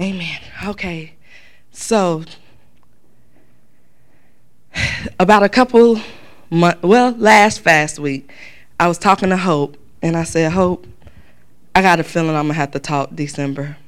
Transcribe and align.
Amen. 0.00 0.40
Okay. 0.66 1.14
So, 1.72 2.24
about 5.18 5.42
a 5.42 5.48
couple 5.48 6.00
months, 6.50 6.82
well, 6.82 7.12
last 7.12 7.60
fast 7.60 7.98
week, 7.98 8.30
I 8.78 8.88
was 8.88 8.98
talking 8.98 9.30
to 9.30 9.38
Hope, 9.38 9.78
and 10.02 10.14
I 10.16 10.24
said, 10.24 10.52
Hope, 10.52 10.86
I 11.74 11.80
got 11.80 11.98
a 11.98 12.04
feeling 12.04 12.30
I'm 12.30 12.44
going 12.44 12.48
to 12.48 12.54
have 12.54 12.72
to 12.72 12.78
talk 12.78 13.14
December. 13.14 13.78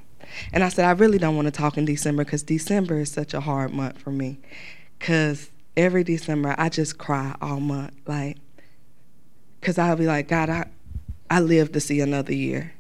And 0.53 0.65
I 0.65 0.71
said, 0.71 0.87
I 0.87 0.93
really 0.93 1.19
don't 1.19 1.37
want 1.37 1.47
to 1.47 1.53
talk 1.53 1.77
in 1.77 1.85
December 1.85 2.25
because 2.25 2.43
December 2.43 3.01
is 3.01 3.11
such 3.11 3.35
a 3.35 3.41
hard 3.41 3.73
month 3.73 3.99
for 3.99 4.11
me. 4.11 4.39
Because 4.99 5.51
every 5.77 6.05
December, 6.05 6.55
I 6.57 6.71
just 6.71 6.97
cry 6.97 7.35
all 7.43 7.61
month. 7.61 7.93
Like, 8.07 8.39
because 9.61 9.79
I'll 9.79 9.97
be 9.97 10.07
like, 10.07 10.29
God, 10.29 10.49
I, 10.49 10.69
I 11.29 11.41
live 11.41 11.73
to 11.73 11.81
see 11.81 12.01
another 12.01 12.33
year. 12.33 12.73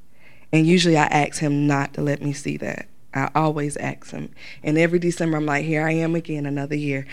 And 0.51 0.67
usually 0.67 0.97
I 0.97 1.05
ask 1.05 1.41
Him 1.41 1.67
not 1.67 1.95
to 1.95 2.03
let 2.03 2.23
me 2.23 2.33
see 2.33 2.57
that. 2.59 2.89
I 3.15 3.31
always 3.35 3.77
ask 3.77 4.11
Him. 4.11 4.31
And 4.63 4.79
every 4.79 4.99
December, 4.99 5.37
I'm 5.37 5.47
like, 5.47 5.65
here 5.65 5.87
I 5.87 5.93
am 5.93 6.15
again, 6.15 6.47
another 6.47 6.77
year. 6.77 7.07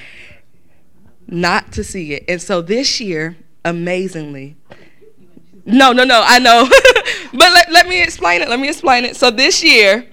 Not 1.27 1.72
to 1.73 1.84
see 1.84 2.13
it. 2.13 2.26
And 2.27 2.41
so 2.41 2.62
this 2.62 2.99
year, 2.99 3.38
amazingly, 3.63 4.55
no, 5.66 5.91
no, 5.91 6.03
no, 6.03 6.22
I 6.23 6.39
know. 6.39 6.70
but 7.31 7.39
let, 7.39 7.72
let 7.72 7.88
me 7.88 8.02
explain 8.02 8.41
it. 8.41 8.50
Let 8.50 8.59
me 8.59 8.70
explain 8.70 9.03
it. 9.03 9.16
So 9.16 9.31
this 9.31 9.63
year, 9.63 10.08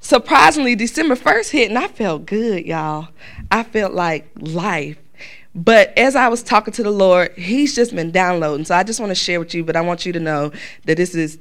surprisingly, 0.00 0.74
December 0.74 1.16
1st 1.16 1.50
hit, 1.50 1.68
and 1.70 1.78
I 1.78 1.88
felt 1.88 2.26
good, 2.26 2.66
y'all. 2.66 3.08
I 3.50 3.62
felt 3.62 3.94
like 3.94 4.28
life. 4.38 4.98
But 5.54 5.96
as 5.96 6.14
I 6.14 6.28
was 6.28 6.42
talking 6.42 6.74
to 6.74 6.82
the 6.82 6.90
Lord, 6.90 7.32
He's 7.32 7.74
just 7.74 7.94
been 7.94 8.10
downloading. 8.10 8.66
So 8.66 8.74
I 8.74 8.82
just 8.82 9.00
want 9.00 9.10
to 9.10 9.14
share 9.14 9.38
with 9.38 9.54
you, 9.54 9.64
but 9.64 9.76
I 9.76 9.80
want 9.80 10.04
you 10.04 10.12
to 10.12 10.20
know 10.20 10.52
that 10.84 10.98
this 10.98 11.14
is 11.14 11.38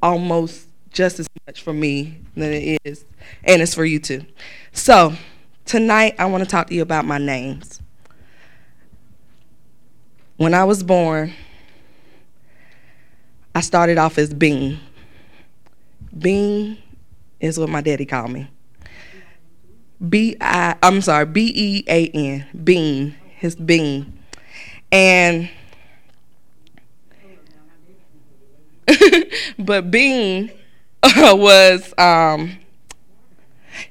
almost 0.00 0.68
just 0.96 1.20
as 1.20 1.28
much 1.46 1.62
for 1.62 1.74
me 1.74 2.18
than 2.34 2.54
it 2.54 2.80
is, 2.84 3.04
and 3.44 3.60
it's 3.60 3.74
for 3.74 3.84
you 3.84 4.00
too. 4.00 4.24
So 4.72 5.12
tonight, 5.66 6.14
I 6.18 6.24
want 6.24 6.42
to 6.42 6.48
talk 6.48 6.68
to 6.68 6.74
you 6.74 6.80
about 6.80 7.04
my 7.04 7.18
names. 7.18 7.82
When 10.38 10.54
I 10.54 10.64
was 10.64 10.82
born, 10.82 11.34
I 13.54 13.60
started 13.60 13.98
off 13.98 14.16
as 14.16 14.32
Bean. 14.32 14.80
Bean 16.18 16.78
is 17.40 17.58
what 17.58 17.68
my 17.68 17.82
daddy 17.82 18.06
called 18.06 18.30
me. 18.30 18.48
B 20.08 20.34
I 20.40 20.76
I'm 20.82 21.02
sorry, 21.02 21.26
B 21.26 21.52
E 21.54 21.84
A 21.88 22.08
N, 22.08 22.46
Bean, 22.64 23.14
his 23.36 23.54
Bean. 23.54 24.18
And 24.90 25.50
but 29.58 29.90
Bean 29.90 30.50
was 31.34 31.94
um 31.98 32.58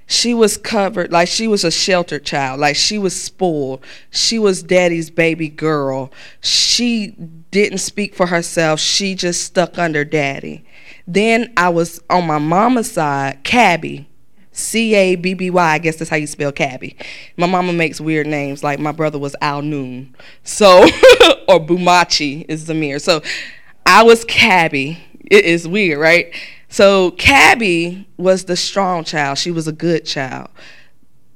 she 0.07 0.33
was 0.33 0.57
covered 0.57 1.11
like 1.11 1.27
she 1.27 1.47
was 1.47 1.63
a 1.63 1.71
sheltered 1.71 2.25
child 2.25 2.59
like 2.59 2.75
she 2.75 2.97
was 2.97 3.19
spoiled. 3.19 3.83
She 4.11 4.37
was 4.39 4.63
daddy's 4.63 5.09
baby 5.09 5.49
girl. 5.49 6.11
She 6.41 7.15
didn't 7.51 7.79
speak 7.79 8.15
for 8.15 8.27
herself. 8.27 8.79
She 8.79 9.15
just 9.15 9.43
stuck 9.43 9.77
under 9.77 10.03
daddy. 10.03 10.65
Then 11.07 11.53
i 11.57 11.69
was 11.69 12.01
on 12.09 12.27
my 12.27 12.39
mama's 12.39 12.91
side 12.91 13.43
cabby. 13.43 14.07
C-a-b-b-y 14.57 15.73
i 15.73 15.77
guess 15.79 15.97
that's 15.97 16.09
how 16.09 16.15
you 16.15 16.27
spell 16.27 16.51
cabby. 16.51 16.95
My 17.35 17.47
mama 17.47 17.73
makes 17.73 17.99
weird 17.99 18.27
names 18.27 18.63
like 18.63 18.79
my 18.79 18.91
brother 18.91 19.19
was 19.19 19.35
al 19.41 19.61
noon. 19.61 20.15
So 20.43 20.83
or 21.47 21.59
bumachi 21.59 22.45
is 22.47 22.67
zamir 22.67 23.01
so 23.01 23.21
i 23.85 24.03
was 24.03 24.23
cabby. 24.25 24.99
It 25.29 25.45
is 25.45 25.67
weird 25.67 25.99
right 25.99 26.33
so 26.75 27.11
Cabby 27.11 28.05
was 28.17 28.43
the 28.43 28.57
strong 28.57 29.05
child. 29.05 29.37
She 29.37 29.49
was 29.49 29.65
a 29.65 29.71
good 29.71 30.03
child. 30.05 30.49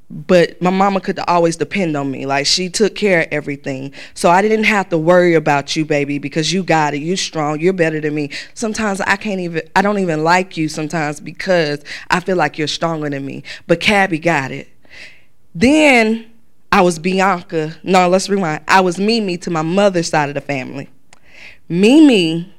But 0.09 0.61
my 0.61 0.69
mama 0.69 0.99
could 0.99 1.17
always 1.29 1.55
depend 1.55 1.95
on 1.95 2.11
me. 2.11 2.25
Like 2.25 2.45
she 2.45 2.67
took 2.67 2.93
care 2.93 3.21
of 3.21 3.27
everything. 3.31 3.93
So 4.15 4.29
I 4.29 4.41
didn't 4.41 4.65
have 4.65 4.89
to 4.89 4.97
worry 4.97 5.35
about 5.35 5.77
you, 5.77 5.85
baby, 5.85 6.19
because 6.19 6.51
you 6.51 6.61
got 6.61 6.93
it. 6.93 6.97
You 6.97 7.15
strong. 7.15 7.61
You're 7.61 7.71
better 7.71 8.01
than 8.01 8.15
me. 8.15 8.31
Sometimes 8.53 8.99
I 8.99 9.15
can't 9.15 9.39
even 9.39 9.61
I 9.77 9.81
don't 9.81 9.99
even 9.99 10.25
like 10.25 10.57
you 10.57 10.67
sometimes 10.67 11.21
because 11.21 11.85
I 12.09 12.19
feel 12.19 12.35
like 12.35 12.57
you're 12.57 12.67
stronger 12.67 13.09
than 13.09 13.25
me. 13.25 13.43
But 13.65 13.79
Cabby 13.79 14.19
got 14.19 14.51
it. 14.51 14.67
Then 15.55 16.29
I 16.69 16.81
was 16.81 16.99
Bianca. 16.99 17.77
No, 17.81 18.09
let's 18.09 18.27
rewind. 18.27 18.65
I 18.67 18.81
was 18.81 18.99
Mimi 18.99 19.37
to 19.37 19.49
my 19.49 19.61
mother's 19.61 20.09
side 20.09 20.27
of 20.27 20.35
the 20.35 20.41
family. 20.41 20.89
Mimi 21.69 22.53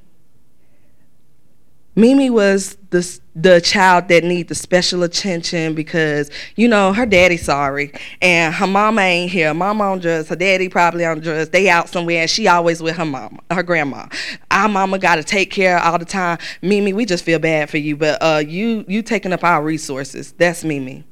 Mimi 1.96 2.30
was 2.30 2.76
the 2.90 3.20
the 3.34 3.60
child 3.60 4.08
that 4.08 4.22
need 4.22 4.48
the 4.48 4.54
special 4.54 5.02
attention 5.02 5.74
because 5.74 6.30
you 6.54 6.68
know 6.68 6.92
her 6.92 7.04
daddy 7.04 7.36
sorry 7.36 7.92
and 8.22 8.54
her 8.54 8.66
mama 8.66 9.02
ain't 9.02 9.30
here. 9.30 9.52
Mama 9.52 9.84
on 9.84 9.98
drugs, 9.98 10.28
her 10.28 10.36
daddy 10.36 10.68
probably 10.68 11.04
on 11.04 11.20
drugs. 11.20 11.50
They 11.50 11.68
out 11.68 11.88
somewhere 11.88 12.22
and 12.22 12.30
she 12.30 12.46
always 12.46 12.82
with 12.82 12.96
her 12.96 13.04
mama, 13.04 13.40
her 13.50 13.62
grandma. 13.62 14.06
Our 14.50 14.68
mama 14.68 14.98
got 14.98 15.16
to 15.16 15.24
take 15.24 15.50
care 15.50 15.78
all 15.78 15.98
the 15.98 16.04
time. 16.04 16.38
Mimi, 16.62 16.92
we 16.92 17.04
just 17.04 17.24
feel 17.24 17.38
bad 17.38 17.68
for 17.70 17.78
you, 17.78 17.96
but 17.96 18.18
uh, 18.22 18.42
you 18.46 18.84
you 18.86 19.02
taking 19.02 19.32
up 19.32 19.42
our 19.42 19.62
resources. 19.62 20.32
That's 20.32 20.62
Mimi. 20.64 21.04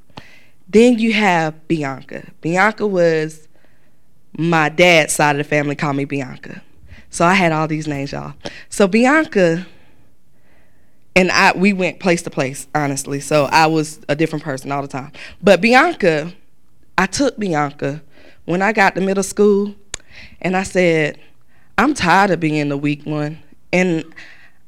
Then 0.69 0.99
you 0.99 1.13
have 1.15 1.67
Bianca. 1.67 2.31
Bianca 2.41 2.87
was 2.87 3.49
my 4.37 4.69
dad's 4.69 5.13
side 5.13 5.33
of 5.33 5.39
the 5.39 5.45
family 5.45 5.75
called 5.75 5.97
me 5.97 6.05
Bianca. 6.05 6.63
So 7.11 7.25
I 7.25 7.35
had 7.35 7.53
all 7.53 7.67
these 7.67 7.89
names, 7.89 8.13
y'all. 8.13 8.35
So 8.69 8.87
Bianca 8.87 9.67
and 11.17 11.31
I 11.31 11.53
we 11.57 11.73
went 11.73 12.01
place 12.01 12.23
to 12.23 12.31
place, 12.31 12.67
honestly. 12.75 13.21
So 13.21 13.45
I 13.47 13.67
was 13.67 14.01
a 14.09 14.17
different 14.17 14.45
person 14.45 14.73
all 14.73 14.83
the 14.83 14.89
time. 14.89 15.13
But 15.43 15.61
Bianca, 15.61 16.33
I 16.97 17.07
took 17.07 17.39
Bianca 17.39 18.03
when 18.45 18.63
I 18.63 18.73
got 18.73 18.95
to 18.95 19.01
middle 19.01 19.23
school, 19.23 19.75
and 20.41 20.57
I 20.57 20.63
said, 20.63 21.19
I'm 21.77 21.95
tired 21.95 22.31
of 22.31 22.41
being 22.41 22.69
the 22.69 22.77
weak 22.77 23.05
one, 23.05 23.39
and 23.73 24.05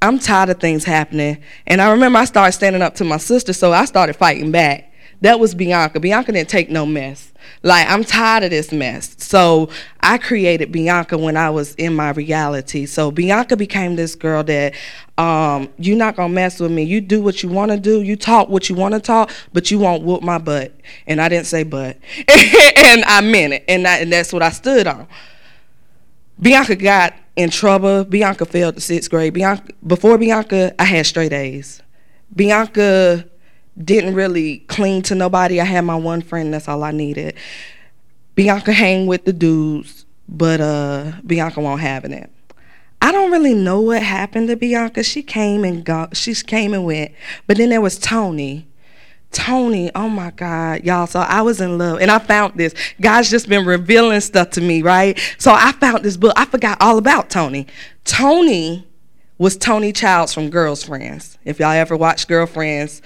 I'm 0.02 0.18
tired 0.18 0.50
of 0.50 0.60
things 0.60 0.84
happening. 0.84 1.42
And 1.66 1.80
I 1.80 1.90
remember 1.90 2.18
I 2.18 2.24
started 2.24 2.52
standing 2.52 2.82
up 2.82 2.94
to 2.96 3.04
my 3.04 3.16
sister, 3.16 3.52
so 3.52 3.72
I 3.72 3.84
started 3.84 4.16
fighting 4.16 4.50
back. 4.50 4.89
That 5.22 5.38
was 5.38 5.54
Bianca. 5.54 6.00
Bianca 6.00 6.32
didn't 6.32 6.48
take 6.48 6.70
no 6.70 6.86
mess. 6.86 7.32
Like, 7.62 7.88
I'm 7.90 8.04
tired 8.04 8.44
of 8.44 8.50
this 8.50 8.72
mess. 8.72 9.14
So 9.18 9.68
I 10.00 10.16
created 10.16 10.72
Bianca 10.72 11.18
when 11.18 11.36
I 11.36 11.50
was 11.50 11.74
in 11.74 11.94
my 11.94 12.10
reality. 12.10 12.86
So 12.86 13.10
Bianca 13.10 13.56
became 13.56 13.96
this 13.96 14.14
girl 14.14 14.42
that 14.44 14.74
um, 15.18 15.68
you're 15.78 15.96
not 15.96 16.16
gonna 16.16 16.32
mess 16.32 16.58
with 16.58 16.70
me. 16.70 16.84
You 16.84 17.02
do 17.02 17.20
what 17.20 17.42
you 17.42 17.50
wanna 17.50 17.76
do, 17.76 18.00
you 18.00 18.16
talk 18.16 18.48
what 18.48 18.70
you 18.70 18.74
wanna 18.74 19.00
talk, 19.00 19.30
but 19.52 19.70
you 19.70 19.78
won't 19.78 20.04
whoop 20.04 20.22
my 20.22 20.38
butt. 20.38 20.72
And 21.06 21.20
I 21.20 21.28
didn't 21.28 21.46
say 21.46 21.64
butt. 21.64 21.98
and 22.28 23.04
I 23.04 23.20
meant 23.20 23.52
it. 23.52 23.64
And, 23.68 23.86
I, 23.86 23.98
and 23.98 24.12
that's 24.12 24.32
what 24.32 24.42
I 24.42 24.50
stood 24.50 24.86
on. 24.86 25.06
Bianca 26.40 26.76
got 26.76 27.14
in 27.36 27.50
trouble. 27.50 28.04
Bianca 28.04 28.46
failed 28.46 28.76
the 28.76 28.80
sixth 28.80 29.10
grade. 29.10 29.34
Bianca 29.34 29.74
before 29.86 30.16
Bianca, 30.16 30.74
I 30.80 30.84
had 30.84 31.04
straight 31.04 31.34
A's. 31.34 31.82
Bianca 32.34 33.26
didn't 33.82 34.14
really 34.14 34.58
cling 34.68 35.02
to 35.02 35.14
nobody. 35.14 35.60
I 35.60 35.64
had 35.64 35.82
my 35.82 35.96
one 35.96 36.22
friend, 36.22 36.52
that's 36.52 36.68
all 36.68 36.82
I 36.82 36.90
needed. 36.90 37.34
Bianca 38.34 38.72
hang 38.72 39.06
with 39.06 39.24
the 39.24 39.32
dudes, 39.32 40.06
but 40.28 40.60
uh, 40.60 41.12
Bianca 41.26 41.60
won't 41.60 41.80
having 41.80 42.12
it. 42.12 42.30
I 43.02 43.12
don't 43.12 43.30
really 43.30 43.54
know 43.54 43.80
what 43.80 44.02
happened 44.02 44.48
to 44.48 44.56
Bianca. 44.56 45.02
She 45.02 45.22
came 45.22 45.64
and 45.64 45.84
got, 45.84 46.16
she 46.16 46.34
came 46.34 46.74
and 46.74 46.84
went. 46.84 47.12
But 47.46 47.56
then 47.56 47.70
there 47.70 47.80
was 47.80 47.98
Tony. 47.98 48.66
Tony, 49.32 49.90
oh 49.94 50.08
my 50.08 50.32
God, 50.32 50.84
y'all. 50.84 51.06
So 51.06 51.20
I 51.20 51.42
was 51.42 51.60
in 51.60 51.78
love 51.78 52.00
and 52.00 52.10
I 52.10 52.18
found 52.18 52.54
this. 52.58 52.74
God's 53.00 53.30
just 53.30 53.48
been 53.48 53.64
revealing 53.64 54.20
stuff 54.20 54.50
to 54.50 54.60
me, 54.60 54.82
right? 54.82 55.18
So 55.38 55.52
I 55.52 55.72
found 55.72 56.04
this 56.04 56.16
book. 56.16 56.32
I 56.36 56.44
forgot 56.44 56.78
all 56.80 56.98
about 56.98 57.30
Tony. 57.30 57.66
Tony 58.04 58.86
was 59.38 59.56
Toni 59.56 59.92
Childs 59.92 60.34
from 60.34 60.50
Girlfriends. 60.50 61.38
If 61.44 61.60
y'all 61.60 61.70
ever 61.70 61.96
watched 61.96 62.28
Girlfriends, 62.28 63.00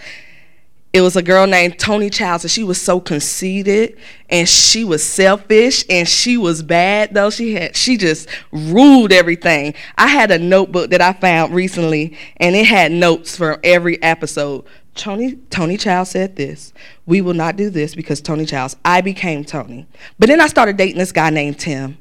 it 0.94 1.00
was 1.00 1.16
a 1.16 1.22
girl 1.22 1.48
named 1.48 1.76
Toni 1.76 2.08
Childs, 2.08 2.44
and 2.44 2.50
she 2.52 2.62
was 2.62 2.80
so 2.80 3.00
conceited 3.00 3.98
and 4.30 4.48
she 4.48 4.84
was 4.84 5.02
selfish 5.02 5.84
and 5.90 6.08
she 6.08 6.36
was 6.36 6.62
bad 6.62 7.12
though. 7.12 7.30
She 7.30 7.54
had 7.54 7.76
she 7.76 7.96
just 7.96 8.28
ruled 8.52 9.10
everything. 9.10 9.74
I 9.98 10.06
had 10.06 10.30
a 10.30 10.38
notebook 10.38 10.90
that 10.90 11.00
I 11.00 11.12
found 11.12 11.52
recently 11.52 12.16
and 12.36 12.54
it 12.54 12.66
had 12.66 12.92
notes 12.92 13.36
from 13.36 13.58
every 13.64 14.00
episode. 14.04 14.66
Tony 14.94 15.34
Toni 15.50 15.76
Childs 15.76 16.10
said 16.10 16.36
this. 16.36 16.72
We 17.06 17.20
will 17.20 17.34
not 17.34 17.56
do 17.56 17.70
this 17.70 17.96
because 17.96 18.20
Toni 18.20 18.46
Childs. 18.46 18.76
I 18.84 19.00
became 19.00 19.44
Tony. 19.44 19.88
But 20.20 20.28
then 20.28 20.40
I 20.40 20.46
started 20.46 20.76
dating 20.76 20.98
this 20.98 21.10
guy 21.10 21.28
named 21.30 21.58
Tim. 21.58 21.98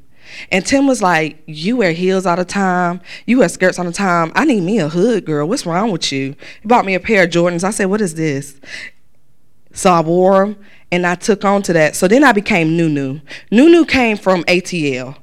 And 0.50 0.64
Tim 0.64 0.86
was 0.86 1.02
like, 1.02 1.42
You 1.46 1.76
wear 1.76 1.92
heels 1.92 2.26
all 2.26 2.36
the 2.36 2.44
time. 2.44 3.00
You 3.26 3.38
wear 3.38 3.48
skirts 3.48 3.78
all 3.78 3.84
the 3.84 3.92
time. 3.92 4.32
I 4.34 4.44
need 4.44 4.62
me 4.62 4.78
a 4.78 4.88
hood 4.88 5.24
girl. 5.24 5.48
What's 5.48 5.66
wrong 5.66 5.90
with 5.90 6.10
you? 6.12 6.34
He 6.62 6.68
bought 6.68 6.84
me 6.84 6.94
a 6.94 7.00
pair 7.00 7.24
of 7.24 7.30
Jordans. 7.30 7.64
I 7.64 7.70
said, 7.70 7.86
What 7.86 8.00
is 8.00 8.14
this? 8.14 8.60
So 9.74 9.92
I 9.92 10.00
wore 10.00 10.46
them 10.46 10.56
and 10.90 11.06
I 11.06 11.14
took 11.14 11.44
on 11.44 11.62
to 11.62 11.72
that. 11.74 11.96
So 11.96 12.08
then 12.08 12.24
I 12.24 12.32
became 12.32 12.76
Nunu. 12.76 13.20
Nunu 13.50 13.84
came 13.84 14.16
from 14.16 14.44
ATL. 14.44 15.16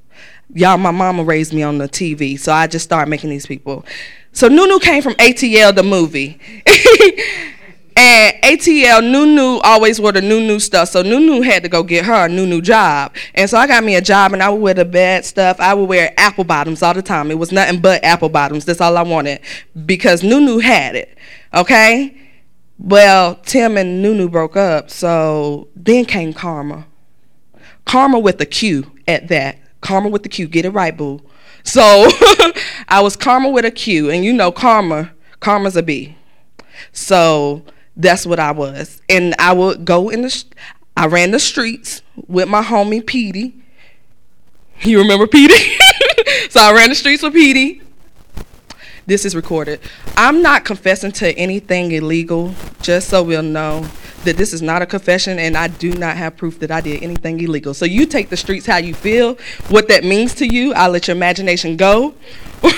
Y'all, 0.53 0.77
my 0.77 0.92
mama 0.92 1.24
raised 1.24 1.53
me 1.53 1.63
on 1.63 1.77
the 1.77 1.88
TV, 1.88 2.38
so 2.38 2.51
I 2.51 2.68
just 2.68 2.83
started 2.83 3.09
making 3.09 3.30
these 3.30 3.45
people. 3.48 3.86
So 4.33 4.50
Nunu 4.50 4.80
came 4.80 5.01
from 5.01 5.13
ATL, 5.13 5.74
the 5.74 5.83
movie. 5.83 6.39
And 7.95 8.42
ATL 8.44 9.03
Nunu 9.03 9.59
always 9.59 10.00
wore 10.00 10.13
the 10.13 10.21
new 10.21 10.59
stuff, 10.59 10.89
so 10.89 11.01
Nunu 11.01 11.42
had 11.42 11.63
to 11.63 11.69
go 11.69 11.83
get 11.83 12.06
her 12.06 12.25
a 12.25 12.30
new 12.30 12.62
job. 12.62 13.13
And 13.36 13.50
so 13.50 13.57
I 13.57 13.68
got 13.68 13.83
me 13.83 13.95
a 13.95 14.01
job, 14.01 14.31
and 14.33 14.42
I 14.42 14.50
would 14.50 14.62
wear 14.62 14.74
the 14.74 14.86
bad 14.86 15.25
stuff. 15.25 15.59
I 15.59 15.74
would 15.74 15.89
wear 15.89 16.13
apple 16.18 16.45
bottoms 16.45 16.81
all 16.81 16.94
the 16.94 17.01
time. 17.01 17.31
It 17.31 17.38
was 17.38 17.51
nothing 17.51 17.81
but 17.81 18.04
apple 18.04 18.30
bottoms. 18.30 18.63
That's 18.65 18.80
all 18.80 18.97
I 18.97 19.01
wanted 19.01 19.42
because 19.86 20.24
Nunu 20.24 20.59
had 20.59 20.95
it. 20.95 21.18
Okay. 21.54 22.18
Well, 22.83 23.36
Tim 23.36 23.78
and 23.78 24.01
Nunu 24.01 24.28
broke 24.28 24.57
up, 24.57 24.89
so 24.89 25.68
then 25.75 26.04
came 26.04 26.33
Karma. 26.33 26.88
Karma 27.86 28.18
with 28.18 28.39
the 28.39 28.45
Q 28.48 28.92
at 29.07 29.28
that. 29.28 29.60
Karma 29.81 30.10
with 30.10 30.24
the 30.24 30.30
Q. 30.30 30.48
Get 30.48 30.66
it 30.66 30.72
right, 30.72 30.98
boo. 30.98 31.22
So 31.63 31.81
I 32.88 33.01
was 33.01 33.16
Karma 33.16 33.50
with 33.50 33.66
a 33.66 33.72
Q, 33.72 34.10
and 34.10 34.25
you 34.25 34.33
know 34.33 34.51
Karma. 34.51 35.12
Karma's 35.39 35.78
a 35.78 35.83
B. 35.83 36.18
So 36.92 37.63
that's 37.95 38.25
what 38.25 38.39
I 38.39 38.51
was. 38.51 39.00
And 39.07 39.36
I 39.38 39.54
would 39.54 39.86
go 39.86 40.10
in 40.10 40.24
the, 40.24 40.44
I 40.98 41.06
ran 41.06 41.30
the 41.30 41.39
streets 41.39 42.01
with 42.28 42.50
my 42.50 42.63
homie 42.63 43.06
Petey. 43.06 43.56
You 44.81 44.98
remember 45.00 45.28
Petey? 45.28 45.78
so 46.50 46.60
I 46.60 46.74
ran 46.74 46.89
the 46.89 46.95
streets 46.95 47.22
with 47.22 47.33
Petey. 47.33 47.83
This 49.12 49.25
is 49.25 49.36
recorded. 49.36 49.81
I'm 50.16 50.42
not 50.42 50.63
confessing 50.63 51.12
to 51.12 51.34
anything 51.34 51.92
illegal, 51.92 52.56
just 52.81 53.10
so 53.10 53.22
we'll 53.22 53.44
know 53.44 53.86
that 54.24 54.38
this 54.38 54.54
is 54.54 54.62
not 54.62 54.81
a 54.81 54.86
confession 54.86 55.38
and 55.38 55.58
I 55.58 55.68
do 55.68 55.92
not 55.92 56.16
have 56.16 56.38
proof 56.38 56.60
that 56.60 56.72
I 56.72 56.80
did 56.80 57.04
anything 57.04 57.42
illegal. 57.42 57.74
So 57.74 57.84
you 57.84 58.06
take 58.06 58.30
the 58.30 58.38
streets 58.38 58.66
how 58.66 58.78
you 58.78 58.94
feel, 58.94 59.38
what 59.68 59.90
that 59.90 60.06
means 60.06 60.34
to 60.36 60.48
you. 60.48 60.74
I'll 60.75 60.92
let 60.92 61.10
your 61.10 61.18
imagination 61.18 61.75
go. 61.75 62.16
but 62.62 62.72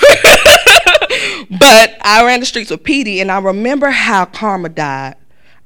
I 2.02 2.24
ran 2.26 2.40
the 2.40 2.46
streets 2.46 2.72
with 2.72 2.82
Petey, 2.82 3.20
and 3.20 3.30
I 3.30 3.38
remember 3.38 3.90
how 3.90 4.24
Karma 4.24 4.70
died. 4.70 5.14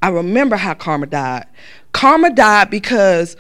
I 0.03 0.11
remember 0.11 0.57
how 0.57 0.75
Karma 0.75 1.07
died. 1.07 1.47
Karma 1.93 2.29
died 2.29 2.69
because 2.69 3.39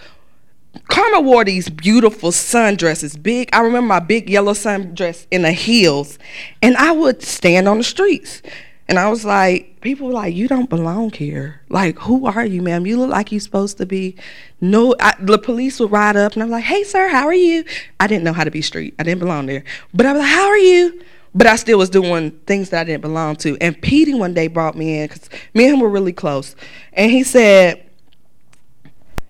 Karma 0.88 1.20
wore 1.20 1.44
these 1.44 1.68
beautiful 1.68 2.30
sundresses, 2.30 3.20
big. 3.20 3.48
I 3.52 3.60
remember 3.60 3.88
my 3.88 4.00
big 4.00 4.28
yellow 4.28 4.52
sundress 4.52 5.26
in 5.30 5.42
the 5.42 5.52
heels, 5.52 6.18
and 6.62 6.76
I 6.76 6.92
would 6.92 7.22
stand 7.22 7.68
on 7.68 7.78
the 7.78 7.84
streets. 7.84 8.42
And 8.88 8.98
I 8.98 9.10
was 9.10 9.22
like, 9.22 9.82
people 9.82 10.06
were 10.06 10.14
like, 10.14 10.34
you 10.34 10.48
don't 10.48 10.70
belong 10.70 11.12
here. 11.12 11.60
Like, 11.68 11.98
who 11.98 12.26
are 12.26 12.44
you, 12.44 12.62
ma'am? 12.62 12.86
You 12.86 12.98
look 12.98 13.10
like 13.10 13.30
you're 13.30 13.40
supposed 13.40 13.76
to 13.78 13.86
be. 13.86 14.16
No, 14.62 14.94
I, 14.98 15.14
the 15.20 15.38
police 15.38 15.78
would 15.78 15.90
ride 15.90 16.16
up, 16.16 16.32
and 16.32 16.42
I'm 16.42 16.48
like, 16.48 16.64
hey, 16.64 16.84
sir, 16.84 17.08
how 17.08 17.26
are 17.26 17.34
you? 17.34 17.64
I 18.00 18.06
didn't 18.06 18.24
know 18.24 18.32
how 18.32 18.44
to 18.44 18.50
be 18.50 18.62
street. 18.62 18.94
I 18.98 19.02
didn't 19.02 19.20
belong 19.20 19.44
there. 19.44 19.62
But 19.92 20.06
I 20.06 20.12
was 20.12 20.20
like, 20.20 20.30
how 20.30 20.46
are 20.46 20.56
you? 20.56 21.02
But 21.34 21.46
I 21.46 21.56
still 21.56 21.78
was 21.78 21.90
doing 21.90 22.30
things 22.46 22.70
that 22.70 22.80
I 22.80 22.84
didn't 22.84 23.02
belong 23.02 23.36
to. 23.36 23.58
And 23.60 23.80
Petey 23.80 24.14
one 24.14 24.32
day 24.32 24.48
brought 24.48 24.74
me 24.74 25.00
in 25.00 25.08
because 25.08 25.28
me 25.52 25.66
and 25.66 25.74
him 25.74 25.80
were 25.80 25.90
really 25.90 26.14
close. 26.14 26.56
And 26.94 27.10
he 27.10 27.22
said, 27.22 27.84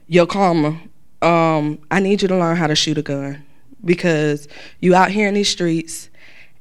Yo, 0.06 0.24
Karma, 0.24 0.80
um, 1.22 1.78
I 1.90 2.00
need 2.00 2.22
you 2.22 2.28
to 2.28 2.36
learn 2.36 2.56
how 2.56 2.66
to 2.66 2.74
shoot 2.74 2.98
a 2.98 3.02
gun 3.02 3.44
because 3.84 4.48
you 4.80 4.94
out 4.94 5.10
here 5.10 5.28
in 5.28 5.34
these 5.34 5.48
streets 5.48 6.10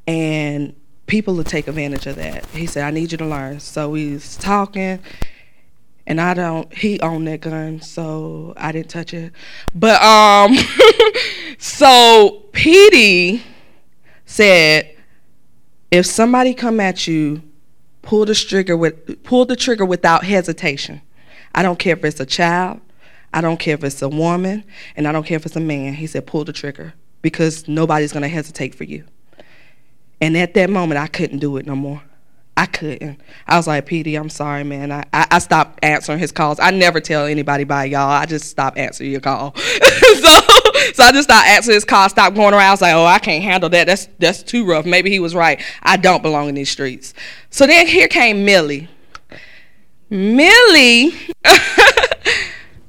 and 0.08 0.76
people 1.08 1.36
will 1.36 1.44
take 1.44 1.68
advantage 1.68 2.06
of 2.08 2.16
that. 2.16 2.46
He 2.48 2.66
said, 2.66 2.84
I 2.84 2.92
need 2.92 3.12
you 3.12 3.18
to 3.20 3.26
learn. 3.26 3.60
So 3.60 3.90
we 3.90 4.14
was 4.14 4.38
talking 4.38 5.00
and 6.08 6.22
I 6.22 6.34
don't 6.34 6.74
he 6.74 7.00
owned 7.02 7.28
that 7.28 7.42
gun, 7.42 7.82
so 7.82 8.54
I 8.56 8.72
didn't 8.72 8.90
touch 8.90 9.14
it. 9.14 9.34
But 9.76 10.02
um 10.02 10.56
so 11.58 12.46
Petey 12.54 13.44
said 14.26 14.96
if 15.92 16.06
somebody 16.06 16.54
come 16.54 16.80
at 16.80 17.08
you, 17.08 17.44
pull 18.02 18.26
the 18.26 18.34
trigger 18.34 18.76
with 18.76 19.22
pull 19.24 19.46
the 19.46 19.56
trigger 19.56 19.86
without 19.86 20.24
hesitation. 20.24 21.02
I 21.54 21.62
don't 21.62 21.78
care 21.78 21.96
if 21.96 22.06
it's 22.06 22.20
a 22.20 22.26
child, 22.26 22.80
I 23.34 23.42
don't 23.42 23.60
care 23.60 23.76
if 23.76 23.84
it's 23.84 24.02
a 24.02 24.10
woman, 24.10 24.64
and 24.96 25.08
I 25.08 25.12
don't 25.12 25.26
care 25.26 25.36
if 25.36 25.46
it's 25.46 25.56
a 25.56 25.62
man. 25.62 25.94
He 25.94 26.08
said, 26.08 26.26
pull 26.26 26.44
the 26.44 26.54
trigger 26.54 26.94
because 27.22 27.68
nobody's 27.68 28.14
gonna 28.14 28.28
hesitate 28.28 28.74
for 28.74 28.84
you. 28.84 29.06
And 30.20 30.36
at 30.38 30.54
that 30.56 30.70
moment, 30.70 31.00
I 31.00 31.08
couldn't 31.08 31.40
do 31.40 31.58
it 31.58 31.66
no 31.66 31.76
more. 31.76 32.02
I 32.56 32.66
couldn't. 32.66 33.22
I 33.46 33.58
was 33.58 33.68
like, 33.68 33.86
Petey, 33.86 34.16
I'm 34.16 34.30
sorry, 34.30 34.64
man. 34.64 34.92
I, 34.92 35.04
I, 35.14 35.28
I, 35.30 35.40
stopped 35.40 35.78
answering 35.84 36.18
his 36.18 36.32
calls. 36.32 36.60
I 36.60 36.72
never 36.72 37.00
tell 37.00 37.28
anybody 37.28 37.66
by 37.66 37.86
y'all. 37.86 38.10
I 38.10 38.26
just 38.26 38.46
stop 38.46 38.80
answering 38.80 39.12
your 39.12 39.22
call. 39.22 39.56
so 39.56 40.40
so 40.94 41.04
I 41.04 41.12
just 41.12 41.30
stopped 41.30 41.48
answering 41.48 41.76
his 41.76 41.86
call, 41.86 42.10
stopped 42.10 42.36
going 42.36 42.56
around. 42.56 42.64
I 42.70 42.72
was 42.72 42.82
like, 42.82 42.96
oh, 42.96 43.06
I 43.06 43.20
can't 43.20 43.44
handle 43.44 43.70
that. 43.70 43.86
That's 43.86 44.08
that's 44.18 44.42
too 44.42 44.66
rough. 44.66 44.86
Maybe 44.86 45.12
he 45.12 45.20
was 45.20 45.36
right. 45.36 45.62
I 45.84 45.98
don't 45.98 46.24
belong 46.24 46.50
in 46.50 46.56
these 46.56 46.72
streets. 46.72 47.14
So 47.52 47.68
then 47.68 47.86
here 47.86 48.08
came 48.08 48.44
Millie. 48.44 48.88
Millie 50.10 51.12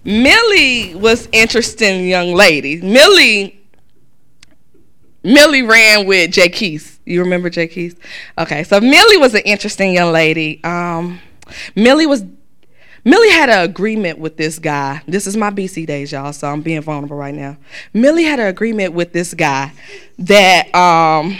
Millie 0.08 0.94
was 0.94 1.28
interesting 1.32 2.08
young 2.08 2.34
lady. 2.34 2.80
Millie 2.80 3.54
Millie 5.22 5.62
ran 5.62 6.06
with 6.06 6.32
Jay 6.32 6.48
Keith 6.48 6.98
you 7.08 7.22
remember 7.22 7.48
Jay 7.48 7.66
Keys? 7.66 7.96
Okay, 8.36 8.62
so 8.64 8.80
Millie 8.80 9.16
was 9.16 9.34
an 9.34 9.42
interesting 9.44 9.94
young 9.94 10.12
lady. 10.12 10.62
Um, 10.62 11.20
Millie 11.74 12.06
was 12.06 12.24
Millie 13.04 13.30
had 13.30 13.48
an 13.48 13.60
agreement 13.60 14.18
with 14.18 14.36
this 14.36 14.58
guy. 14.58 15.00
This 15.06 15.26
is 15.26 15.36
my 15.36 15.50
BC 15.50 15.86
days, 15.86 16.12
y'all, 16.12 16.32
so 16.32 16.48
I'm 16.48 16.60
being 16.60 16.82
vulnerable 16.82 17.16
right 17.16 17.34
now. 17.34 17.56
Millie 17.94 18.24
had 18.24 18.38
an 18.38 18.48
agreement 18.48 18.92
with 18.92 19.12
this 19.12 19.32
guy 19.32 19.72
that 20.18 20.74
um, 20.74 21.38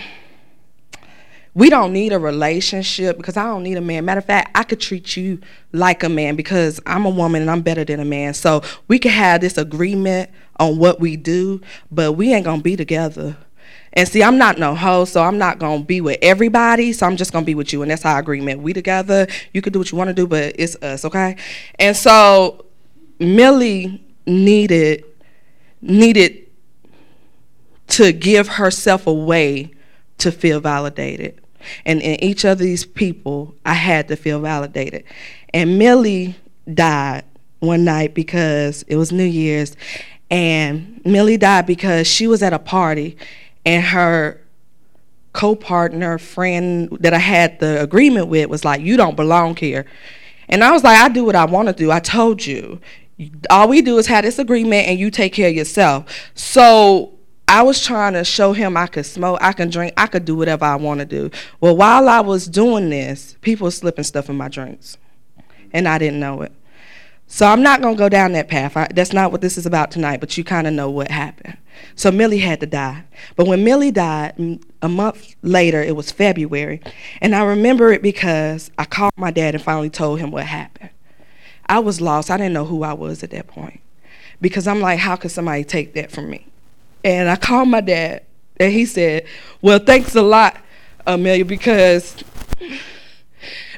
we 1.58 1.70
don't 1.70 1.92
need 1.92 2.12
a 2.12 2.18
relationship 2.18 3.16
because 3.16 3.36
I 3.36 3.44
don't 3.44 3.64
need 3.64 3.76
a 3.76 3.80
man. 3.80 4.04
Matter 4.04 4.18
of 4.18 4.24
fact, 4.24 4.56
I 4.56 4.62
could 4.62 4.80
treat 4.80 5.16
you 5.16 5.40
like 5.72 6.04
a 6.04 6.08
man 6.08 6.36
because 6.36 6.80
I'm 6.86 7.04
a 7.04 7.10
woman 7.10 7.42
and 7.42 7.50
I'm 7.50 7.62
better 7.62 7.84
than 7.84 7.98
a 7.98 8.04
man. 8.04 8.34
So 8.34 8.62
we 8.86 8.98
could 8.98 9.10
have 9.10 9.40
this 9.40 9.58
agreement 9.58 10.30
on 10.60 10.78
what 10.78 11.00
we 11.00 11.16
do, 11.16 11.60
but 11.90 12.12
we 12.12 12.32
ain't 12.32 12.44
gonna 12.44 12.62
be 12.62 12.76
together 12.76 13.36
and 13.92 14.08
see, 14.08 14.22
I'm 14.22 14.38
not 14.38 14.58
no 14.58 14.74
hoe, 14.74 15.04
so 15.06 15.22
I'm 15.22 15.38
not 15.38 15.58
gonna 15.58 15.82
be 15.82 16.00
with 16.00 16.18
everybody. 16.22 16.92
So 16.92 17.06
I'm 17.06 17.16
just 17.16 17.32
gonna 17.32 17.44
be 17.44 17.54
with 17.54 17.72
you, 17.72 17.82
and 17.82 17.90
that's 17.90 18.04
our 18.04 18.18
agreement. 18.18 18.60
We 18.60 18.72
together. 18.72 19.26
You 19.52 19.62
can 19.62 19.72
do 19.72 19.78
what 19.78 19.90
you 19.90 19.98
want 19.98 20.08
to 20.08 20.14
do, 20.14 20.26
but 20.26 20.54
it's 20.58 20.76
us, 20.76 21.04
okay? 21.04 21.36
And 21.78 21.96
so 21.96 22.64
Millie 23.18 24.04
needed 24.26 25.04
needed 25.80 26.46
to 27.88 28.12
give 28.12 28.46
herself 28.48 29.06
away 29.06 29.72
to 30.18 30.30
feel 30.30 30.60
validated. 30.60 31.40
And 31.84 32.00
in 32.00 32.22
each 32.22 32.44
of 32.44 32.58
these 32.58 32.84
people, 32.84 33.54
I 33.64 33.74
had 33.74 34.08
to 34.08 34.16
feel 34.16 34.40
validated. 34.40 35.04
And 35.52 35.78
Millie 35.78 36.36
died 36.72 37.24
one 37.60 37.84
night 37.84 38.14
because 38.14 38.82
it 38.88 38.96
was 38.96 39.12
New 39.12 39.24
Year's. 39.24 39.76
And 40.30 41.00
Millie 41.04 41.36
died 41.38 41.66
because 41.66 42.06
she 42.06 42.26
was 42.26 42.42
at 42.42 42.52
a 42.52 42.58
party 42.58 43.16
and 43.64 43.82
her 43.84 44.40
co-partner 45.32 46.18
friend 46.18 46.88
that 47.00 47.14
I 47.14 47.18
had 47.18 47.60
the 47.60 47.80
agreement 47.80 48.28
with 48.28 48.48
was 48.48 48.64
like, 48.64 48.80
"You 48.80 48.96
don't 48.96 49.14
belong 49.14 49.56
here," 49.56 49.84
and 50.48 50.64
I 50.64 50.72
was 50.72 50.82
like, 50.82 50.98
"I 50.98 51.08
do 51.08 51.24
what 51.24 51.36
I 51.36 51.44
want 51.44 51.68
to 51.68 51.74
do. 51.74 51.92
I 51.92 52.00
told 52.00 52.44
you. 52.44 52.80
All 53.50 53.68
we 53.68 53.82
do 53.82 53.98
is 53.98 54.06
have 54.06 54.24
this 54.24 54.38
agreement, 54.38 54.88
and 54.88 54.98
you 54.98 55.10
take 55.10 55.34
care 55.34 55.48
of 55.48 55.54
yourself." 55.54 56.04
So 56.34 57.12
I 57.48 57.62
was 57.62 57.82
trying 57.82 58.12
to 58.12 58.24
show 58.24 58.52
him 58.52 58.76
I 58.76 58.86
could 58.86 59.06
smoke, 59.06 59.38
I 59.40 59.52
can 59.52 59.70
drink, 59.70 59.94
I 59.96 60.06
could 60.06 60.26
do 60.26 60.36
whatever 60.36 60.66
I 60.66 60.76
want 60.76 61.00
to 61.00 61.06
do. 61.06 61.30
Well, 61.60 61.74
while 61.74 62.06
I 62.06 62.20
was 62.20 62.46
doing 62.46 62.90
this, 62.90 63.36
people 63.40 63.64
were 63.64 63.70
slipping 63.70 64.04
stuff 64.04 64.28
in 64.28 64.36
my 64.36 64.48
drinks, 64.48 64.98
and 65.72 65.88
I 65.88 65.96
didn't 65.96 66.20
know 66.20 66.42
it. 66.42 66.52
So 67.26 67.46
I'm 67.46 67.62
not 67.62 67.80
going 67.80 67.94
to 67.94 67.98
go 67.98 68.10
down 68.10 68.32
that 68.32 68.48
path. 68.48 68.76
I, 68.76 68.88
that's 68.94 69.14
not 69.14 69.32
what 69.32 69.40
this 69.40 69.56
is 69.56 69.64
about 69.64 69.90
tonight, 69.90 70.20
but 70.20 70.36
you 70.36 70.44
kind 70.44 70.66
of 70.66 70.74
know 70.74 70.90
what 70.90 71.10
happened. 71.10 71.56
So 71.94 72.10
Millie 72.10 72.38
had 72.38 72.60
to 72.60 72.66
die. 72.66 73.04
But 73.34 73.46
when 73.46 73.64
Millie 73.64 73.92
died, 73.92 74.60
a 74.82 74.88
month 74.88 75.34
later, 75.42 75.82
it 75.82 75.96
was 75.96 76.12
February, 76.12 76.82
and 77.22 77.34
I 77.34 77.44
remember 77.44 77.92
it 77.92 78.02
because 78.02 78.70
I 78.76 78.84
called 78.84 79.12
my 79.16 79.30
dad 79.30 79.54
and 79.54 79.64
finally 79.64 79.90
told 79.90 80.20
him 80.20 80.30
what 80.30 80.44
happened. 80.44 80.90
I 81.64 81.78
was 81.78 82.00
lost. 82.02 82.30
I 82.30 82.36
didn't 82.36 82.52
know 82.52 82.66
who 82.66 82.82
I 82.82 82.92
was 82.92 83.22
at 83.22 83.30
that 83.30 83.46
point 83.46 83.80
because 84.38 84.66
I'm 84.66 84.80
like, 84.80 84.98
how 84.98 85.16
could 85.16 85.30
somebody 85.30 85.64
take 85.64 85.94
that 85.94 86.10
from 86.10 86.28
me? 86.28 86.46
And 87.08 87.30
I 87.30 87.36
called 87.36 87.68
my 87.68 87.80
dad, 87.80 88.26
and 88.60 88.70
he 88.70 88.84
said, 88.84 89.24
Well, 89.62 89.78
thanks 89.78 90.14
a 90.14 90.20
lot, 90.20 90.58
Amelia, 91.06 91.46
because 91.46 92.14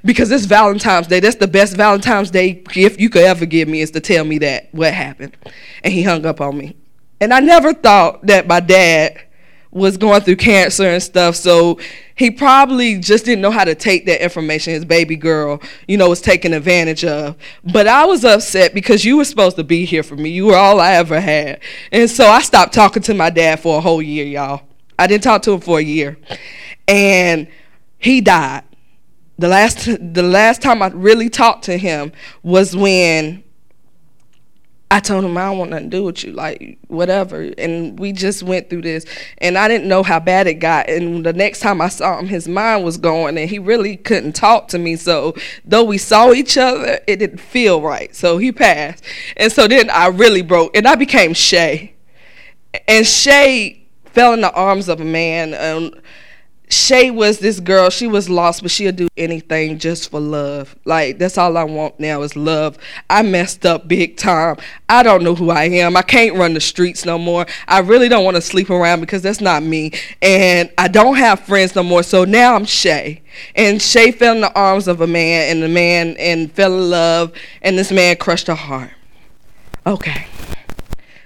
because 0.05 0.33
it's 0.33 0.47
Valentine's 0.47 1.07
Day. 1.07 1.21
That's 1.21 1.37
the 1.37 1.47
best 1.47 1.77
Valentine's 1.77 2.33
Day 2.33 2.55
gift 2.55 2.99
you 2.99 3.09
could 3.09 3.23
ever 3.23 3.47
give 3.47 3.69
me 3.69 3.83
is 3.83 3.93
to 3.93 4.01
tell 4.01 4.25
me 4.25 4.39
that 4.39 4.75
what 4.75 4.93
happened. 4.93 5.37
And 5.85 5.93
he 5.93 6.03
hung 6.03 6.27
up 6.27 6.41
on 6.41 6.59
me. 6.59 6.75
And 7.21 7.33
I 7.33 7.39
never 7.39 7.73
thought 7.73 8.27
that 8.27 8.49
my 8.49 8.59
dad 8.59 9.23
was 9.71 9.97
going 9.97 10.21
through 10.23 10.37
cancer 10.37 10.85
and 10.85 11.03
stuff, 11.03 11.37
so 11.37 11.79
he 12.17 12.31
probably 12.31 12.99
just 12.99 13.25
didn't 13.25 13.41
know 13.41 13.51
how 13.51 13.65
to 13.65 13.75
take 13.75 14.07
that 14.07 14.23
information 14.23 14.75
his 14.75 14.85
baby 14.85 15.17
girl, 15.17 15.61
you 15.87 15.97
know, 15.97 16.09
was 16.09 16.21
taken 16.21 16.53
advantage 16.53 17.05
of. 17.05 17.37
But 17.65 17.87
I 17.87 18.05
was 18.05 18.25
upset 18.25 18.75
because 18.75 19.05
you 19.05 19.17
were 19.17 19.25
supposed 19.25 19.57
to 19.57 19.65
be 19.65 19.85
here 19.85 20.03
for 20.03 20.17
me. 20.17 20.31
You 20.31 20.47
were 20.47 20.57
all 20.57 20.81
I 20.81 20.93
ever 20.95 21.21
had. 21.21 21.61
And 21.93 22.11
so 22.11 22.27
I 22.27 22.41
stopped 22.43 22.75
talking 22.75 23.03
to 23.05 23.15
my 23.15 23.31
dad 23.31 23.61
for 23.61 23.79
a 23.79 23.81
whole 23.81 24.03
year, 24.03 24.25
y'all. 24.25 24.63
I 24.99 25.07
didn't 25.07 25.23
talk 25.23 25.43
to 25.43 25.53
him 25.53 25.61
for 25.61 25.79
a 25.79 25.83
year. 25.83 26.19
And 26.89 27.49
he 27.99 28.21
died 28.21 28.65
the 29.41 29.49
last 29.49 29.87
the 29.87 30.23
last 30.23 30.61
time 30.61 30.83
I 30.83 30.89
really 30.89 31.31
talked 31.31 31.65
to 31.65 31.79
him 31.79 32.13
was 32.43 32.77
when 32.77 33.43
I 34.93 34.99
told 34.99 35.25
him 35.25 35.37
I 35.37 35.43
don't 35.43 35.59
want 35.59 35.71
nothing 35.71 35.91
to 35.91 35.97
do 35.97 36.05
with 36.05 36.25
you, 36.25 36.33
like 36.33 36.79
whatever. 36.89 37.43
And 37.57 37.99
we 37.99 38.11
just 38.13 38.43
went 38.43 38.69
through 38.69 38.83
this, 38.83 39.07
and 39.39 39.57
I 39.57 39.69
didn't 39.69 39.89
know 39.89 40.03
how 40.03 40.19
bad 40.19 40.49
it 40.49 40.55
got. 40.55 40.91
And 40.91 41.25
the 41.25 41.33
next 41.33 41.61
time 41.61 41.81
I 41.81 41.89
saw 41.89 42.19
him, 42.19 42.27
his 42.27 42.49
mind 42.49 42.85
was 42.85 42.97
going, 42.97 43.39
and 43.39 43.49
he 43.49 43.61
really 43.61 43.97
couldn't 43.97 44.33
talk 44.33 44.67
to 44.69 44.79
me. 44.79 44.97
So 44.97 45.35
though 45.65 45.85
we 45.85 45.97
saw 45.97 46.33
each 46.33 46.59
other, 46.59 46.99
it 47.07 47.17
didn't 47.17 47.39
feel 47.39 47.81
right. 47.81 48.15
So 48.17 48.39
he 48.39 48.51
passed, 48.51 49.05
and 49.37 49.53
so 49.53 49.69
then 49.69 49.91
I 49.91 50.09
really 50.09 50.43
broke, 50.43 50.77
and 50.77 50.89
I 50.89 50.97
became 50.97 51.35
Shay, 51.35 51.95
and 52.89 53.07
Shay 53.07 53.87
fell 54.07 54.33
in 54.33 54.41
the 54.41 54.53
arms 54.53 54.89
of 54.89 55.01
a 55.01 55.05
man. 55.05 55.55
Um, 55.55 56.01
Shay 56.71 57.11
was 57.11 57.41
this 57.41 57.59
girl. 57.59 57.91
She 57.91 58.07
was 58.07 58.31
lost, 58.31 58.63
but 58.63 58.71
she'll 58.71 58.93
do 58.93 59.09
anything 59.17 59.79
just 59.79 60.11
for 60.11 60.21
love. 60.21 60.77
Like 60.85 61.19
that's 61.19 61.37
all 61.37 61.57
I 61.57 61.65
want 61.65 61.99
now 61.99 62.23
is 62.23 62.37
love. 62.37 62.79
I 63.09 63.23
messed 63.23 63.67
up 63.67 63.89
big 63.89 64.17
time. 64.17 64.57
I 64.89 65.03
don't 65.03 65.25
know 65.25 65.35
who 65.35 65.51
I 65.51 65.65
am. 65.65 65.97
I 65.97 66.03
can't 66.03 66.37
run 66.37 66.55
the 66.55 66.61
streets 66.61 67.05
no 67.05 67.19
more. 67.19 67.45
I 67.67 67.81
really 67.81 68.09
don't 68.09 68.25
want 68.25 68.37
to 68.37 68.41
sleep 68.41 68.71
around 68.71 69.01
because 69.01 69.21
that's 69.23 69.41
not 69.41 69.65
me. 69.65 69.93
And 70.23 70.71
I 70.79 70.87
don't 70.87 71.17
have 71.17 71.41
friends 71.41 71.75
no 71.75 71.83
more. 71.83 72.05
So 72.05 72.25
now 72.25 72.55
I'm 72.55 72.65
Shay. 72.65 73.23
And 73.57 73.83
Shay 73.83 74.13
fell 74.13 74.37
in 74.37 74.41
the 74.41 74.55
arms 74.55 74.87
of 74.87 75.01
a 75.01 75.07
man, 75.07 75.51
and 75.51 75.63
the 75.63 75.69
man 75.69 76.17
and 76.19 76.53
fell 76.53 76.73
in 76.73 76.91
love, 76.91 77.33
and 77.63 77.77
this 77.77 77.91
man 77.91 78.17
crushed 78.17 78.47
her 78.47 78.55
heart. 78.55 78.91
Okay. 79.87 80.27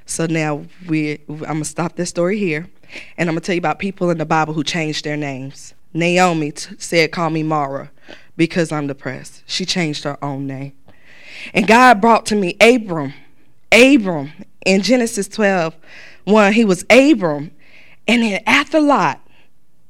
So 0.06 0.26
now 0.26 0.64
we 0.86 1.20
I'm 1.28 1.36
gonna 1.38 1.64
stop 1.64 1.96
this 1.96 2.08
story 2.08 2.38
here. 2.38 2.68
And 3.16 3.28
I'm 3.28 3.34
going 3.34 3.42
to 3.42 3.46
tell 3.46 3.54
you 3.54 3.60
about 3.60 3.78
people 3.78 4.10
in 4.10 4.18
the 4.18 4.26
Bible 4.26 4.54
who 4.54 4.64
changed 4.64 5.04
their 5.04 5.16
names. 5.16 5.74
Naomi 5.92 6.52
t- 6.52 6.74
said, 6.78 7.12
Call 7.12 7.30
me 7.30 7.42
Mara 7.42 7.90
because 8.36 8.72
I'm 8.72 8.86
depressed. 8.86 9.42
She 9.46 9.64
changed 9.64 10.04
her 10.04 10.22
own 10.22 10.46
name. 10.46 10.72
And 11.52 11.66
God 11.66 12.00
brought 12.00 12.26
to 12.26 12.34
me 12.34 12.56
Abram. 12.60 13.14
Abram 13.72 14.32
in 14.64 14.82
Genesis 14.82 15.28
12 15.28 15.74
1, 16.24 16.52
he 16.52 16.64
was 16.64 16.84
Abram. 16.90 17.50
And 18.06 18.22
then 18.22 18.42
after 18.46 18.80
Lot, 18.80 19.20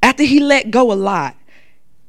after 0.03 0.23
he 0.23 0.41
let 0.41 0.71
go 0.71 0.93
a 0.93 0.95
lot, 0.95 1.37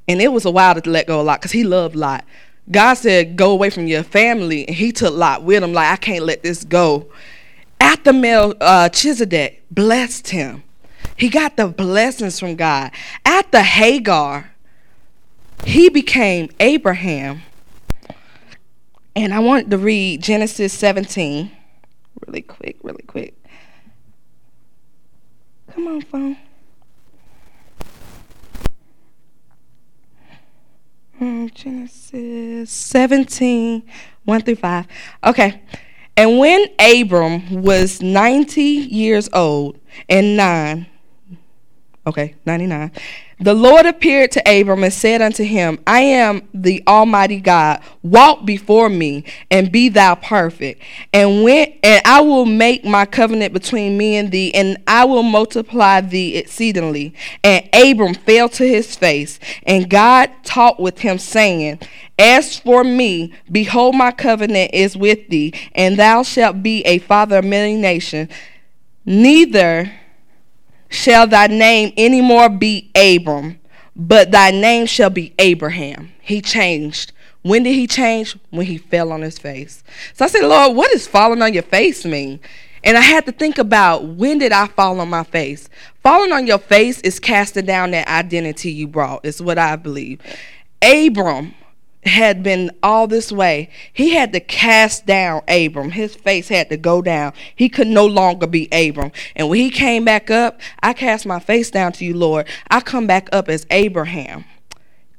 and 0.07 0.21
it 0.21 0.31
was 0.31 0.45
a 0.45 0.51
while 0.51 0.79
to 0.79 0.89
let 0.89 1.07
go 1.07 1.19
a 1.19 1.23
lot 1.23 1.39
because 1.39 1.51
he 1.51 1.63
loved 1.63 1.95
Lot. 1.95 2.25
God 2.69 2.95
said, 2.95 3.35
Go 3.35 3.51
away 3.51 3.69
from 3.69 3.87
your 3.87 4.03
family. 4.03 4.67
And 4.67 4.75
he 4.75 4.91
took 4.91 5.13
Lot 5.13 5.43
with 5.43 5.63
him, 5.63 5.73
like, 5.73 5.91
I 5.91 5.95
can't 5.95 6.25
let 6.25 6.43
this 6.43 6.63
go. 6.63 7.07
After 7.79 8.13
Mel 8.13 8.53
uh, 8.61 8.89
Chisedek 8.91 9.59
blessed 9.71 10.29
him, 10.29 10.63
he 11.17 11.29
got 11.29 11.57
the 11.57 11.67
blessings 11.67 12.39
from 12.39 12.55
God. 12.55 12.91
After 13.25 13.61
Hagar, 13.61 14.51
he 15.63 15.89
became 15.89 16.49
Abraham. 16.59 17.41
And 19.15 19.33
I 19.33 19.39
want 19.39 19.69
to 19.71 19.77
read 19.77 20.21
Genesis 20.21 20.73
17 20.73 21.51
really 22.25 22.41
quick, 22.41 22.77
really 22.83 23.03
quick. 23.03 23.35
Come 25.71 25.87
on, 25.87 26.01
phone. 26.01 26.37
Hmm, 31.17 31.47
Genesis 31.47 32.69
17, 32.71 33.83
1 34.25 34.41
through 34.41 34.55
5. 34.55 34.87
Okay. 35.25 35.61
And 36.17 36.39
when 36.39 36.67
Abram 36.79 37.61
was 37.61 38.01
90 38.01 38.61
years 38.61 39.29
old 39.33 39.79
and 40.09 40.37
nine, 40.37 40.87
Okay, 42.07 42.35
99. 42.45 42.91
The 43.39 43.55
Lord 43.55 43.87
appeared 43.87 44.31
to 44.33 44.43
Abram 44.47 44.83
and 44.83 44.93
said 44.93 45.23
unto 45.23 45.43
him, 45.43 45.79
I 45.87 46.01
am 46.01 46.47
the 46.53 46.83
Almighty 46.87 47.39
God. 47.39 47.81
Walk 48.03 48.45
before 48.45 48.89
me 48.89 49.23
and 49.49 49.71
be 49.71 49.89
thou 49.89 50.13
perfect. 50.13 50.83
And 51.11 51.43
when 51.43 51.73
and 51.81 52.03
I 52.05 52.21
will 52.21 52.45
make 52.45 52.85
my 52.85 53.07
covenant 53.07 53.53
between 53.53 53.97
me 53.97 54.17
and 54.17 54.31
thee, 54.31 54.53
and 54.53 54.77
I 54.85 55.05
will 55.05 55.23
multiply 55.23 55.99
thee 55.99 56.37
exceedingly. 56.37 57.15
And 57.43 57.67
Abram 57.73 58.13
fell 58.13 58.49
to 58.49 58.67
his 58.67 58.95
face, 58.95 59.39
and 59.63 59.89
God 59.89 60.29
talked 60.43 60.79
with 60.79 60.99
him, 60.99 61.17
saying, 61.17 61.79
As 62.19 62.59
for 62.59 62.83
me, 62.83 63.33
behold, 63.51 63.95
my 63.95 64.11
covenant 64.11 64.75
is 64.75 64.95
with 64.95 65.27
thee, 65.29 65.53
and 65.73 65.97
thou 65.97 66.21
shalt 66.21 66.61
be 66.61 66.83
a 66.83 66.99
father 66.99 67.39
of 67.39 67.45
many 67.45 67.75
nations. 67.75 68.31
Neither 69.05 69.91
shall 70.95 71.27
thy 71.27 71.47
name 71.47 71.93
any 71.97 72.21
more 72.21 72.49
be 72.49 72.89
Abram, 72.95 73.59
but 73.95 74.31
thy 74.31 74.51
name 74.51 74.85
shall 74.85 75.09
be 75.09 75.33
Abraham. 75.37 76.11
He 76.21 76.41
changed. 76.41 77.11
When 77.43 77.61
did 77.63 77.73
he 77.73 77.85
change? 77.85 78.35
When 78.49 78.65
he 78.65 78.79
fell 78.79 79.11
on 79.11 79.21
his 79.21 79.37
face. 79.37 79.83
So 80.13 80.25
I 80.25 80.27
said, 80.27 80.45
Lord, 80.45 80.75
what 80.75 80.91
does 80.91 81.07
falling 81.07 81.41
on 81.43 81.53
your 81.53 81.63
face 81.63 82.03
mean? 82.03 82.39
And 82.83 82.97
I 82.97 83.01
had 83.01 83.25
to 83.25 83.31
think 83.31 83.57
about 83.57 84.03
when 84.05 84.37
did 84.39 84.51
I 84.51 84.67
fall 84.67 84.99
on 84.99 85.09
my 85.09 85.23
face? 85.23 85.69
Falling 86.01 86.31
on 86.31 86.47
your 86.47 86.59
face 86.59 87.01
is 87.01 87.19
casting 87.19 87.65
down 87.65 87.91
that 87.91 88.07
identity 88.07 88.71
you 88.71 88.87
brought, 88.87 89.25
is 89.25 89.41
what 89.41 89.57
I 89.57 89.75
believe. 89.75 90.21
Abram 90.81 91.53
had 92.05 92.43
been 92.43 92.71
all 92.83 93.07
this 93.07 93.31
way, 93.31 93.69
he 93.91 94.11
had 94.11 94.31
to 94.33 94.39
cast 94.39 95.05
down 95.05 95.41
Abram. 95.47 95.91
His 95.91 96.15
face 96.15 96.47
had 96.47 96.69
to 96.69 96.77
go 96.77 97.01
down. 97.01 97.33
He 97.55 97.67
could 97.67 97.87
no 97.87 98.05
longer 98.05 98.47
be 98.47 98.67
Abram. 98.71 99.11
And 99.35 99.49
when 99.49 99.59
he 99.59 99.69
came 99.69 100.05
back 100.05 100.29
up, 100.29 100.59
I 100.81 100.93
cast 100.93 101.25
my 101.25 101.39
face 101.39 101.71
down 101.71 101.93
to 101.93 102.05
you, 102.05 102.15
Lord. 102.15 102.47
I 102.69 102.81
come 102.81 103.07
back 103.07 103.29
up 103.31 103.49
as 103.49 103.65
Abraham. 103.71 104.45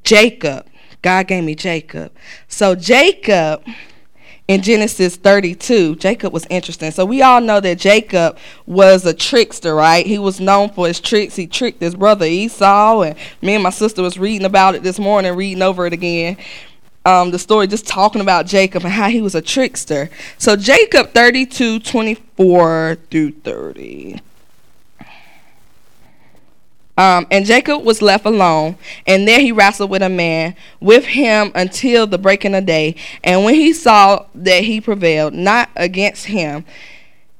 Jacob. 0.04 0.66
God 1.02 1.26
gave 1.26 1.44
me 1.44 1.54
Jacob. 1.54 2.12
So 2.48 2.74
Jacob 2.74 3.64
in 4.48 4.62
Genesis 4.62 5.16
32, 5.16 5.96
Jacob 5.96 6.32
was 6.32 6.46
interesting. 6.48 6.92
So 6.92 7.04
we 7.04 7.20
all 7.20 7.40
know 7.40 7.58
that 7.58 7.78
Jacob 7.78 8.38
was 8.64 9.04
a 9.04 9.12
trickster, 9.12 9.74
right? 9.74 10.06
He 10.06 10.18
was 10.18 10.40
known 10.40 10.70
for 10.70 10.86
his 10.86 11.00
tricks. 11.00 11.34
He 11.34 11.48
tricked 11.48 11.80
his 11.80 11.96
brother 11.96 12.26
Esau, 12.26 13.02
and 13.02 13.16
me 13.42 13.54
and 13.54 13.62
my 13.62 13.70
sister 13.70 14.02
was 14.02 14.18
reading 14.18 14.46
about 14.46 14.76
it 14.76 14.84
this 14.84 15.00
morning, 15.00 15.34
reading 15.34 15.62
over 15.62 15.86
it 15.86 15.92
again 15.92 16.36
um, 17.06 17.30
the 17.30 17.38
story 17.38 17.68
just 17.68 17.86
talking 17.86 18.20
about 18.20 18.46
Jacob 18.46 18.82
and 18.84 18.92
how 18.92 19.08
he 19.08 19.22
was 19.22 19.36
a 19.36 19.40
trickster. 19.40 20.10
So 20.38 20.56
Jacob 20.56 21.12
32, 21.12 21.78
24 21.78 22.98
through 23.08 23.30
30. 23.30 24.20
Um, 26.98 27.26
and 27.30 27.46
Jacob 27.46 27.84
was 27.84 28.02
left 28.02 28.24
alone, 28.24 28.76
and 29.06 29.28
there 29.28 29.38
he 29.38 29.52
wrestled 29.52 29.90
with 29.90 30.02
a 30.02 30.08
man 30.08 30.56
with 30.80 31.04
him 31.04 31.52
until 31.54 32.06
the 32.06 32.18
breaking 32.18 32.54
of 32.54 32.66
day. 32.66 32.96
And 33.22 33.44
when 33.44 33.54
he 33.54 33.72
saw 33.72 34.26
that 34.34 34.64
he 34.64 34.80
prevailed 34.80 35.32
not 35.32 35.68
against 35.76 36.26
him, 36.26 36.64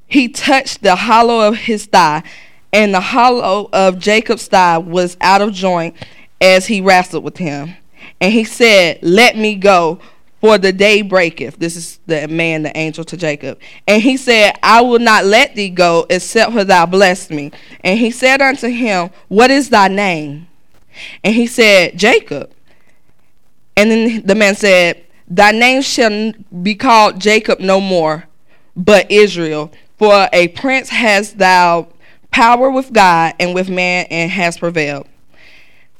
he 0.07 0.29
touched 0.29 0.81
the 0.81 0.95
hollow 0.95 1.45
of 1.45 1.57
his 1.57 1.87
thigh, 1.87 2.23
and 2.71 2.93
the 2.93 3.01
hollow 3.01 3.67
of 3.73 3.99
Jacob's 3.99 4.47
thigh 4.47 4.77
was 4.77 5.17
out 5.19 5.41
of 5.41 5.51
joint 5.51 5.95
as 6.39 6.67
he 6.67 6.79
wrestled 6.79 7.25
with 7.25 7.37
him. 7.37 7.75
And 8.19 8.33
he 8.33 8.43
said, 8.43 8.99
Let 9.01 9.37
me 9.37 9.55
go, 9.55 9.99
for 10.41 10.57
the 10.57 10.71
day 10.71 11.01
breaketh. 11.01 11.57
This 11.57 11.75
is 11.75 11.99
the 12.05 12.27
man, 12.27 12.63
the 12.63 12.77
angel 12.77 13.03
to 13.05 13.17
Jacob. 13.17 13.59
And 13.87 14.01
he 14.01 14.17
said, 14.17 14.57
I 14.61 14.81
will 14.81 14.99
not 14.99 15.25
let 15.25 15.55
thee 15.55 15.69
go, 15.69 16.05
except 16.09 16.53
for 16.53 16.63
thou 16.63 16.85
bless 16.85 17.29
me. 17.29 17.51
And 17.81 17.99
he 17.99 18.11
said 18.11 18.41
unto 18.41 18.67
him, 18.67 19.09
What 19.27 19.51
is 19.51 19.69
thy 19.69 19.87
name? 19.87 20.47
And 21.23 21.35
he 21.35 21.47
said, 21.47 21.97
Jacob. 21.97 22.51
And 23.75 23.91
then 23.91 24.25
the 24.25 24.35
man 24.35 24.55
said, 24.55 25.03
Thy 25.27 25.51
name 25.51 25.81
shall 25.81 26.33
be 26.61 26.75
called 26.75 27.19
Jacob 27.19 27.59
no 27.59 27.81
more, 27.81 28.25
but 28.75 29.11
Israel. 29.11 29.71
For 29.97 30.29
a 30.31 30.47
prince 30.49 30.89
has 30.89 31.33
thou 31.33 31.87
power 32.31 32.69
with 32.69 32.93
God 32.93 33.33
and 33.39 33.53
with 33.53 33.69
man, 33.69 34.05
and 34.09 34.31
has 34.31 34.57
prevailed. 34.57 35.07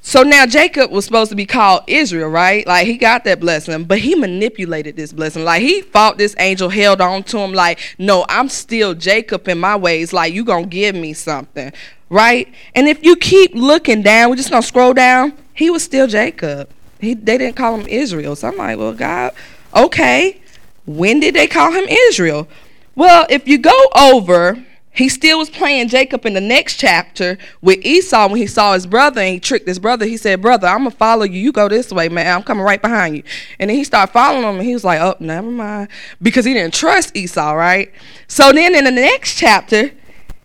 So 0.07 0.23
now 0.23 0.45
Jacob 0.45 0.89
was 0.89 1.03
supposed 1.03 1.31
to 1.31 1.35
be 1.35 1.45
called 1.45 1.83
Israel, 1.85 2.29
right? 2.29 2.65
Like 2.65 2.87
he 2.87 2.95
got 2.95 3.25
that 3.25 3.41
blessing, 3.41 3.83
but 3.83 3.99
he 3.99 4.15
manipulated 4.15 4.95
this 4.95 5.11
blessing. 5.11 5.43
Like 5.43 5.61
he 5.61 5.81
fought 5.81 6.17
this 6.17 6.33
angel, 6.39 6.69
held 6.69 7.01
on 7.01 7.23
to 7.23 7.39
him, 7.39 7.51
like, 7.51 7.81
no, 7.99 8.25
I'm 8.29 8.47
still 8.47 8.93
Jacob 8.93 9.49
in 9.49 9.59
my 9.59 9.75
ways. 9.75 10.13
Like 10.13 10.33
you 10.33 10.45
gonna 10.45 10.65
give 10.65 10.95
me 10.95 11.11
something, 11.11 11.73
right? 12.09 12.47
And 12.73 12.87
if 12.87 13.03
you 13.03 13.17
keep 13.17 13.53
looking 13.53 14.01
down, 14.01 14.29
we're 14.29 14.37
just 14.37 14.49
gonna 14.49 14.61
scroll 14.61 14.93
down. 14.93 15.33
He 15.53 15.69
was 15.69 15.83
still 15.83 16.07
Jacob. 16.07 16.69
He 17.01 17.13
they 17.13 17.37
didn't 17.37 17.57
call 17.57 17.77
him 17.77 17.85
Israel. 17.89 18.37
So 18.37 18.47
I'm 18.47 18.55
like, 18.55 18.77
well, 18.77 18.93
God, 18.93 19.33
okay. 19.75 20.39
When 20.85 21.19
did 21.19 21.35
they 21.35 21.47
call 21.47 21.73
him 21.73 21.83
Israel? 21.83 22.47
Well, 22.95 23.25
if 23.29 23.45
you 23.45 23.57
go 23.57 23.77
over 23.93 24.57
he 24.97 25.09
still 25.09 25.37
was 25.37 25.51
playing 25.51 25.89
Jacob 25.89 26.25
in 26.25 26.33
the 26.33 26.41
next 26.41 26.77
chapter 26.77 27.37
with 27.61 27.85
Esau 27.85 28.29
when 28.29 28.37
he 28.37 28.47
saw 28.47 28.73
his 28.73 28.87
brother 28.87 29.21
and 29.21 29.35
he 29.35 29.39
tricked 29.39 29.67
his 29.67 29.77
brother. 29.77 30.07
He 30.07 30.17
said, 30.17 30.41
Brother, 30.41 30.67
I'm 30.67 30.79
going 30.79 30.91
to 30.91 30.97
follow 30.97 31.23
you. 31.23 31.39
You 31.39 31.51
go 31.51 31.69
this 31.69 31.91
way, 31.91 32.09
man. 32.09 32.35
I'm 32.35 32.41
coming 32.41 32.63
right 32.63 32.81
behind 32.81 33.15
you. 33.15 33.23
And 33.59 33.69
then 33.69 33.77
he 33.77 33.83
started 33.83 34.11
following 34.11 34.43
him 34.43 34.55
and 34.55 34.63
he 34.63 34.73
was 34.73 34.83
like, 34.83 34.99
Oh, 34.99 35.15
never 35.19 35.51
mind. 35.51 35.89
Because 36.19 36.45
he 36.45 36.53
didn't 36.55 36.73
trust 36.73 37.15
Esau, 37.15 37.51
right? 37.51 37.91
So 38.27 38.51
then 38.51 38.73
in 38.73 38.85
the 38.85 38.91
next 38.91 39.37
chapter, 39.37 39.91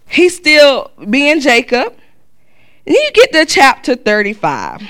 he's 0.07 0.37
still 0.37 0.91
being 1.09 1.41
Jacob. 1.41 1.95
And 2.87 2.95
then 2.95 3.03
you 3.03 3.11
get 3.13 3.33
to 3.33 3.47
chapter 3.47 3.95
35. 3.95 4.83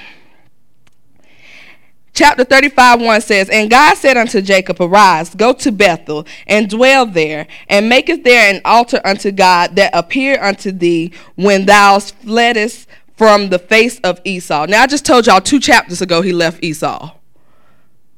Chapter 2.23 2.45
35 2.45 3.00
1 3.00 3.21
says, 3.21 3.49
And 3.49 3.69
God 3.69 3.97
said 3.97 4.17
unto 4.17 4.41
Jacob, 4.41 4.81
Arise, 4.81 5.35
go 5.35 5.52
to 5.55 5.73
Bethel, 5.73 6.25
and 6.47 6.71
dwell 6.71 7.05
there, 7.05 7.49
and 7.69 7.88
maketh 7.88 8.23
there 8.23 8.55
an 8.55 8.61
altar 8.64 9.00
unto 9.05 9.33
God 9.33 9.75
that 9.75 9.91
appeared 9.93 10.38
unto 10.38 10.71
thee 10.71 11.12
when 11.35 11.67
thou 11.67 11.99
fleddest 11.99 12.88
from 13.17 13.49
the 13.49 13.59
face 13.59 13.99
of 14.05 14.21
Esau. 14.25 14.67
Now, 14.67 14.83
I 14.83 14.87
just 14.87 15.05
told 15.05 15.26
y'all 15.26 15.41
two 15.41 15.59
chapters 15.59 16.00
ago 16.00 16.23
he 16.23 16.33
left 16.33 16.62
Esau. 16.62 17.11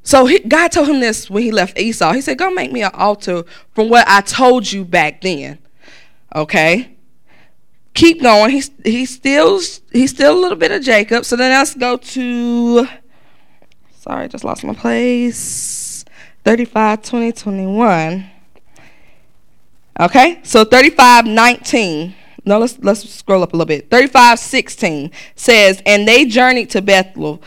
So 0.02 0.26
he, 0.26 0.38
God 0.40 0.68
told 0.68 0.88
him 0.88 1.00
this 1.00 1.30
when 1.30 1.42
he 1.42 1.50
left 1.50 1.78
Esau. 1.78 2.12
He 2.12 2.20
said, 2.20 2.37
Go 2.37 2.50
make 2.50 2.73
me 2.73 2.82
an 2.82 2.90
altar 2.92 3.44
from 3.73 3.88
what 3.88 4.06
I 4.06 4.20
told 4.20 4.70
you 4.70 4.84
back 4.84 5.23
then. 5.23 5.58
Okay? 6.37 6.94
Keep 7.94 8.20
going. 8.20 8.50
He's 8.50 8.70
he's 8.84 9.14
still 9.14 9.61
he's 9.92 10.11
still 10.11 10.38
a 10.38 10.40
little 10.40 10.58
bit 10.58 10.73
of 10.73 10.82
Jacob. 10.82 11.25
So 11.25 11.37
then 11.37 11.52
let's 11.52 11.75
go 11.75 11.96
to 11.96 12.87
sorry, 14.04 14.28
just 14.28 14.44
lost 14.44 14.64
my 14.64 14.75
place. 14.75 16.04
35, 16.44 17.02
20, 17.02 17.32
21. 17.32 18.30
Okay, 20.00 20.40
so 20.42 20.64
35, 20.64 21.26
19. 21.26 22.14
No, 22.44 22.58
let's 22.58 22.78
let's 22.80 23.08
scroll 23.08 23.42
up 23.42 23.54
a 23.54 23.56
little 23.56 23.66
bit. 23.66 23.90
35, 23.90 24.38
16 24.38 25.11
says, 25.34 25.82
And 25.87 26.06
they 26.06 26.26
journeyed 26.26 26.68
to 26.70 26.82
Bethel, 26.82 27.42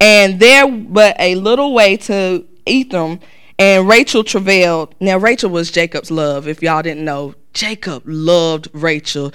and 0.00 0.40
there 0.40 0.66
but 0.68 1.14
a 1.20 1.36
little 1.36 1.72
way 1.72 1.96
to 1.98 2.44
Etham, 2.66 3.20
and 3.58 3.86
Rachel 3.86 4.24
travailed. 4.24 4.94
Now 4.98 5.18
Rachel 5.18 5.50
was 5.50 5.70
Jacob's 5.70 6.10
love, 6.10 6.48
if 6.48 6.62
y'all 6.62 6.82
didn't 6.82 7.04
know. 7.04 7.34
Jacob 7.52 8.02
loved 8.06 8.68
Rachel 8.72 9.32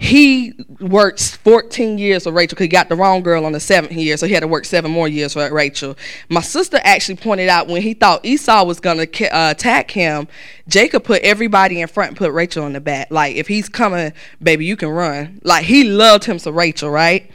he 0.00 0.54
worked 0.80 1.36
14 1.44 1.98
years 1.98 2.24
for 2.24 2.32
Rachel 2.32 2.56
because 2.56 2.64
he 2.64 2.68
got 2.68 2.88
the 2.88 2.96
wrong 2.96 3.22
girl 3.22 3.44
on 3.44 3.52
the 3.52 3.60
seventh 3.60 3.92
year, 3.92 4.16
so 4.16 4.26
he 4.26 4.32
had 4.32 4.40
to 4.40 4.48
work 4.48 4.64
seven 4.64 4.90
more 4.90 5.06
years 5.06 5.34
for 5.34 5.52
Rachel. 5.52 5.94
My 6.30 6.40
sister 6.40 6.80
actually 6.84 7.16
pointed 7.16 7.50
out 7.50 7.68
when 7.68 7.82
he 7.82 7.92
thought 7.92 8.24
Esau 8.24 8.64
was 8.64 8.80
going 8.80 9.06
to 9.06 9.36
uh, 9.36 9.50
attack 9.50 9.90
him, 9.90 10.26
Jacob 10.66 11.04
put 11.04 11.20
everybody 11.20 11.82
in 11.82 11.86
front 11.86 12.08
and 12.08 12.16
put 12.16 12.32
Rachel 12.32 12.64
in 12.66 12.72
the 12.72 12.80
back. 12.80 13.10
Like, 13.10 13.36
if 13.36 13.46
he's 13.46 13.68
coming, 13.68 14.14
baby, 14.42 14.64
you 14.64 14.74
can 14.74 14.88
run. 14.88 15.38
Like, 15.44 15.66
he 15.66 15.84
loved 15.84 16.24
him 16.24 16.38
so 16.38 16.50
Rachel, 16.50 16.88
right? 16.88 17.30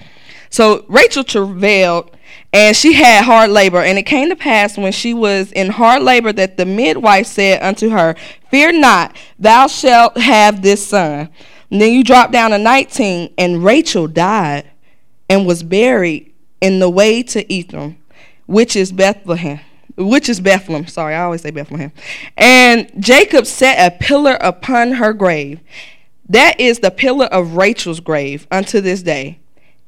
So 0.50 0.86
Rachel 0.90 1.24
travailed 1.24 2.18
and 2.52 2.76
she 2.76 2.94
had 2.94 3.26
hard 3.26 3.52
labor. 3.52 3.84
And 3.84 4.00
it 4.00 4.08
came 4.08 4.30
to 4.30 4.36
pass 4.36 4.76
when 4.76 4.92
she 4.92 5.14
was 5.14 5.52
in 5.52 5.70
hard 5.70 6.02
labor 6.02 6.34
that 6.34 6.58
the 6.58 6.66
midwife 6.66 7.28
said 7.28 7.62
unto 7.62 7.90
her, 7.90 8.16
Fear 8.50 8.80
not, 8.80 9.16
thou 9.38 9.68
shalt 9.68 10.18
have 10.18 10.64
this 10.64 10.88
son. 10.88 11.30
And 11.76 11.82
then 11.82 11.92
you 11.92 12.06
drop 12.06 12.32
down 12.32 12.52
to 12.52 12.58
19, 12.58 13.34
and 13.38 13.62
Rachel 13.62 14.08
died 14.08 14.64
and 15.28 15.46
was 15.46 15.62
buried 15.62 16.34
in 16.62 16.80
the 16.80 16.90
way 16.90 17.22
to 17.24 17.52
Etham, 17.52 17.98
which 18.46 18.78
is 18.78 18.94
Bethlehem. 18.94 19.60
Which 19.98 20.30
is 20.30 20.40
Bethlehem. 20.40 20.88
Sorry, 20.88 21.14
I 21.14 21.24
always 21.24 21.42
say 21.42 21.52
Bethlehem. 21.52 21.92
And 22.38 22.90
Jacob 22.98 23.46
set 23.46 23.76
a 23.86 23.94
pillar 23.94 24.36
upon 24.40 24.94
her 24.94 25.12
grave. 25.12 25.60
That 26.30 26.58
is 26.62 26.80
the 26.80 26.92
pillar 26.92 27.26
of 27.26 27.58
Rachel's 27.58 28.00
grave 28.00 28.48
unto 28.50 28.80
this 28.80 29.02
day. 29.02 29.40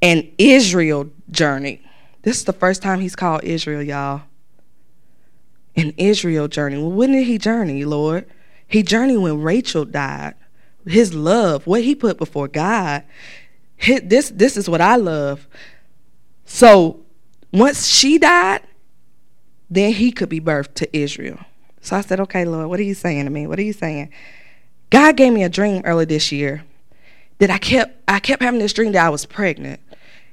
And 0.01 0.29
Israel 0.37 1.09
journeyed. 1.31 1.79
This 2.23 2.35
is 2.35 2.43
the 2.43 2.51
first 2.51 2.81
time 2.81 2.99
he's 2.99 3.15
called 3.15 3.45
Israel, 3.45 3.81
y'all. 3.81 4.23
And 5.73 5.93
Israel 5.95 6.49
journeyed. 6.49 6.79
Well, 6.79 6.91
when 6.91 7.13
did 7.13 7.27
he 7.27 7.37
journey, 7.37 7.85
Lord? 7.85 8.25
He 8.67 8.83
journeyed 8.83 9.19
when 9.19 9.41
Rachel 9.41 9.85
died 9.85 10.35
his 10.89 11.13
love, 11.13 11.67
what 11.67 11.83
he 11.83 11.95
put 11.95 12.17
before 12.17 12.47
God. 12.47 13.03
His, 13.75 14.01
this 14.03 14.29
this 14.29 14.57
is 14.57 14.69
what 14.69 14.81
I 14.81 14.95
love. 14.95 15.47
So 16.45 17.01
once 17.51 17.87
she 17.87 18.17
died, 18.17 18.61
then 19.69 19.93
he 19.93 20.11
could 20.11 20.29
be 20.29 20.39
birthed 20.39 20.73
to 20.75 20.97
Israel. 20.97 21.39
So 21.81 21.95
I 21.95 22.01
said, 22.01 22.19
okay, 22.21 22.45
Lord, 22.45 22.67
what 22.67 22.79
are 22.79 22.83
you 22.83 22.93
saying 22.93 23.25
to 23.25 23.29
me? 23.29 23.47
What 23.47 23.59
are 23.59 23.63
you 23.63 23.73
saying? 23.73 24.11
God 24.89 25.15
gave 25.15 25.33
me 25.33 25.43
a 25.43 25.49
dream 25.49 25.81
early 25.85 26.05
this 26.05 26.31
year 26.31 26.63
that 27.39 27.49
I 27.49 27.57
kept 27.57 28.01
I 28.07 28.19
kept 28.19 28.41
having 28.41 28.59
this 28.59 28.73
dream 28.73 28.93
that 28.93 29.05
I 29.05 29.09
was 29.09 29.25
pregnant. 29.25 29.79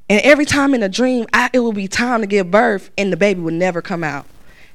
And 0.09 0.21
every 0.23 0.45
time 0.45 0.75
in 0.75 0.83
a 0.83 0.88
dream, 0.88 1.27
I, 1.33 1.51
it 1.53 1.61
would 1.61 1.75
be 1.75 1.88
time 1.88 2.21
to 2.21 2.27
give 2.27 2.51
birth 2.51 2.90
and 2.99 3.12
the 3.12 3.17
baby 3.17 3.40
would 3.40 3.55
never 3.55 3.81
come 3.81 4.05
out. 4.05 4.27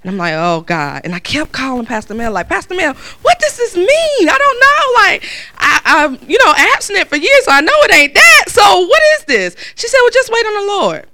And 0.01 0.11
I'm 0.11 0.17
like, 0.17 0.33
oh 0.33 0.61
God. 0.61 1.01
And 1.03 1.13
I 1.13 1.19
kept 1.19 1.51
calling 1.51 1.85
Pastor 1.85 2.13
Mel, 2.13 2.31
like, 2.31 2.47
Pastor 2.47 2.73
Mel, 2.73 2.93
what 3.21 3.39
does 3.39 3.57
this 3.57 3.75
mean? 3.75 4.29
I 4.29 4.37
don't 4.37 4.59
know. 4.59 5.01
Like, 5.01 5.25
I, 5.57 5.81
I'm, 5.85 6.29
you 6.29 6.37
know, 6.45 6.53
abstinent 6.55 7.09
for 7.09 7.17
years, 7.17 7.45
so 7.45 7.51
I 7.51 7.61
know 7.61 7.73
it 7.73 7.93
ain't 7.93 8.13
that. 8.13 8.45
So 8.47 8.85
what 8.85 9.01
is 9.17 9.25
this? 9.25 9.55
She 9.75 9.87
said, 9.87 9.97
well, 10.01 10.11
just 10.11 10.31
wait 10.31 10.45
on 10.45 10.53
the 10.53 10.71
Lord. 10.71 11.07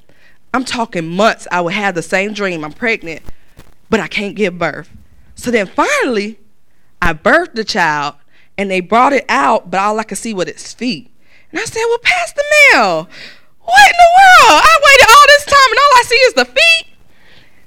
I'm 0.54 0.66
talking 0.66 1.10
months. 1.10 1.48
I 1.52 1.62
would 1.62 1.74
have 1.74 1.96
the 1.96 2.02
same 2.02 2.34
dream. 2.34 2.64
I'm 2.64 2.72
pregnant, 2.72 3.24
but 3.90 4.00
I 4.00 4.08
can't 4.08 4.36
give 4.36 4.58
birth. 4.60 4.90
So 5.36 5.52
then 5.52 5.68
finally, 5.68 6.40
I 7.02 7.14
birthed 7.14 7.56
the 7.56 7.64
child, 7.64 8.16
and 8.58 8.72
they 8.72 8.80
brought 8.80 9.14
it 9.14 9.26
out, 9.28 9.70
but 9.70 9.80
all 9.80 10.00
I 10.00 10.04
could 10.04 10.18
see 10.18 10.34
was 10.34 10.48
its 10.48 10.74
feet. 10.74 11.12
And 11.52 11.60
I 11.60 11.66
said, 11.66 11.84
well, 11.90 11.98
Pastor 12.02 12.42
Mel, 12.74 13.10
what 13.62 13.90
in 13.90 13.98
the 13.98 14.12
world? 14.18 14.62
I 14.64 14.80
waited 14.86 15.08
all 15.10 15.26
this 15.28 15.46
time, 15.46 15.72
and 15.72 15.80
all 15.80 16.00
I 16.00 16.04
see 16.06 16.16
is 16.16 16.34
the 16.36 16.46
feet. 16.46 16.98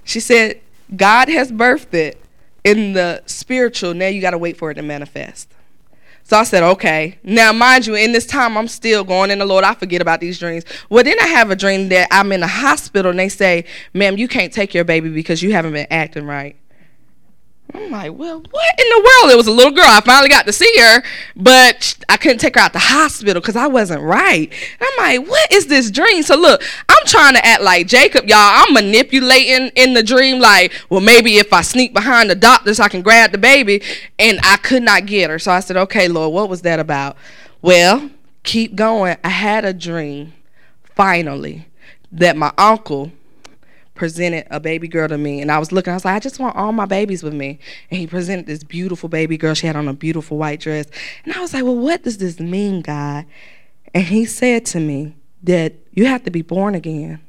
She 0.05 0.21
said, 0.21 0.61
God 0.95 1.29
has 1.29 1.53
birthed 1.53 1.95
it 1.95 2.21
in 2.65 2.93
the 2.93 3.23
spiritual. 3.27 3.95
Now 3.95 4.09
you 4.09 4.21
got 4.21 4.31
to 4.31 4.39
wait 4.39 4.57
for 4.57 4.71
it 4.71 4.75
to 4.75 4.83
manifest. 4.83 5.53
So 6.25 6.37
I 6.37 6.43
said, 6.43 6.63
okay. 6.63 7.19
Now, 7.23 7.55
mind 7.55 7.87
you, 7.87 7.95
in 7.95 8.13
this 8.13 8.27
time, 8.27 8.59
I'm 8.59 8.69
still 8.69 9.03
going 9.03 9.31
in 9.31 9.39
the 9.39 9.47
Lord. 9.47 9.65
I 9.65 9.73
forget 9.73 10.03
about 10.03 10.21
these 10.21 10.39
dreams. 10.39 10.65
Well, 10.91 11.03
then 11.03 11.17
I 11.23 11.27
have 11.29 11.51
a 11.51 11.57
dream 11.57 11.89
that 11.89 12.09
I'm 12.11 12.33
in 12.33 12.43
a 12.43 12.47
hospital 12.47 13.11
and 13.11 13.19
they 13.19 13.31
say, 13.31 13.65
ma'am, 13.95 14.19
you 14.19 14.29
can't 14.29 14.53
take 14.53 14.75
your 14.75 14.85
baby 14.85 15.09
because 15.09 15.43
you 15.43 15.53
haven't 15.53 15.73
been 15.73 15.87
acting 15.91 16.27
right. 16.27 16.55
I'm 17.75 17.91
like, 17.91 18.15
well, 18.15 18.39
what 18.39 18.81
in 18.81 18.89
the 18.89 18.97
world? 18.97 19.33
It 19.33 19.37
was 19.37 19.47
a 19.47 19.53
little 19.53 19.73
girl. 19.73 19.85
I 19.85 20.01
finally 20.01 20.31
got 20.31 20.47
to 20.47 20.53
see 20.53 20.73
her, 20.79 21.03
but 21.37 21.97
I 22.09 22.17
couldn't 22.17 22.39
take 22.39 22.55
her 22.55 22.61
out 22.61 22.73
the 22.73 22.79
hospital 22.79 23.41
because 23.41 23.57
I 23.57 23.67
wasn't 23.67 24.03
right. 24.03 24.51
And 24.81 24.89
I'm 24.99 25.21
like, 25.21 25.29
what 25.29 25.53
is 25.53 25.67
this 25.67 25.91
dream? 25.91 26.23
So 26.23 26.37
look, 26.37 26.63
I'm 26.89 27.07
trying 27.07 27.35
to 27.35 27.45
act 27.45 27.63
like 27.63 27.87
Jacob, 27.87 28.27
y'all. 28.27 28.39
I'm 28.39 28.73
manipulating 28.73 29.71
in 29.77 29.93
the 29.93 30.03
dream, 30.03 30.41
like, 30.41 30.73
well, 30.89 31.01
maybe 31.01 31.37
if 31.37 31.53
I 31.53 31.61
sneak 31.61 31.93
behind 31.93 32.31
the 32.31 32.35
doctors, 32.35 32.81
I 32.81 32.89
can 32.89 33.03
grab 33.03 33.33
the 33.33 33.39
baby. 33.39 33.83
And 34.19 34.41
I 34.43 34.57
could 34.57 34.83
not 34.83 35.05
get 35.05 35.29
her. 35.29 35.39
So 35.39 35.53
I 35.53 35.61
said, 35.61 35.77
okay, 35.77 36.09
Lord, 36.09 36.33
what 36.33 36.49
was 36.49 36.63
that 36.63 36.81
about? 36.81 37.17
Well, 37.61 38.11
keep 38.45 38.77
going. 38.77 39.19
I 39.23 39.29
had 39.29 39.67
a 39.67 39.75
dream, 39.75 40.33
finally, 40.83 41.67
that 42.13 42.37
my 42.37 42.53
uncle 42.57 43.13
presented 43.99 44.47
a 44.51 44.61
baby 44.61 44.89
girl 44.89 45.09
to 45.09 45.19
me 45.19 45.43
and 45.43 45.53
I 45.53 45.59
was 45.59 45.73
looking, 45.73 45.93
I 45.93 45.97
was 45.97 46.05
like, 46.05 46.15
I 46.15 46.21
just 46.21 46.39
want 46.39 46.57
all 46.57 46.73
my 46.73 46.87
babies 46.87 47.23
with 47.23 47.35
me. 47.35 47.59
And 47.91 48.01
he 48.01 48.07
presented 48.07 48.47
this 48.47 48.65
beautiful 48.65 49.09
baby 49.09 49.37
girl. 49.37 49.53
She 49.53 49.67
had 49.67 49.77
on 49.77 49.89
a 49.89 49.93
beautiful 49.93 50.39
white 50.39 50.61
dress. 50.61 50.87
And 51.25 51.35
I 51.35 51.41
was 51.41 51.53
like, 51.53 51.65
Well, 51.65 51.77
what 51.77 52.05
does 52.05 52.19
this 52.19 52.41
mean, 52.41 52.81
God? 52.81 53.27
And 53.93 54.05
he 54.05 54.25
said 54.25 54.65
to 54.67 54.81
me 54.81 55.17
that 55.43 55.75
you 55.93 56.07
have 56.07 56.23
to 56.25 56.31
be 56.31 56.43
born 56.43 56.75
again. 56.75 57.21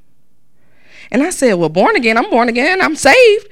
And 1.11 1.23
I 1.23 1.31
said, 1.31 1.53
Well, 1.55 1.69
born 1.69 1.95
again, 1.95 2.17
I'm 2.17 2.29
born 2.29 2.47
again, 2.47 2.81
I'm 2.81 2.95
saved. 2.95 3.47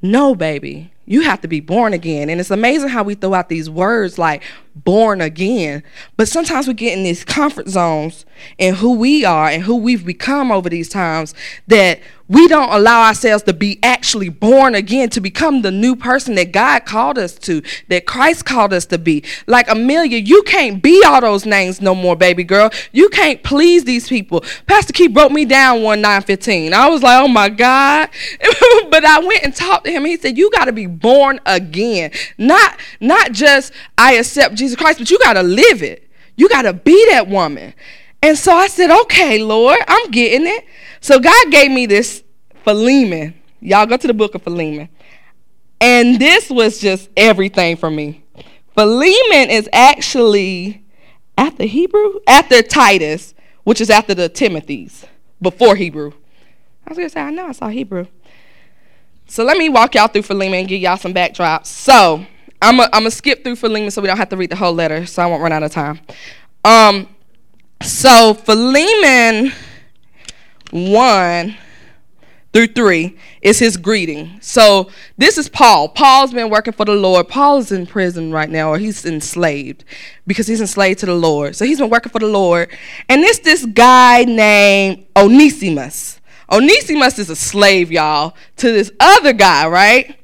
No, 0.00 0.34
baby. 0.34 0.92
You 1.06 1.22
have 1.22 1.40
to 1.40 1.48
be 1.48 1.60
born 1.60 1.94
again. 1.94 2.28
And 2.28 2.38
it's 2.38 2.50
amazing 2.50 2.90
how 2.90 3.02
we 3.02 3.14
throw 3.14 3.32
out 3.32 3.48
these 3.48 3.70
words 3.70 4.18
like 4.18 4.42
born 4.76 5.22
again. 5.22 5.82
But 6.18 6.28
sometimes 6.28 6.68
we 6.68 6.74
get 6.74 6.96
in 6.96 7.02
these 7.02 7.24
comfort 7.24 7.68
zones 7.68 8.26
and 8.58 8.76
who 8.76 8.94
we 8.94 9.24
are 9.24 9.48
and 9.48 9.62
who 9.62 9.76
we've 9.76 10.04
become 10.04 10.52
over 10.52 10.68
these 10.68 10.90
times 10.90 11.34
that 11.66 12.00
we 12.28 12.46
don't 12.46 12.70
allow 12.70 13.06
ourselves 13.06 13.42
to 13.44 13.54
be 13.54 13.78
actually 13.82 14.28
born 14.28 14.74
again 14.74 15.08
to 15.10 15.20
become 15.20 15.62
the 15.62 15.70
new 15.70 15.96
person 15.96 16.34
that 16.34 16.52
God 16.52 16.84
called 16.84 17.18
us 17.18 17.34
to, 17.40 17.62
that 17.88 18.06
Christ 18.06 18.44
called 18.44 18.72
us 18.72 18.84
to 18.86 18.98
be. 18.98 19.24
Like 19.46 19.70
Amelia, 19.70 20.18
you 20.18 20.42
can't 20.42 20.82
be 20.82 21.02
all 21.06 21.20
those 21.20 21.46
names 21.46 21.80
no 21.80 21.94
more, 21.94 22.16
baby 22.16 22.44
girl. 22.44 22.70
You 22.92 23.08
can't 23.08 23.42
please 23.42 23.84
these 23.84 24.08
people. 24.08 24.44
Pastor 24.66 24.92
Key 24.92 25.08
broke 25.08 25.32
me 25.32 25.46
down 25.46 25.82
one 25.82 26.00
nine 26.02 26.22
fifteen. 26.22 26.74
I 26.74 26.88
was 26.88 27.02
like, 27.02 27.22
oh 27.22 27.28
my 27.28 27.48
God. 27.48 28.10
but 28.90 29.04
I 29.04 29.20
went 29.20 29.44
and 29.44 29.54
talked 29.54 29.86
to 29.86 29.90
him. 29.90 30.04
He 30.04 30.16
said, 30.16 30.36
You 30.36 30.50
gotta 30.50 30.72
be 30.72 30.86
born 30.86 31.40
again. 31.46 32.10
Not 32.36 32.78
not 33.00 33.32
just 33.32 33.72
I 33.96 34.14
accept 34.14 34.54
Jesus 34.54 34.76
Christ, 34.76 34.98
but 34.98 35.10
you 35.10 35.18
gotta 35.18 35.42
live 35.42 35.82
it. 35.82 36.08
You 36.36 36.48
gotta 36.48 36.72
be 36.72 37.06
that 37.10 37.28
woman. 37.28 37.74
And 38.22 38.36
so 38.36 38.52
I 38.52 38.66
said, 38.68 38.90
Okay, 39.02 39.42
Lord, 39.42 39.78
I'm 39.86 40.10
getting 40.10 40.46
it. 40.46 40.64
So 41.00 41.18
God 41.20 41.50
gave 41.50 41.70
me 41.70 41.86
this 41.86 42.24
Philemon. 42.64 43.34
Y'all 43.60 43.86
go 43.86 43.96
to 43.96 44.06
the 44.06 44.14
book 44.14 44.34
of 44.34 44.42
Philemon. 44.42 44.88
And 45.80 46.18
this 46.18 46.50
was 46.50 46.80
just 46.80 47.08
everything 47.16 47.76
for 47.76 47.90
me. 47.90 48.24
Philemon 48.74 49.50
is 49.50 49.68
actually 49.72 50.84
after 51.36 51.64
Hebrew, 51.64 52.14
after 52.26 52.62
Titus, 52.62 53.34
which 53.64 53.80
is 53.80 53.90
after 53.90 54.14
the 54.14 54.28
Timothy's, 54.28 55.04
before 55.40 55.76
Hebrew. 55.76 56.12
I 56.86 56.90
was 56.90 56.98
gonna 56.98 57.10
say, 57.10 57.20
I 57.20 57.30
know 57.30 57.46
I 57.46 57.52
saw 57.52 57.68
Hebrew. 57.68 58.06
So 59.26 59.44
let 59.44 59.58
me 59.58 59.68
walk 59.68 59.94
y'all 59.94 60.08
through 60.08 60.22
Philemon 60.22 60.60
and 60.60 60.68
give 60.68 60.80
y'all 60.80 60.96
some 60.96 61.12
backdrops. 61.12 61.66
So 61.66 62.24
I'm 62.60 62.78
gonna 62.78 63.10
skip 63.10 63.44
through 63.44 63.56
Philemon 63.56 63.90
so 63.90 64.00
we 64.00 64.08
don't 64.08 64.16
have 64.16 64.30
to 64.30 64.36
read 64.36 64.50
the 64.50 64.56
whole 64.56 64.72
letter, 64.72 65.06
so 65.06 65.22
I 65.22 65.26
won't 65.26 65.42
run 65.42 65.52
out 65.52 65.62
of 65.62 65.70
time. 65.70 66.00
Um, 66.64 67.08
so 67.82 68.34
Philemon 68.34 69.52
1 70.70 71.56
through 72.52 72.66
3 72.68 73.16
is 73.42 73.58
his 73.58 73.76
greeting. 73.76 74.38
So 74.40 74.90
this 75.16 75.38
is 75.38 75.48
Paul. 75.48 75.88
Paul's 75.88 76.32
been 76.32 76.50
working 76.50 76.72
for 76.72 76.84
the 76.84 76.94
Lord. 76.94 77.28
Paul 77.28 77.58
is 77.58 77.72
in 77.72 77.86
prison 77.86 78.32
right 78.32 78.48
now, 78.48 78.70
or 78.70 78.78
he's 78.78 79.04
enslaved 79.04 79.84
because 80.26 80.46
he's 80.46 80.60
enslaved 80.60 81.00
to 81.00 81.06
the 81.06 81.14
Lord. 81.14 81.56
So 81.56 81.64
he's 81.64 81.78
been 81.78 81.90
working 81.90 82.10
for 82.10 82.18
the 82.18 82.26
Lord. 82.26 82.70
And 83.08 83.22
it's 83.22 83.40
this 83.40 83.64
guy 83.66 84.24
named 84.24 85.06
Onesimus. 85.16 86.20
Onesimus 86.50 87.18
is 87.18 87.28
a 87.28 87.36
slave, 87.36 87.92
y'all, 87.92 88.34
to 88.56 88.72
this 88.72 88.90
other 88.98 89.34
guy, 89.34 89.68
right? 89.68 90.18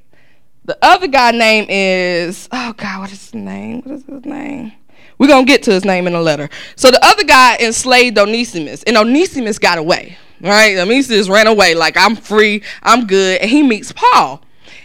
The 0.65 0.79
other 0.81 1.07
guy 1.07 1.33
name 1.33 1.67
is, 1.69 2.49
oh 2.51 2.73
God, 2.73 3.01
what 3.01 3.13
is 3.13 3.21
his 3.21 3.35
name? 3.35 3.83
What 3.83 3.97
is 3.97 4.05
his 4.07 4.25
name? 4.25 4.73
We're 5.19 5.29
going 5.29 5.47
to 5.47 5.53
get 5.53 5.63
to 5.65 5.73
his 5.73 5.85
name 5.85 6.07
in 6.07 6.15
a 6.15 6.21
letter. 6.21 6.49
So 6.77 6.91
the 6.91 7.05
other 7.05 7.25
guy 7.25 7.57
enslaved 7.59 8.19
Onesimus, 8.19 8.83
and 8.83 8.97
Onesimus 8.97 9.59
got 9.59 9.79
away, 9.79 10.19
right? 10.41 10.77
Onesimus 10.77 11.29
ran 11.29 11.47
away, 11.47 11.75
like, 11.75 11.97
I'm 11.97 12.17
free, 12.17 12.63
I'm 12.83 13.07
good. 13.07 13.41
And 13.41 13.51
he 13.51 13.63
meets 13.63 13.93
Paul. 13.93 14.43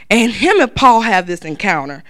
And 0.10 0.32
him 0.32 0.60
and 0.60 0.74
Paul 0.76 1.02
have 1.02 1.28
this 1.28 1.42
encounter. 1.42 2.04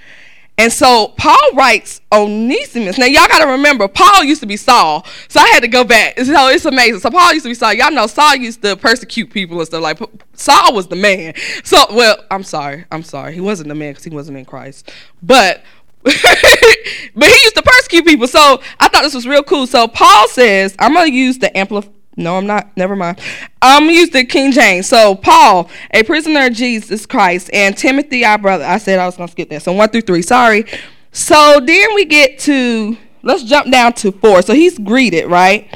And 0.58 0.74
so 0.74 1.14
Paul 1.16 1.38
writes 1.54 2.02
Onesimus. 2.12 2.98
Now 2.98 3.06
y'all 3.06 3.30
got 3.30 3.40
to 3.40 3.48
remember, 3.48 3.88
Paul 3.88 4.26
used 4.26 4.42
to 4.42 4.46
be 4.46 4.58
Saul, 4.58 5.06
so 5.30 5.40
I 5.40 5.48
had 5.48 5.62
to 5.62 5.70
go 5.70 5.86
back. 5.86 6.20
So 6.20 6.50
it's 6.50 6.66
amazing. 6.66 7.00
So 7.00 7.10
Paul 7.10 7.32
used 7.34 7.46
to 7.46 7.50
be 7.50 7.54
Saul. 7.54 7.74
Y'all 7.74 7.92
know 7.92 8.08
Saul 8.08 8.36
used 8.36 8.62
to 8.64 8.76
persecute 8.76 9.32
people 9.32 9.58
and 9.58 9.66
stuff. 9.66 9.82
Like 9.82 10.00
Saul 10.34 10.74
was 10.74 10.88
the 10.88 10.98
man. 10.98 11.34
So 11.64 11.78
well, 11.92 12.18
I'm 12.30 12.44
sorry, 12.44 12.84
I'm 12.92 13.04
sorry. 13.04 13.34
He 13.36 13.40
wasn't 13.40 13.70
the 13.70 13.76
man 13.76 13.92
because 13.92 14.04
he 14.04 14.10
wasn't 14.10 14.38
in 14.38 14.44
Christ. 14.44 14.92
But 15.24 15.64
but 16.04 17.28
he 17.30 17.44
used 17.44 17.56
to 17.56 17.64
persecute 17.64 18.06
people. 18.06 18.28
So 18.28 18.62
I 18.80 18.88
thought 18.88 19.04
this 19.04 19.14
was 19.14 19.28
real 19.28 19.44
cool. 19.44 19.68
So 19.68 19.88
Paul 19.88 20.28
says, 20.30 20.76
I'm 20.80 20.94
gonna 20.94 21.12
use 21.12 21.38
the 21.40 21.56
amplify. 21.58 21.90
No, 22.16 22.36
I'm 22.36 22.48
not. 22.48 22.76
Never 22.76 22.96
mind. 22.96 23.20
I'm 23.62 23.84
gonna 23.84 23.94
use 23.94 24.10
the 24.10 24.26
King 24.26 24.52
James. 24.52 24.88
So 24.88 25.16
Paul, 25.16 25.70
a 25.92 26.04
prisoner 26.04 26.48
of 26.48 26.54
Jesus 26.54 27.06
Christ, 27.06 27.50
and 27.54 27.78
Timothy, 27.78 28.26
our 28.26 28.38
brother. 28.38 28.66
I 28.66 28.78
said 28.78 29.00
I 29.00 29.06
was 29.06 29.16
gonna 29.16 29.32
skip 29.32 29.50
that. 29.50 29.64
So 29.64 29.72
one 29.74 29.90
through 29.90 30.02
three. 30.02 30.22
Sorry. 30.22 30.66
So 31.12 31.62
then 31.64 31.96
we 31.96 32.06
get 32.06 32.40
to 32.40 32.98
let's 33.24 33.44
jump 33.44 33.72
down 33.72 33.94
to 33.94 34.12
four. 34.12 34.42
So 34.42 34.54
he's 34.54 34.78
greeted, 34.78 35.28
right? 35.28 35.74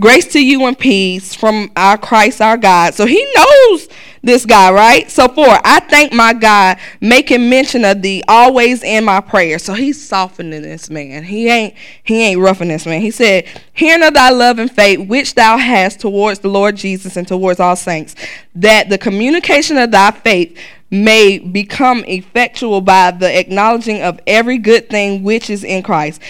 Grace 0.00 0.26
to 0.32 0.44
you 0.44 0.66
and 0.66 0.76
peace 0.76 1.36
from 1.36 1.70
our 1.76 1.96
Christ 1.96 2.40
our 2.40 2.56
God. 2.56 2.94
So 2.94 3.06
he 3.06 3.24
knows 3.36 3.88
this 4.24 4.44
guy, 4.44 4.72
right? 4.72 5.08
So 5.08 5.28
four, 5.28 5.46
I 5.46 5.78
thank 5.88 6.12
my 6.12 6.32
God 6.32 6.78
making 7.00 7.48
mention 7.48 7.84
of 7.84 8.02
thee 8.02 8.24
always 8.26 8.82
in 8.82 9.04
my 9.04 9.20
prayer. 9.20 9.60
So 9.60 9.72
he's 9.72 10.04
softening 10.04 10.62
this 10.62 10.90
man. 10.90 11.22
He 11.22 11.48
ain't 11.48 11.74
he 12.02 12.22
ain't 12.22 12.40
roughing 12.40 12.68
this 12.68 12.86
man. 12.86 13.02
He 13.02 13.12
said, 13.12 13.46
Hearing 13.72 14.02
of 14.02 14.14
thy 14.14 14.30
love 14.30 14.58
and 14.58 14.70
faith 14.70 15.08
which 15.08 15.36
thou 15.36 15.58
hast 15.58 16.00
towards 16.00 16.40
the 16.40 16.48
Lord 16.48 16.74
Jesus 16.74 17.16
and 17.16 17.28
towards 17.28 17.60
all 17.60 17.76
saints, 17.76 18.16
that 18.56 18.88
the 18.88 18.98
communication 18.98 19.78
of 19.78 19.92
thy 19.92 20.10
faith 20.10 20.58
may 20.90 21.38
become 21.38 22.04
effectual 22.08 22.80
by 22.80 23.12
the 23.12 23.38
acknowledging 23.38 24.02
of 24.02 24.18
every 24.26 24.58
good 24.58 24.90
thing 24.90 25.22
which 25.22 25.48
is 25.50 25.62
in 25.62 25.84
Christ. 25.84 26.20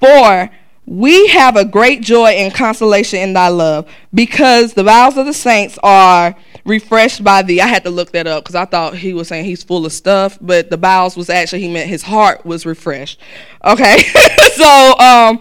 For 0.00 0.50
we 0.90 1.28
have 1.28 1.54
a 1.54 1.64
great 1.64 2.02
joy 2.02 2.30
and 2.30 2.52
consolation 2.52 3.20
in 3.20 3.32
thy 3.32 3.46
love, 3.46 3.88
because 4.12 4.74
the 4.74 4.82
vows 4.82 5.16
of 5.16 5.24
the 5.24 5.32
saints 5.32 5.78
are 5.84 6.34
refreshed 6.64 7.22
by 7.22 7.42
thee. 7.42 7.60
I 7.60 7.68
had 7.68 7.84
to 7.84 7.90
look 7.90 8.10
that 8.10 8.26
up 8.26 8.42
because 8.42 8.56
I 8.56 8.64
thought 8.64 8.96
he 8.96 9.14
was 9.14 9.28
saying 9.28 9.44
he's 9.44 9.62
full 9.62 9.86
of 9.86 9.92
stuff, 9.92 10.36
but 10.40 10.68
the 10.68 10.76
vows 10.76 11.16
was 11.16 11.30
actually 11.30 11.60
he 11.60 11.72
meant 11.72 11.88
his 11.88 12.02
heart 12.02 12.44
was 12.44 12.66
refreshed. 12.66 13.20
Okay, 13.64 13.98
so 14.56 14.98
um, 14.98 15.40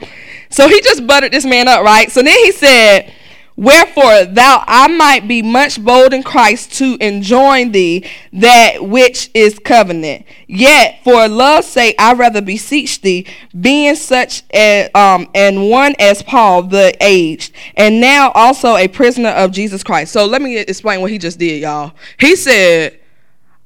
so 0.52 0.68
he 0.68 0.80
just 0.82 1.08
buttered 1.08 1.32
this 1.32 1.46
man 1.46 1.68
up, 1.68 1.84
right? 1.84 2.12
So 2.12 2.22
then 2.22 2.38
he 2.44 2.52
said, 2.52 3.12
Wherefore 3.60 4.24
thou 4.24 4.63
I 4.65 4.88
might 4.88 5.28
be 5.28 5.41
much 5.41 5.84
bold 5.84 6.13
in 6.13 6.24
Christ 6.24 6.72
to 6.76 6.95
enjoin 7.02 7.74
thee 7.74 8.06
that 8.32 8.86
which 8.86 9.30
is 9.34 9.60
covenant. 9.60 10.26
Yet 10.48 11.02
for 11.04 11.28
love's 11.28 11.67
sake 11.67 11.93
I 12.00 12.13
rather 12.13 12.41
beseech 12.41 13.02
thee, 13.02 13.28
being 13.60 13.95
such 13.95 14.43
a, 14.54 14.89
um, 14.93 15.30
and 15.36 15.69
one 15.69 15.93
as 16.00 16.24
Paul 16.24 16.63
the 16.63 16.95
aged, 17.02 17.54
and 17.76 18.00
now 18.00 18.32
also 18.32 18.78
a 18.78 18.88
prisoner 18.88 19.32
of 19.32 19.52
Jesus 19.52 19.84
Christ. 19.84 20.13
So 20.13 20.26
let 20.26 20.41
me 20.41 20.58
explain 20.58 21.02
what 21.02 21.12
he 21.12 21.17
just 21.17 21.38
did, 21.38 21.62
y'all. 21.62 21.91
He 22.17 22.38
said, 22.38 22.98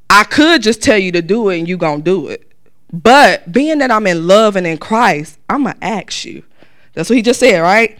I 0.10 0.23
could 0.23 0.63
just 0.63 0.82
tell 0.82 0.97
you 0.97 1.12
to 1.12 1.21
do 1.21 1.49
it 1.49 1.60
and 1.60 1.67
you 1.67 1.77
gonna 1.77 2.01
do 2.01 2.29
it. 2.29 2.51
But 2.91 3.51
being 3.51 3.77
that 3.77 3.91
I'm 3.91 4.08
in 4.08 4.25
love 4.25 4.56
and 4.56 4.65
in 4.65 4.79
Christ, 4.79 5.38
I'm 5.47 5.65
gonna 5.65 5.77
ask 5.84 6.25
you. 6.25 6.41
That's 6.93 7.12
what 7.12 7.15
he 7.15 7.21
just 7.21 7.39
said, 7.39 7.60
right? 7.60 7.95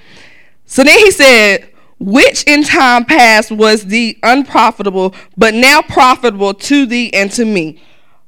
So 0.65 0.84
then 0.84 0.97
he 0.97 1.12
said, 1.12 1.69
which 2.04 2.44
in 2.44 2.63
time 2.63 3.06
past 3.06 3.50
was 3.50 3.86
the 3.86 4.18
unprofitable, 4.24 5.16
but 5.38 5.54
now 5.54 5.82
profitable 5.82 6.54
to 6.54 6.86
thee 6.86 7.10
and 7.13 7.32
to 7.32 7.46
me. 7.46 7.82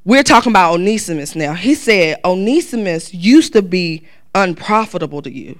We're 0.06 0.24
talking 0.24 0.54
about 0.54 0.76
Onesimus 0.76 1.36
now. 1.36 1.56
He 1.56 1.76
said, 1.76 2.22
Onesimus 2.24 3.14
used 3.14 3.52
to 3.52 3.62
be 3.62 4.08
unprofitable 4.34 5.22
to 5.24 5.30
you. 5.30 5.60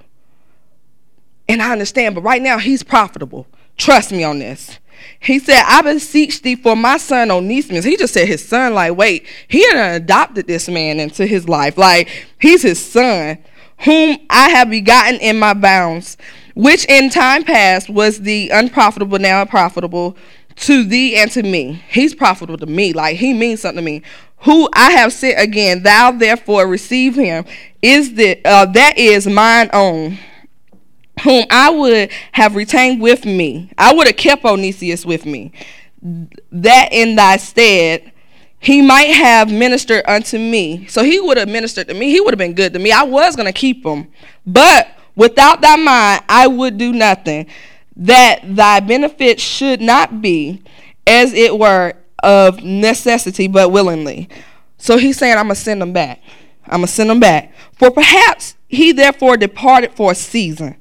And 1.46 1.60
I 1.60 1.72
understand, 1.72 2.14
but 2.14 2.22
right 2.22 2.40
now 2.40 2.56
he's 2.56 2.82
profitable. 2.82 3.46
Trust 3.76 4.12
me 4.12 4.24
on 4.24 4.38
this. 4.38 4.78
He 5.20 5.38
said, 5.38 5.62
I 5.66 5.82
beseech 5.82 6.40
thee 6.40 6.56
for 6.56 6.74
my 6.74 6.96
son 6.96 7.30
Onesimus. 7.30 7.84
He 7.84 7.98
just 7.98 8.14
said 8.14 8.26
his 8.26 8.46
son, 8.46 8.72
like, 8.72 8.96
wait, 8.96 9.26
he 9.46 9.62
had 9.68 10.00
adopted 10.00 10.46
this 10.46 10.70
man 10.70 11.00
into 11.00 11.26
his 11.26 11.50
life. 11.50 11.76
Like, 11.76 12.08
he's 12.40 12.62
his 12.62 12.82
son, 12.82 13.36
whom 13.80 14.16
I 14.30 14.48
have 14.50 14.70
begotten 14.70 15.20
in 15.20 15.38
my 15.38 15.52
bounds 15.52 16.16
which 16.56 16.86
in 16.86 17.10
time 17.10 17.44
past 17.44 17.90
was 17.90 18.22
the 18.22 18.48
unprofitable, 18.48 19.18
now 19.18 19.44
profitable 19.44 20.16
to 20.56 20.84
thee 20.84 21.14
and 21.14 21.30
to 21.30 21.42
me. 21.42 21.82
He's 21.90 22.14
profitable 22.14 22.56
to 22.56 22.66
me, 22.66 22.94
like 22.94 23.18
he 23.18 23.34
means 23.34 23.60
something 23.60 23.84
to 23.84 23.84
me. 23.84 24.02
Who 24.38 24.66
I 24.72 24.92
have 24.92 25.12
sent 25.12 25.38
again, 25.38 25.82
thou 25.82 26.12
therefore 26.12 26.66
receive 26.66 27.14
him. 27.14 27.44
Is 27.82 28.14
the 28.14 28.40
uh, 28.44 28.64
that 28.66 28.96
is 28.96 29.26
mine 29.26 29.68
own, 29.74 30.18
whom 31.22 31.44
I 31.50 31.68
would 31.68 32.10
have 32.32 32.56
retained 32.56 33.02
with 33.02 33.26
me. 33.26 33.70
I 33.76 33.94
would 33.94 34.06
have 34.06 34.16
kept 34.16 34.42
Onesius 34.42 35.04
with 35.04 35.26
me, 35.26 35.52
that 36.50 36.88
in 36.90 37.16
thy 37.16 37.36
stead 37.36 38.12
he 38.58 38.80
might 38.80 39.12
have 39.12 39.52
ministered 39.52 40.04
unto 40.08 40.38
me. 40.38 40.86
So 40.86 41.04
he 41.04 41.20
would 41.20 41.36
have 41.36 41.48
ministered 41.48 41.88
to 41.88 41.94
me. 41.94 42.10
He 42.10 42.20
would 42.20 42.32
have 42.32 42.38
been 42.38 42.54
good 42.54 42.72
to 42.72 42.78
me. 42.78 42.92
I 42.92 43.02
was 43.02 43.36
going 43.36 43.46
to 43.46 43.52
keep 43.52 43.84
him. 43.84 44.08
But 44.46 44.88
Without 45.16 45.62
thy 45.62 45.76
mind, 45.76 46.22
I 46.28 46.46
would 46.46 46.78
do 46.78 46.92
nothing. 46.92 47.46
That 47.96 48.40
thy 48.44 48.80
benefit 48.80 49.40
should 49.40 49.80
not 49.80 50.20
be, 50.20 50.62
as 51.06 51.32
it 51.32 51.58
were, 51.58 51.94
of 52.22 52.62
necessity, 52.62 53.48
but 53.48 53.70
willingly. 53.70 54.28
So 54.78 54.98
he's 54.98 55.16
saying, 55.16 55.38
I'm 55.38 55.46
going 55.46 55.54
to 55.54 55.60
send 55.60 55.80
them 55.80 55.92
back. 55.92 56.20
I'm 56.66 56.80
going 56.80 56.86
to 56.86 56.92
send 56.92 57.08
them 57.08 57.20
back. 57.20 57.52
For 57.72 57.90
perhaps 57.90 58.56
he 58.68 58.92
therefore 58.92 59.36
departed 59.36 59.92
for 59.92 60.12
a 60.12 60.14
season. 60.14 60.76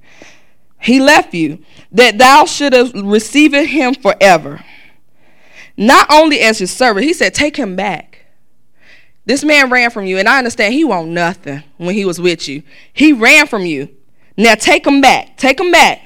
He 0.81 0.99
left 0.99 1.33
you, 1.33 1.63
that 1.91 2.17
thou 2.17 2.45
should 2.45 2.73
receive 2.95 3.53
him 3.53 3.95
forever. 3.95 4.63
Not 5.77 6.07
only 6.11 6.41
as 6.41 6.59
his 6.59 6.71
servant, 6.71 7.05
he 7.05 7.13
said, 7.13 7.33
Take 7.33 7.57
him 7.57 7.75
back. 7.75 8.25
This 9.25 9.43
man 9.43 9.69
ran 9.71 9.89
from 9.89 10.05
you, 10.05 10.17
and 10.19 10.29
I 10.29 10.37
understand 10.37 10.73
he 10.73 10.83
won't 10.83 11.09
nothing 11.09 11.63
when 11.77 11.95
he 11.95 12.05
was 12.05 12.21
with 12.21 12.47
you. 12.47 12.61
He 12.93 13.11
ran 13.13 13.47
from 13.47 13.65
you. 13.65 13.89
Now 14.37 14.55
take 14.55 14.85
him 14.85 15.01
back. 15.01 15.37
Take 15.37 15.59
him 15.59 15.71
back. 15.71 16.01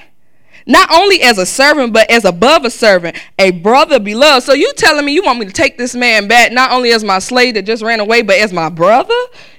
Not 0.69 0.91
only 0.91 1.23
as 1.23 1.39
a 1.39 1.47
servant, 1.47 1.93
but 1.93 2.09
as 2.11 2.25
above 2.25 2.63
a 2.63 2.69
servant, 2.69 3.17
a 3.39 3.49
brother 3.49 3.99
beloved. 3.99 4.45
So 4.45 4.53
you 4.53 4.71
telling 4.73 5.03
me 5.03 5.13
you 5.13 5.23
want 5.23 5.39
me 5.39 5.47
to 5.47 5.51
take 5.51 5.79
this 5.79 5.95
man 5.95 6.27
back, 6.27 6.51
not 6.51 6.71
only 6.71 6.91
as 6.91 7.03
my 7.03 7.17
slave 7.17 7.55
that 7.55 7.63
just 7.63 7.81
ran 7.81 7.99
away, 7.99 8.21
but 8.21 8.37
as 8.37 8.53
my 8.53 8.69
brother? 8.69 9.15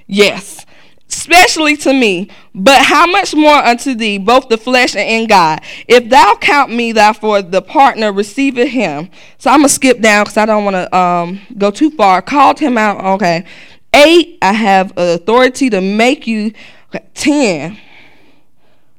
Yes. 0.07 0.65
Especially 1.09 1.75
to 1.75 1.93
me, 1.93 2.29
but 2.55 2.85
how 2.85 3.05
much 3.05 3.35
more 3.35 3.57
unto 3.57 3.93
thee, 3.93 4.17
both 4.17 4.47
the 4.47 4.57
flesh 4.57 4.95
and 4.95 5.07
in 5.07 5.27
God? 5.27 5.59
If 5.85 6.07
thou 6.07 6.37
count 6.39 6.71
me 6.71 6.93
therefore 6.93 7.41
the 7.41 7.61
partner 7.61 8.13
receiving 8.13 8.67
him. 8.67 9.09
So 9.37 9.51
I'm 9.51 9.59
gonna 9.59 9.67
skip 9.69 9.99
down 9.99 10.23
because 10.23 10.37
I 10.37 10.45
don't 10.45 10.63
want 10.63 10.75
to 10.75 10.97
um, 10.97 11.41
go 11.57 11.71
too 11.71 11.91
far. 11.91 12.21
Called 12.21 12.59
him 12.59 12.77
out. 12.77 13.03
Okay. 13.15 13.43
Eight, 13.93 14.37
I 14.41 14.53
have 14.53 14.93
authority 14.95 15.69
to 15.71 15.81
make 15.81 16.25
you. 16.25 16.53
Okay. 16.87 17.05
Ten 17.13 17.77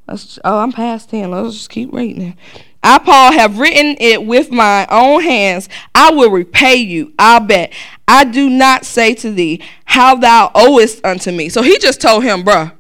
Let's, 0.09 0.38
oh, 0.45 0.59
I'm 0.59 0.73
past 0.73 1.11
10. 1.11 1.31
Let's 1.31 1.55
just 1.55 1.71
keep 1.71 1.93
reading. 1.93 2.37
I, 2.83 2.99
Paul, 2.99 3.33
have 3.33 3.59
written 3.59 3.97
it 4.01 4.27
with 4.27 4.51
my 4.51 4.87
own 4.91 5.23
hands. 5.23 5.69
I 5.95 6.11
will 6.11 6.31
repay 6.31 6.75
you. 6.77 7.12
I'll 7.19 7.41
bet. 7.41 7.73
I 8.09 8.25
do 8.25 8.51
not 8.51 8.85
say 8.85 9.15
to 9.15 9.31
thee 9.31 9.62
how 9.85 10.17
thou 10.17 10.51
owest 10.55 11.05
unto 11.05 11.31
me. 11.31 11.49
So 11.49 11.62
he 11.62 11.79
just 11.79 12.01
told 12.01 12.25
him, 12.25 12.43
bruh, 12.43 12.73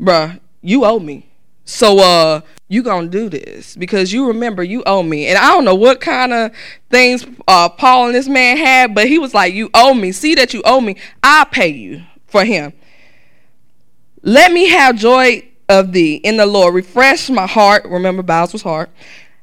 bruh, 0.00 0.38
you 0.62 0.84
owe 0.84 1.00
me. 1.00 1.28
So 1.64 1.98
uh 1.98 2.40
you 2.68 2.82
gonna 2.82 3.08
do 3.08 3.28
this 3.28 3.76
because 3.76 4.12
you 4.12 4.28
remember 4.28 4.62
you 4.62 4.84
owe 4.86 5.02
me. 5.02 5.26
And 5.26 5.36
I 5.36 5.48
don't 5.50 5.64
know 5.64 5.74
what 5.74 6.00
kind 6.00 6.32
of 6.32 6.52
things 6.90 7.26
uh 7.48 7.68
Paul 7.68 8.06
and 8.06 8.14
this 8.14 8.28
man 8.28 8.56
had, 8.56 8.94
but 8.94 9.08
he 9.08 9.18
was 9.18 9.34
like, 9.34 9.52
You 9.52 9.70
owe 9.74 9.94
me. 9.94 10.12
See 10.12 10.36
that 10.36 10.54
you 10.54 10.62
owe 10.64 10.80
me. 10.80 10.96
I'll 11.22 11.46
pay 11.46 11.68
you 11.68 12.02
for 12.26 12.44
him. 12.44 12.72
Let 14.22 14.52
me 14.52 14.68
have 14.68 14.96
joy 14.96 15.48
of 15.68 15.92
thee 15.92 16.16
in 16.16 16.36
the 16.36 16.46
Lord. 16.46 16.74
Refresh 16.74 17.28
my 17.30 17.46
heart. 17.46 17.84
Remember, 17.84 18.22
Bowles 18.22 18.52
was 18.52 18.62
heart. 18.62 18.90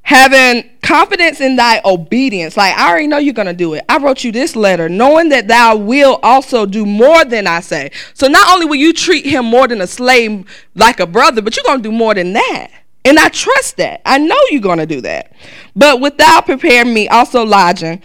having 0.03 0.69
confidence 0.81 1.39
in 1.39 1.55
thy 1.55 1.81
obedience. 1.85 2.55
Like, 2.57 2.75
I 2.77 2.89
already 2.89 3.07
know 3.07 3.17
you're 3.17 3.33
going 3.33 3.47
to 3.47 3.53
do 3.53 3.73
it. 3.73 3.83
I 3.89 3.97
wrote 3.97 4.23
you 4.23 4.31
this 4.31 4.55
letter, 4.55 4.89
knowing 4.89 5.29
that 5.29 5.47
thou 5.47 5.77
will 5.77 6.19
also 6.21 6.65
do 6.65 6.85
more 6.85 7.25
than 7.25 7.47
I 7.47 7.61
say. 7.61 7.91
So, 8.13 8.27
not 8.27 8.53
only 8.53 8.65
will 8.65 8.75
you 8.75 8.93
treat 8.93 9.25
him 9.25 9.45
more 9.45 9.67
than 9.67 9.81
a 9.81 9.87
slave, 9.87 10.45
like 10.75 10.99
a 10.99 11.07
brother, 11.07 11.41
but 11.41 11.55
you're 11.55 11.63
going 11.65 11.81
to 11.81 11.89
do 11.89 11.91
more 11.95 12.13
than 12.13 12.33
that. 12.33 12.67
And 13.05 13.17
I 13.17 13.29
trust 13.29 13.77
that. 13.77 14.01
I 14.05 14.17
know 14.17 14.37
you're 14.49 14.61
going 14.61 14.77
to 14.79 14.85
do 14.85 15.01
that. 15.01 15.33
But 15.75 15.99
without 15.99 16.45
preparing 16.45 16.93
me, 16.93 17.07
also 17.07 17.45
lodging. 17.45 18.01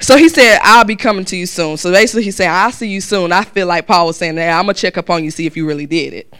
So 0.00 0.16
he 0.16 0.28
said, 0.28 0.60
I'll 0.62 0.84
be 0.84 0.96
coming 0.96 1.24
to 1.26 1.36
you 1.36 1.46
soon. 1.46 1.76
So 1.76 1.90
basically, 1.90 2.22
he's 2.22 2.36
saying, 2.36 2.50
I'll 2.50 2.72
see 2.72 2.88
you 2.88 3.00
soon. 3.00 3.32
I 3.32 3.42
feel 3.42 3.66
like 3.66 3.86
Paul 3.86 4.06
was 4.06 4.16
saying 4.16 4.36
that. 4.36 4.56
I'm 4.56 4.66
going 4.66 4.74
to 4.74 4.80
check 4.80 4.96
up 4.96 5.10
on 5.10 5.24
you, 5.24 5.32
see 5.32 5.46
if 5.46 5.56
you 5.56 5.66
really 5.66 5.86
did 5.86 6.14
it. 6.14 6.32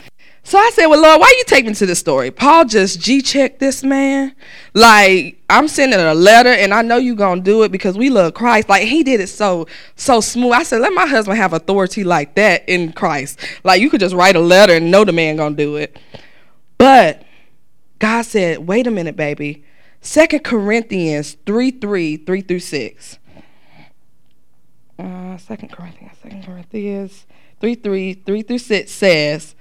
So 0.48 0.56
I 0.56 0.70
said, 0.72 0.86
Well, 0.86 1.02
Lord, 1.02 1.20
why 1.20 1.34
you 1.36 1.44
take 1.46 1.66
me 1.66 1.74
to 1.74 1.84
this 1.84 1.98
story? 1.98 2.30
Paul 2.30 2.64
just 2.64 3.00
G 3.00 3.20
checked 3.20 3.58
this 3.58 3.84
man. 3.84 4.34
Like, 4.72 5.38
I'm 5.50 5.68
sending 5.68 6.00
a 6.00 6.14
letter 6.14 6.48
and 6.48 6.72
I 6.72 6.80
know 6.80 6.96
you 6.96 7.14
gonna 7.16 7.42
do 7.42 7.64
it 7.64 7.70
because 7.70 7.98
we 7.98 8.08
love 8.08 8.32
Christ. 8.32 8.66
Like 8.66 8.84
he 8.84 9.02
did 9.02 9.20
it 9.20 9.26
so 9.26 9.66
so 9.94 10.22
smooth. 10.22 10.52
I 10.54 10.62
said, 10.62 10.80
let 10.80 10.94
my 10.94 11.04
husband 11.04 11.36
have 11.36 11.52
authority 11.52 12.02
like 12.02 12.34
that 12.36 12.66
in 12.66 12.94
Christ. 12.94 13.38
Like 13.62 13.82
you 13.82 13.90
could 13.90 14.00
just 14.00 14.14
write 14.14 14.36
a 14.36 14.40
letter 14.40 14.72
and 14.72 14.90
know 14.90 15.04
the 15.04 15.12
man 15.12 15.36
gonna 15.36 15.54
do 15.54 15.76
it. 15.76 15.98
But 16.78 17.24
God 17.98 18.22
said, 18.22 18.66
wait 18.66 18.86
a 18.86 18.90
minute, 18.90 19.16
baby. 19.16 19.64
Second 20.00 20.44
Corinthians 20.44 21.36
3 21.44 21.72
3, 21.72 22.16
3 22.16 22.40
through 22.40 22.60
6. 22.60 23.18
Uh, 24.98 25.36
Second 25.36 25.72
Corinthians, 25.72 26.16
Second 26.22 26.42
Corinthians 26.42 27.26
3 27.60 27.74
3, 27.74 28.14
3 28.14 28.42
through 28.42 28.58
6 28.58 28.90
says, 28.90 29.54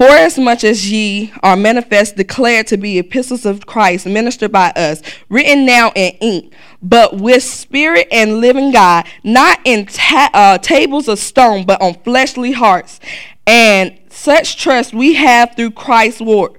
for 0.00 0.08
as 0.08 0.38
much 0.38 0.64
as 0.64 0.90
ye 0.90 1.30
are 1.42 1.58
manifest 1.58 2.16
declared 2.16 2.66
to 2.66 2.78
be 2.78 2.98
epistles 2.98 3.44
of 3.44 3.66
Christ, 3.66 4.06
ministered 4.06 4.50
by 4.50 4.70
us, 4.70 5.02
written 5.28 5.66
now 5.66 5.92
in 5.94 6.12
ink, 6.22 6.54
but 6.80 7.18
with 7.18 7.42
spirit 7.42 8.08
and 8.10 8.40
living 8.40 8.72
God, 8.72 9.06
not 9.22 9.60
in 9.66 9.84
ta- 9.84 10.30
uh, 10.32 10.56
tables 10.56 11.06
of 11.06 11.18
stone, 11.18 11.66
but 11.66 11.82
on 11.82 11.92
fleshly 12.02 12.52
hearts. 12.52 12.98
And 13.46 14.00
such 14.08 14.56
trust 14.56 14.94
we 14.94 15.12
have 15.16 15.54
through 15.54 15.72
Christ's 15.72 16.22
word, 16.22 16.52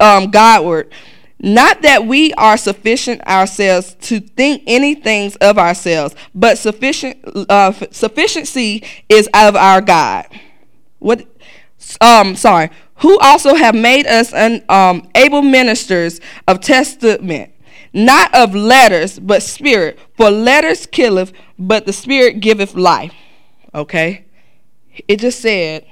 um, 0.00 0.30
Godward. 0.30 0.90
Not 1.38 1.82
that 1.82 2.06
we 2.06 2.32
are 2.32 2.56
sufficient 2.56 3.20
ourselves 3.26 3.94
to 4.08 4.20
think 4.20 4.62
any 4.66 4.94
things 4.94 5.36
of 5.36 5.58
ourselves, 5.58 6.14
but 6.34 6.56
sufficient 6.56 7.18
uh, 7.50 7.72
sufficiency 7.90 8.82
is 9.10 9.28
of 9.34 9.54
our 9.54 9.82
God. 9.82 10.28
What? 10.98 11.26
Um, 12.00 12.34
sorry 12.34 12.70
who 12.98 13.18
also 13.18 13.54
have 13.54 13.74
made 13.74 14.06
us 14.06 14.32
an, 14.32 14.64
um, 14.68 15.08
able 15.14 15.42
ministers 15.42 16.20
of 16.48 16.60
testament, 16.60 17.52
not 17.92 18.34
of 18.34 18.54
letters, 18.54 19.18
but 19.18 19.42
spirit. 19.42 19.98
For 20.16 20.30
letters 20.30 20.86
killeth, 20.86 21.32
but 21.58 21.86
the 21.86 21.92
spirit 21.92 22.40
giveth 22.40 22.74
life. 22.74 23.12
Okay? 23.74 24.24
It 25.08 25.20
just 25.20 25.40
said, 25.40 25.86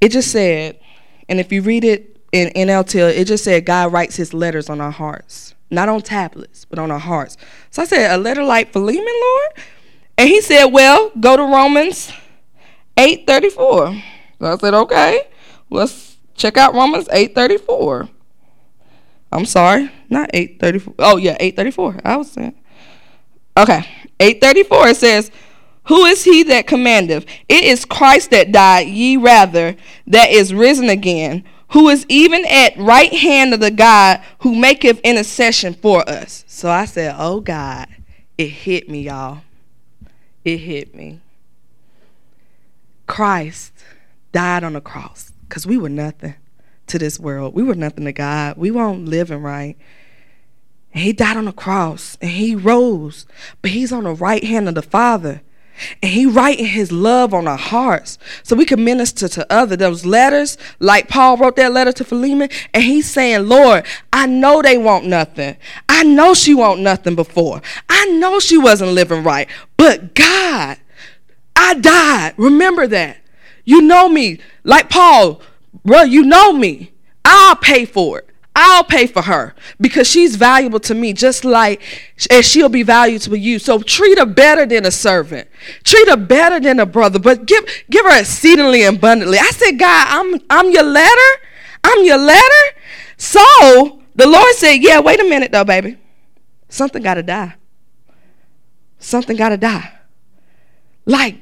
it 0.00 0.10
just 0.10 0.32
said, 0.32 0.80
and 1.28 1.38
if 1.38 1.52
you 1.52 1.62
read 1.62 1.84
it 1.84 2.18
in 2.32 2.48
NLT, 2.48 3.16
it 3.16 3.26
just 3.26 3.44
said 3.44 3.64
God 3.64 3.92
writes 3.92 4.16
his 4.16 4.34
letters 4.34 4.68
on 4.68 4.80
our 4.80 4.90
hearts. 4.90 5.54
Not 5.70 5.88
on 5.88 6.02
tablets, 6.02 6.64
but 6.64 6.78
on 6.78 6.90
our 6.90 6.98
hearts. 6.98 7.36
So 7.70 7.82
I 7.82 7.84
said, 7.86 8.14
a 8.14 8.18
letter 8.18 8.42
like 8.42 8.72
Philemon, 8.72 9.04
Lord? 9.04 9.66
And 10.18 10.28
he 10.28 10.40
said, 10.40 10.66
well, 10.66 11.10
go 11.18 11.36
to 11.36 11.42
Romans 11.42 12.12
8 12.96 13.26
34. 13.26 14.02
So 14.42 14.52
I 14.52 14.56
said, 14.56 14.74
okay, 14.74 15.28
let's 15.70 16.16
check 16.34 16.56
out 16.56 16.74
Romans 16.74 17.06
8.34. 17.06 18.08
I'm 19.30 19.46
sorry, 19.46 19.88
not 20.10 20.32
8.34. 20.32 20.94
Oh, 20.98 21.16
yeah, 21.16 21.38
8.34. 21.38 22.00
I 22.04 22.16
was 22.16 22.32
saying. 22.32 22.56
Okay, 23.56 23.86
8.34, 24.18 24.90
it 24.90 24.96
says, 24.96 25.30
Who 25.84 26.06
is 26.06 26.24
he 26.24 26.42
that 26.42 26.66
commandeth? 26.66 27.24
It 27.48 27.62
is 27.62 27.84
Christ 27.84 28.30
that 28.30 28.50
died, 28.50 28.88
ye 28.88 29.16
rather, 29.16 29.76
that 30.08 30.32
is 30.32 30.52
risen 30.52 30.88
again, 30.88 31.44
who 31.68 31.88
is 31.88 32.04
even 32.08 32.44
at 32.44 32.76
right 32.76 33.12
hand 33.12 33.54
of 33.54 33.60
the 33.60 33.70
God 33.70 34.24
who 34.40 34.56
maketh 34.56 34.98
intercession 35.04 35.72
for 35.72 36.02
us. 36.10 36.42
So 36.48 36.68
I 36.68 36.86
said, 36.86 37.14
Oh 37.16 37.38
God, 37.38 37.86
it 38.36 38.48
hit 38.48 38.90
me, 38.90 39.02
y'all. 39.02 39.42
It 40.44 40.56
hit 40.56 40.96
me. 40.96 41.20
Christ 43.06 43.72
died 44.32 44.64
on 44.64 44.72
the 44.72 44.80
cross 44.80 45.32
because 45.48 45.66
we 45.66 45.76
were 45.76 45.88
nothing 45.88 46.34
to 46.86 46.98
this 46.98 47.20
world. 47.20 47.54
We 47.54 47.62
were 47.62 47.74
nothing 47.74 48.04
to 48.04 48.12
God. 48.12 48.56
We 48.56 48.70
weren't 48.70 49.06
living 49.06 49.42
right. 49.42 49.76
And 50.92 51.04
he 51.04 51.12
died 51.12 51.36
on 51.36 51.46
the 51.46 51.52
cross 51.52 52.18
and 52.20 52.30
he 52.30 52.54
rose, 52.54 53.26
but 53.62 53.70
he's 53.70 53.92
on 53.92 54.04
the 54.04 54.14
right 54.14 54.44
hand 54.44 54.68
of 54.68 54.74
the 54.74 54.82
Father. 54.82 55.42
And 56.02 56.12
he 56.12 56.26
writing 56.26 56.66
his 56.66 56.92
love 56.92 57.32
on 57.32 57.48
our 57.48 57.56
hearts 57.56 58.18
so 58.42 58.54
we 58.54 58.66
can 58.66 58.84
minister 58.84 59.26
to 59.28 59.46
others. 59.50 59.78
Those 59.78 60.04
letters, 60.04 60.58
like 60.80 61.08
Paul 61.08 61.38
wrote 61.38 61.56
that 61.56 61.72
letter 61.72 61.92
to 61.92 62.04
Philemon, 62.04 62.50
and 62.74 62.82
he's 62.84 63.10
saying, 63.10 63.48
Lord, 63.48 63.86
I 64.12 64.26
know 64.26 64.60
they 64.60 64.76
want 64.76 65.06
nothing. 65.06 65.56
I 65.88 66.04
know 66.04 66.34
she 66.34 66.54
want 66.54 66.80
nothing 66.80 67.14
before. 67.14 67.62
I 67.88 68.04
know 68.06 68.38
she 68.38 68.58
wasn't 68.58 68.92
living 68.92 69.24
right. 69.24 69.48
But 69.78 70.14
God, 70.14 70.76
I 71.56 71.74
died. 71.74 72.34
Remember 72.36 72.86
that. 72.88 73.21
You 73.64 73.82
know 73.82 74.08
me. 74.08 74.38
Like 74.64 74.88
Paul, 74.88 75.40
bro, 75.84 76.02
you 76.02 76.22
know 76.22 76.52
me. 76.52 76.92
I'll 77.24 77.56
pay 77.56 77.84
for 77.84 78.18
it. 78.18 78.28
I'll 78.54 78.84
pay 78.84 79.06
for 79.06 79.22
her 79.22 79.54
because 79.80 80.06
she's 80.06 80.36
valuable 80.36 80.80
to 80.80 80.94
me, 80.94 81.14
just 81.14 81.42
like 81.44 81.80
and 82.30 82.44
she'll 82.44 82.68
be 82.68 82.82
valuable 82.82 83.24
to 83.24 83.38
you. 83.38 83.58
So 83.58 83.78
treat 83.78 84.18
her 84.18 84.26
better 84.26 84.66
than 84.66 84.84
a 84.84 84.90
servant. 84.90 85.48
Treat 85.84 86.08
her 86.10 86.18
better 86.18 86.60
than 86.60 86.78
a 86.78 86.84
brother, 86.84 87.18
but 87.18 87.46
give 87.46 87.64
give 87.88 88.04
her 88.04 88.20
exceedingly 88.20 88.82
abundantly. 88.82 89.38
I 89.38 89.50
said, 89.52 89.78
God, 89.78 90.06
I'm 90.10 90.40
I'm 90.50 90.70
your 90.70 90.82
letter. 90.82 91.42
I'm 91.84 92.04
your 92.04 92.18
letter. 92.18 92.78
So 93.16 94.00
the 94.14 94.26
Lord 94.26 94.54
said, 94.54 94.76
Yeah, 94.82 95.00
wait 95.00 95.20
a 95.20 95.24
minute 95.24 95.50
though, 95.50 95.64
baby. 95.64 95.96
Something 96.68 97.02
gotta 97.02 97.22
die. 97.22 97.54
Something 98.98 99.36
gotta 99.36 99.56
die. 99.56 99.92
Like 101.06 101.36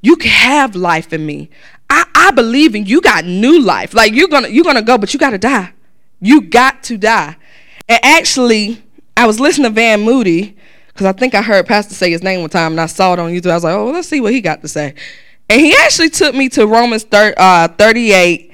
you 0.00 0.16
can 0.16 0.30
have 0.30 0.76
life 0.76 1.12
in 1.12 1.24
me. 1.24 1.50
I, 1.88 2.04
I 2.14 2.30
believe 2.32 2.74
in 2.74 2.86
you 2.86 3.00
got 3.00 3.24
new 3.24 3.60
life. 3.60 3.94
Like 3.94 4.12
you're 4.12 4.28
gonna 4.28 4.48
you're 4.48 4.64
gonna 4.64 4.82
go, 4.82 4.98
but 4.98 5.12
you 5.12 5.20
gotta 5.20 5.38
die. 5.38 5.72
You 6.20 6.42
got 6.42 6.82
to 6.84 6.96
die. 6.96 7.36
And 7.88 8.00
actually, 8.02 8.82
I 9.16 9.26
was 9.26 9.38
listening 9.38 9.70
to 9.70 9.74
Van 9.74 10.00
Moody 10.00 10.56
because 10.88 11.06
I 11.06 11.12
think 11.12 11.34
I 11.34 11.42
heard 11.42 11.66
Pastor 11.66 11.94
say 11.94 12.10
his 12.10 12.22
name 12.22 12.40
one 12.40 12.50
time, 12.50 12.72
and 12.72 12.80
I 12.80 12.86
saw 12.86 13.12
it 13.12 13.18
on 13.18 13.30
YouTube. 13.30 13.50
I 13.50 13.54
was 13.54 13.64
like, 13.64 13.74
oh, 13.74 13.90
let's 13.90 14.08
see 14.08 14.20
what 14.20 14.32
he 14.32 14.40
got 14.40 14.62
to 14.62 14.68
say. 14.68 14.94
And 15.48 15.60
he 15.60 15.76
actually 15.76 16.10
took 16.10 16.34
me 16.34 16.48
to 16.50 16.66
Romans 16.66 17.04
thir- 17.04 17.34
uh, 17.36 17.68
38 17.68 18.52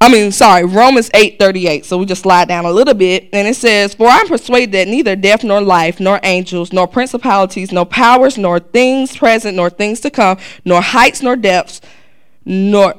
I 0.00 0.08
mean, 0.08 0.30
sorry, 0.30 0.64
Romans 0.64 1.10
8 1.12 1.38
38. 1.38 1.84
So 1.84 1.98
we 1.98 2.06
just 2.06 2.22
slide 2.22 2.46
down 2.46 2.64
a 2.64 2.70
little 2.70 2.94
bit. 2.94 3.28
And 3.32 3.48
it 3.48 3.56
says, 3.56 3.94
For 3.94 4.06
I'm 4.06 4.28
persuaded 4.28 4.72
that 4.72 4.88
neither 4.88 5.16
death 5.16 5.42
nor 5.42 5.60
life, 5.60 5.98
nor 5.98 6.20
angels, 6.22 6.72
nor 6.72 6.86
principalities, 6.86 7.72
nor 7.72 7.84
powers, 7.84 8.38
nor 8.38 8.60
things 8.60 9.16
present, 9.16 9.56
nor 9.56 9.70
things 9.70 10.00
to 10.00 10.10
come, 10.10 10.38
nor 10.64 10.80
heights, 10.80 11.20
nor 11.20 11.34
depths, 11.36 11.80
nor. 12.44 12.94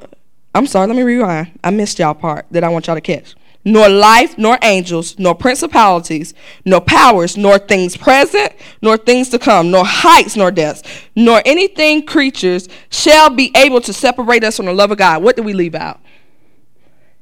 I'm 0.54 0.68
sorry, 0.68 0.88
let 0.88 0.96
me 0.96 1.04
rewind. 1.04 1.58
I 1.64 1.70
missed 1.70 2.00
y'all 2.00 2.16
part 2.16 2.48
that 2.52 2.64
I 2.64 2.70
want 2.70 2.88
y'all 2.88 2.96
to 2.96 3.02
catch. 3.02 3.36
Nor 3.64 3.88
life, 3.88 4.38
nor 4.38 4.58
angels, 4.62 5.18
nor 5.20 5.36
principalities, 5.36 6.34
nor 6.66 6.82
powers, 6.82 7.38
nor 7.38 7.60
things 7.60 7.96
present, 7.96 8.54
nor 8.82 8.98
things 8.98 9.30
to 9.30 9.40
come, 9.40 9.70
nor 9.70 9.86
heights, 9.86 10.36
nor 10.36 10.50
depths, 10.50 10.82
nor 11.16 11.42
anything 11.46 12.06
creatures 12.06 12.68
shall 12.90 13.30
be 13.30 13.52
able 13.56 13.80
to 13.82 13.94
separate 13.94 14.44
us 14.44 14.58
from 14.58 14.66
the 14.66 14.74
love 14.74 14.92
of 14.92 14.98
God. 14.98 15.24
What 15.24 15.36
do 15.36 15.44
we 15.44 15.54
leave 15.54 15.76
out? 15.76 16.00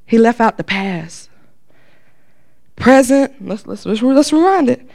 He 0.08 0.18
left 0.18 0.40
out 0.40 0.58
the 0.58 0.64
past. 0.64 1.30
Present, 2.76 3.46
let's, 3.46 3.68
let's, 3.68 3.86
let's, 3.86 4.02
let's 4.02 4.34
rewind 4.34 4.70
it. 4.70 4.90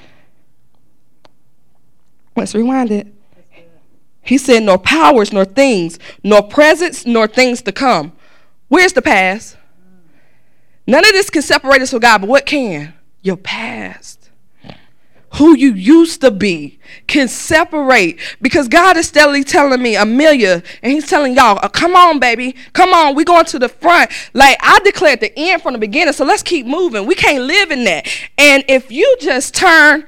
Let's 2.35 2.55
rewind 2.55 2.91
it. 2.91 3.07
He 4.23 4.39
said, 4.39 4.63
nor 4.63 4.79
powers, 4.79 5.33
nor 5.33 5.45
things, 5.45 5.99
nor 6.25 6.43
presence, 6.43 7.05
nor 7.05 7.29
things 7.29 7.61
to 7.63 7.73
come. 7.73 8.13
Where's 8.69 8.95
the 8.95 9.03
past? 9.03 9.57
None 10.87 11.05
of 11.05 11.13
this 11.13 11.29
can 11.29 11.43
separate 11.43 11.83
us 11.83 11.91
from 11.91 12.01
God, 12.01 12.23
but 12.23 12.29
what 12.29 12.47
can? 12.47 12.95
Your 13.21 13.37
past 13.37 14.22
who 15.35 15.57
you 15.57 15.73
used 15.73 16.21
to 16.21 16.31
be 16.31 16.79
can 17.07 17.27
separate 17.29 18.21
because 18.43 18.69
God 18.69 18.97
is 18.97 19.09
steadily 19.09 19.45
telling 19.45 19.83
me, 19.83 19.97
Amelia, 19.97 20.63
and 20.83 20.93
He's 20.93 21.09
telling 21.09 21.35
y'all, 21.35 21.59
oh, 21.63 21.69
come 21.69 21.97
on, 21.97 22.19
baby, 22.19 22.55
come 22.75 22.93
on, 22.93 23.15
we 23.15 23.25
going 23.25 23.47
to 23.47 23.59
the 23.59 23.69
front. 23.69 24.11
Like 24.35 24.59
I 24.61 24.79
declared 24.81 25.21
the 25.21 25.33
end 25.39 25.63
from 25.63 25.73
the 25.73 25.79
beginning, 25.79 26.13
so 26.13 26.25
let's 26.25 26.43
keep 26.43 26.67
moving. 26.67 27.07
We 27.07 27.15
can't 27.15 27.45
live 27.45 27.71
in 27.71 27.85
that. 27.85 28.09
And 28.37 28.65
if 28.69 28.91
you 28.93 29.17
just 29.21 29.55
turn 29.55 30.05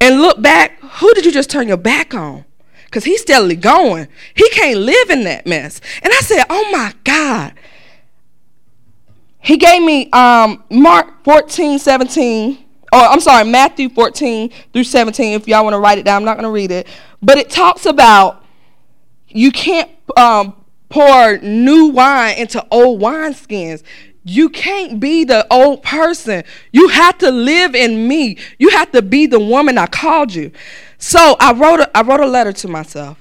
and 0.00 0.20
look 0.20 0.40
back, 0.40 0.78
who 0.80 1.12
did 1.14 1.24
you 1.26 1.32
just 1.32 1.50
turn 1.50 1.68
your 1.68 1.76
back 1.76 2.14
on? 2.14 2.44
Because 2.84 3.04
he's 3.04 3.22
steadily 3.22 3.56
going. 3.56 4.06
He 4.34 4.48
can't 4.50 4.78
live 4.78 5.10
in 5.10 5.24
that 5.24 5.46
mess. 5.46 5.80
And 6.02 6.12
I 6.12 6.20
said, 6.20 6.44
oh 6.50 6.70
my 6.70 6.94
God. 7.04 7.54
he 9.40 9.56
gave 9.56 9.82
me 9.82 10.10
um, 10.10 10.62
Mark 10.70 11.24
14, 11.24 11.78
17. 11.78 12.61
Or 12.92 12.98
I'm 12.98 13.20
sorry, 13.20 13.44
Matthew 13.44 13.88
14 13.88 14.50
through 14.72 14.84
17. 14.84 15.32
If 15.32 15.48
y'all 15.48 15.64
want 15.64 15.72
to 15.74 15.78
write 15.78 15.98
it 15.98 16.04
down, 16.04 16.16
I'm 16.16 16.24
not 16.26 16.36
going 16.36 16.44
to 16.44 16.50
read 16.50 16.70
it. 16.70 16.86
But 17.22 17.38
it 17.38 17.48
talks 17.48 17.86
about 17.86 18.44
you 19.28 19.50
can't 19.50 19.90
um, 20.16 20.54
pour 20.90 21.38
new 21.38 21.86
wine 21.86 22.36
into 22.36 22.64
old 22.70 23.00
wineskins. 23.00 23.82
You 24.24 24.50
can't 24.50 25.00
be 25.00 25.24
the 25.24 25.46
old 25.50 25.82
person. 25.82 26.44
You 26.70 26.88
have 26.88 27.18
to 27.18 27.30
live 27.30 27.74
in 27.74 28.06
me. 28.06 28.36
You 28.58 28.68
have 28.70 28.92
to 28.92 29.00
be 29.00 29.26
the 29.26 29.40
woman 29.40 29.78
I 29.78 29.86
called 29.86 30.34
you. 30.34 30.52
So 30.98 31.36
I 31.40 31.52
wrote 31.54 31.80
a, 31.80 31.96
I 31.96 32.02
wrote 32.02 32.20
a 32.20 32.26
letter 32.26 32.52
to 32.52 32.68
myself. 32.68 33.18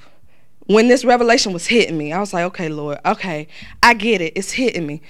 When 0.67 0.89
this 0.89 1.03
revelation 1.03 1.53
was 1.53 1.67
hitting 1.67 1.97
me, 1.97 2.13
I 2.13 2.19
was 2.19 2.33
like, 2.33 2.43
okay, 2.45 2.69
Lord, 2.69 2.99
okay, 3.05 3.47
I 3.81 3.93
get 3.93 4.21
it. 4.21 4.33
It's 4.35 4.51
hitting 4.51 4.85
me. 4.85 5.01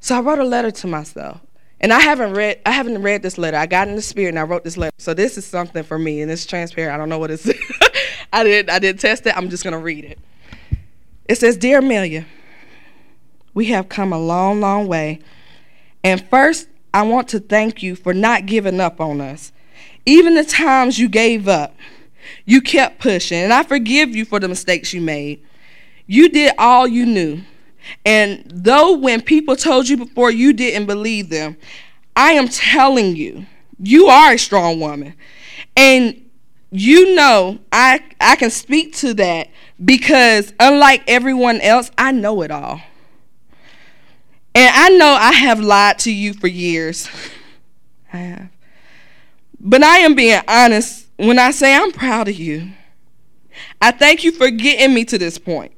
So 0.00 0.16
I 0.16 0.20
wrote 0.20 0.38
a 0.38 0.44
letter 0.44 0.70
to 0.70 0.86
myself. 0.86 1.40
And 1.80 1.92
I 1.92 2.00
haven't 2.00 2.32
read 2.34 2.60
I 2.64 2.70
haven't 2.70 3.02
read 3.02 3.22
this 3.22 3.36
letter. 3.36 3.56
I 3.56 3.66
got 3.66 3.88
in 3.88 3.96
the 3.96 4.02
spirit 4.02 4.30
and 4.30 4.38
I 4.38 4.42
wrote 4.42 4.64
this 4.64 4.76
letter. 4.76 4.94
So 4.98 5.12
this 5.14 5.36
is 5.36 5.44
something 5.44 5.82
for 5.82 5.98
me 5.98 6.22
and 6.22 6.30
it's 6.30 6.46
transparent. 6.46 6.94
I 6.94 6.96
don't 6.96 7.08
know 7.08 7.18
what 7.18 7.30
it's 7.30 7.50
I 8.32 8.44
did 8.44 8.70
I 8.70 8.78
didn't 8.78 9.00
test 9.00 9.26
it. 9.26 9.36
I'm 9.36 9.50
just 9.50 9.64
gonna 9.64 9.78
read 9.78 10.04
it. 10.04 10.18
It 11.26 11.36
says, 11.36 11.56
Dear 11.56 11.78
Amelia, 11.78 12.26
we 13.54 13.66
have 13.66 13.88
come 13.88 14.12
a 14.12 14.18
long, 14.18 14.60
long 14.60 14.86
way. 14.86 15.20
And 16.02 16.26
first, 16.28 16.68
I 16.92 17.02
want 17.02 17.28
to 17.28 17.40
thank 17.40 17.82
you 17.82 17.96
for 17.96 18.12
not 18.12 18.46
giving 18.46 18.78
up 18.78 19.00
on 19.00 19.20
us. 19.20 19.52
Even 20.04 20.34
the 20.34 20.44
times 20.44 20.98
you 20.98 21.08
gave 21.08 21.48
up, 21.48 21.74
you 22.44 22.60
kept 22.60 23.00
pushing. 23.00 23.38
And 23.38 23.52
I 23.52 23.62
forgive 23.62 24.14
you 24.14 24.24
for 24.24 24.38
the 24.38 24.48
mistakes 24.48 24.92
you 24.92 25.00
made. 25.00 25.42
You 26.06 26.28
did 26.28 26.52
all 26.58 26.86
you 26.86 27.06
knew. 27.06 27.40
And 28.04 28.44
though 28.46 28.96
when 28.96 29.22
people 29.22 29.56
told 29.56 29.88
you 29.88 29.96
before 29.96 30.30
you 30.30 30.52
didn't 30.52 30.86
believe 30.86 31.28
them, 31.28 31.56
I 32.16 32.32
am 32.32 32.48
telling 32.48 33.16
you, 33.16 33.46
you 33.78 34.06
are 34.06 34.32
a 34.32 34.38
strong 34.38 34.80
woman. 34.80 35.14
And 35.76 36.20
you 36.70 37.14
know, 37.14 37.58
I 37.70 38.02
I 38.20 38.36
can 38.36 38.50
speak 38.50 38.94
to 38.96 39.14
that 39.14 39.48
because 39.84 40.52
unlike 40.58 41.02
everyone 41.06 41.60
else, 41.60 41.90
I 41.96 42.12
know 42.12 42.42
it 42.42 42.50
all. 42.50 42.80
And 44.56 44.72
I 44.74 44.88
know 44.90 45.16
I 45.18 45.32
have 45.32 45.60
lied 45.60 45.98
to 46.00 46.12
you 46.12 46.32
for 46.32 46.46
years. 46.46 47.08
I 48.12 48.18
have. 48.18 48.48
But 49.60 49.82
I 49.82 49.98
am 49.98 50.14
being 50.14 50.40
honest 50.46 51.06
when 51.16 51.38
I 51.38 51.50
say 51.50 51.74
I'm 51.74 51.92
proud 51.92 52.28
of 52.28 52.34
you. 52.34 52.70
I 53.80 53.90
thank 53.90 54.24
you 54.24 54.32
for 54.32 54.50
getting 54.50 54.94
me 54.94 55.04
to 55.06 55.18
this 55.18 55.38
point. 55.38 55.73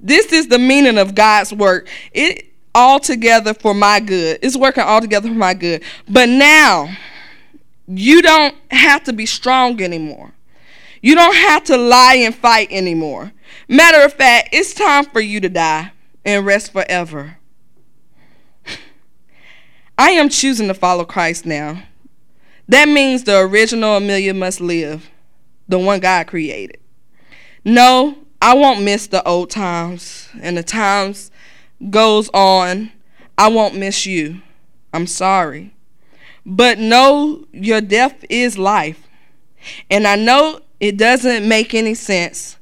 This 0.00 0.32
is 0.32 0.48
the 0.48 0.58
meaning 0.58 0.98
of 0.98 1.14
God's 1.14 1.52
work. 1.52 1.88
It 2.12 2.52
all 2.74 3.00
together 3.00 3.54
for 3.54 3.74
my 3.74 4.00
good. 4.00 4.38
It's 4.42 4.56
working 4.56 4.84
all 4.84 5.00
together 5.00 5.28
for 5.28 5.34
my 5.34 5.54
good. 5.54 5.82
But 6.08 6.28
now, 6.28 6.96
you 7.88 8.22
don't 8.22 8.54
have 8.70 9.04
to 9.04 9.12
be 9.12 9.26
strong 9.26 9.80
anymore. 9.82 10.32
You 11.00 11.14
don't 11.14 11.34
have 11.34 11.64
to 11.64 11.76
lie 11.76 12.14
and 12.14 12.34
fight 12.34 12.68
anymore. 12.70 13.32
Matter 13.68 14.02
of 14.02 14.12
fact, 14.12 14.50
it's 14.52 14.74
time 14.74 15.06
for 15.06 15.20
you 15.20 15.40
to 15.40 15.48
die 15.48 15.92
and 16.24 16.44
rest 16.44 16.72
forever. 16.72 17.38
I 19.98 20.10
am 20.10 20.28
choosing 20.28 20.68
to 20.68 20.74
follow 20.74 21.04
Christ 21.04 21.46
now. 21.46 21.82
That 22.68 22.88
means 22.88 23.24
the 23.24 23.38
original 23.38 23.96
Amelia 23.96 24.34
must 24.34 24.60
live, 24.60 25.08
the 25.66 25.78
one 25.78 26.00
God 26.00 26.26
created. 26.26 26.78
No, 27.64 28.18
I 28.40 28.54
won't 28.54 28.82
miss 28.82 29.06
the 29.06 29.26
old 29.26 29.50
times 29.50 30.28
and 30.40 30.56
the 30.56 30.62
times 30.62 31.30
goes 31.90 32.28
on. 32.30 32.92
I 33.36 33.48
won't 33.48 33.76
miss 33.76 34.06
you. 34.06 34.42
I'm 34.92 35.06
sorry. 35.06 35.74
But 36.46 36.78
know 36.78 37.46
your 37.52 37.80
death 37.80 38.24
is 38.30 38.56
life. 38.56 39.06
And 39.90 40.06
I 40.06 40.16
know 40.16 40.60
it 40.80 40.96
doesn't 40.96 41.46
make 41.46 41.74
any 41.74 41.94
sense, 41.94 42.56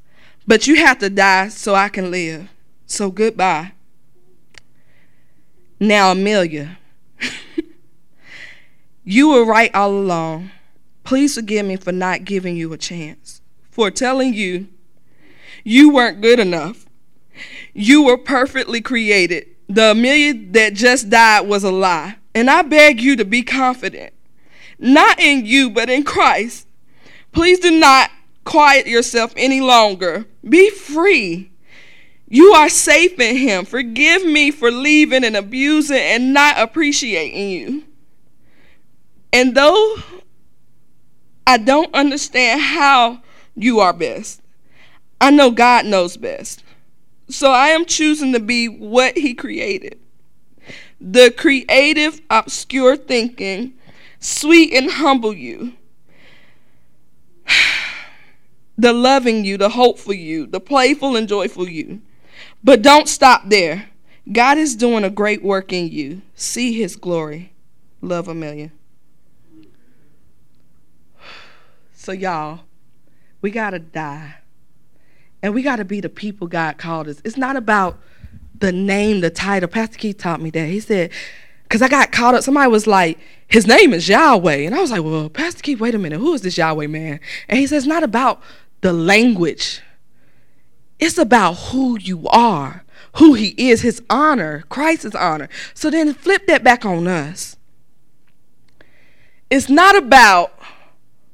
but 0.47 0.67
you 0.67 0.77
have 0.77 0.99
to 0.99 1.11
die 1.11 1.49
so 1.49 1.75
I 1.75 1.89
can 1.89 2.11
live. 2.11 2.49
So 2.87 3.11
goodbye. 3.11 3.73
Now, 5.79 6.13
Amelia, 6.13 6.79
you 9.05 9.29
were 9.29 9.45
right 9.45 9.75
all 9.75 9.91
along. 9.91 10.51
Please 11.05 11.35
forgive 11.35 11.67
me 11.67 11.77
for 11.77 11.93
not 11.93 12.25
giving 12.25 12.57
you 12.57 12.73
a 12.73 12.79
chance, 12.79 13.43
for 13.71 13.91
telling 13.91 14.33
you 14.33 14.69
you 15.65 15.93
weren't 15.93 16.21
good 16.21 16.39
enough. 16.39 16.87
You 17.73 18.05
were 18.05 18.19
perfectly 18.19 18.81
created. 18.81 19.49
The 19.69 19.91
Amelia 19.91 20.35
that 20.53 20.75
just 20.75 21.11
died 21.11 21.47
was 21.47 21.65
a 21.65 21.71
lie. 21.71 22.17
And 22.35 22.51
I 22.51 22.63
beg 22.63 23.01
you 23.01 23.17
to 23.17 23.25
be 23.25 23.43
confident, 23.43 24.13
not 24.79 25.19
in 25.19 25.47
you, 25.47 25.71
but 25.71 25.89
in 25.89 26.05
Christ. 26.05 26.67
Please 27.33 27.59
do 27.59 27.79
not 27.79 28.11
quiet 28.45 28.87
yourself 28.87 29.33
any 29.37 29.61
longer. 29.61 30.27
Be 30.47 30.71
free. 30.71 31.51
You 32.29 32.53
are 32.53 32.69
safe 32.69 33.19
in 33.21 33.37
Him. 33.37 33.65
Forgive 33.65 34.25
me 34.25 34.51
for 34.51 34.71
leaving 34.71 35.25
and 35.25 35.37
abusing 35.37 35.97
and 35.97 36.33
not 36.33 36.59
appreciating 36.59 37.51
you. 37.51 37.85
And 39.33 39.55
though 39.55 39.97
I 41.47 41.59
don't 41.59 41.95
understand 41.95 42.61
how 42.61 43.23
you 43.55 43.81
are 43.81 43.93
best, 43.93 44.41
I 45.21 45.31
know 45.31 45.51
God 45.51 45.87
knows 45.87 46.17
best. 46.17 46.63
So 47.29 47.51
I 47.51 47.69
am 47.69 47.85
choosing 47.85 48.33
to 48.33 48.41
be 48.41 48.69
what 48.69 49.17
He 49.17 49.35
created. 49.35 49.99
The 51.01 51.35
creative, 51.37 52.21
obscure 52.31 52.97
thinking, 52.97 53.75
sweet 54.21 54.73
and 54.73 54.91
humble 54.91 55.35
you 55.35 55.75
the 58.79 58.93
loving 58.93 59.45
you, 59.45 59.57
the 59.57 59.71
hopeful 59.71 60.15
you, 60.15 60.47
the 60.47 60.61
playful 60.61 61.17
and 61.17 61.29
joyful 61.29 61.69
you. 61.69 62.03
But 62.63 62.83
don't 62.83 63.09
stop 63.09 63.43
there. 63.47 63.91
God 64.31 64.59
is 64.59 64.75
doing 64.75 65.05
a 65.05 65.11
great 65.11 65.43
work 65.43 65.73
in 65.73 65.89
you. 65.89 66.23
See 66.35 66.73
his 66.73 66.97
glory. 66.97 67.53
Love 68.01 68.29
Amelia. 68.29 68.71
So, 71.99 72.13
y'all, 72.13 72.61
we 73.41 73.51
got 73.51 73.71
to 73.71 73.81
die. 73.81 74.37
And 75.47 75.55
we 75.55 75.63
got 75.63 75.77
to 75.77 75.85
be 75.85 76.01
the 76.01 76.09
people 76.09 76.49
God 76.49 76.77
called 76.77 77.07
us. 77.07 77.23
It's 77.25 77.37
not 77.37 77.55
about 77.55 78.01
the 78.59 78.73
name, 78.73 79.21
the 79.21 79.31
title. 79.31 79.69
Pastor 79.69 79.97
Keith 79.97 80.19
taught 80.19 80.41
me 80.41 80.51
that. 80.51 80.67
He 80.67 80.81
said, 80.81 81.13
because 81.63 81.83
I 81.83 81.89
got 81.89 82.11
caught 82.11 82.35
up. 82.35 82.43
Somebody 82.43 82.69
was 82.69 82.89
like, 82.89 83.17
his 83.47 83.65
name 83.65 83.95
is 83.95 84.09
Yahweh. 84.09 84.57
And 84.57 84.75
I 84.75 84.81
was 84.81 84.91
like, 84.91 85.05
well, 85.05 85.31
Pastor 85.31 85.63
Keith, 85.63 85.79
wait 85.79 85.95
a 85.95 85.99
minute. 85.99 86.19
Who 86.19 86.35
is 86.35 86.43
this 86.43 86.59
Yahweh 86.59 86.89
man? 86.89 87.21
And 87.49 87.61
he 87.61 87.69
says, 87.69 87.85
it's 87.85 87.89
not 87.89 88.03
about 88.03 88.43
the 88.81 88.93
language. 88.93 89.83
It's 90.99 91.17
about 91.17 91.53
who 91.53 91.97
you 91.97 92.27
are, 92.27 92.85
who 93.19 93.35
he 93.35 93.55
is, 93.57 93.83
his 93.83 94.03
honor, 94.11 94.65
Christ's 94.69 95.15
honor. 95.15 95.49
So 95.75 95.91
then 95.91 96.13
flip 96.13 96.49
that 96.49 96.65
back 96.65 96.85
on 96.85 97.07
us. 97.07 97.57
It's 99.49 99.69
not 99.69 99.97
about 99.97 100.59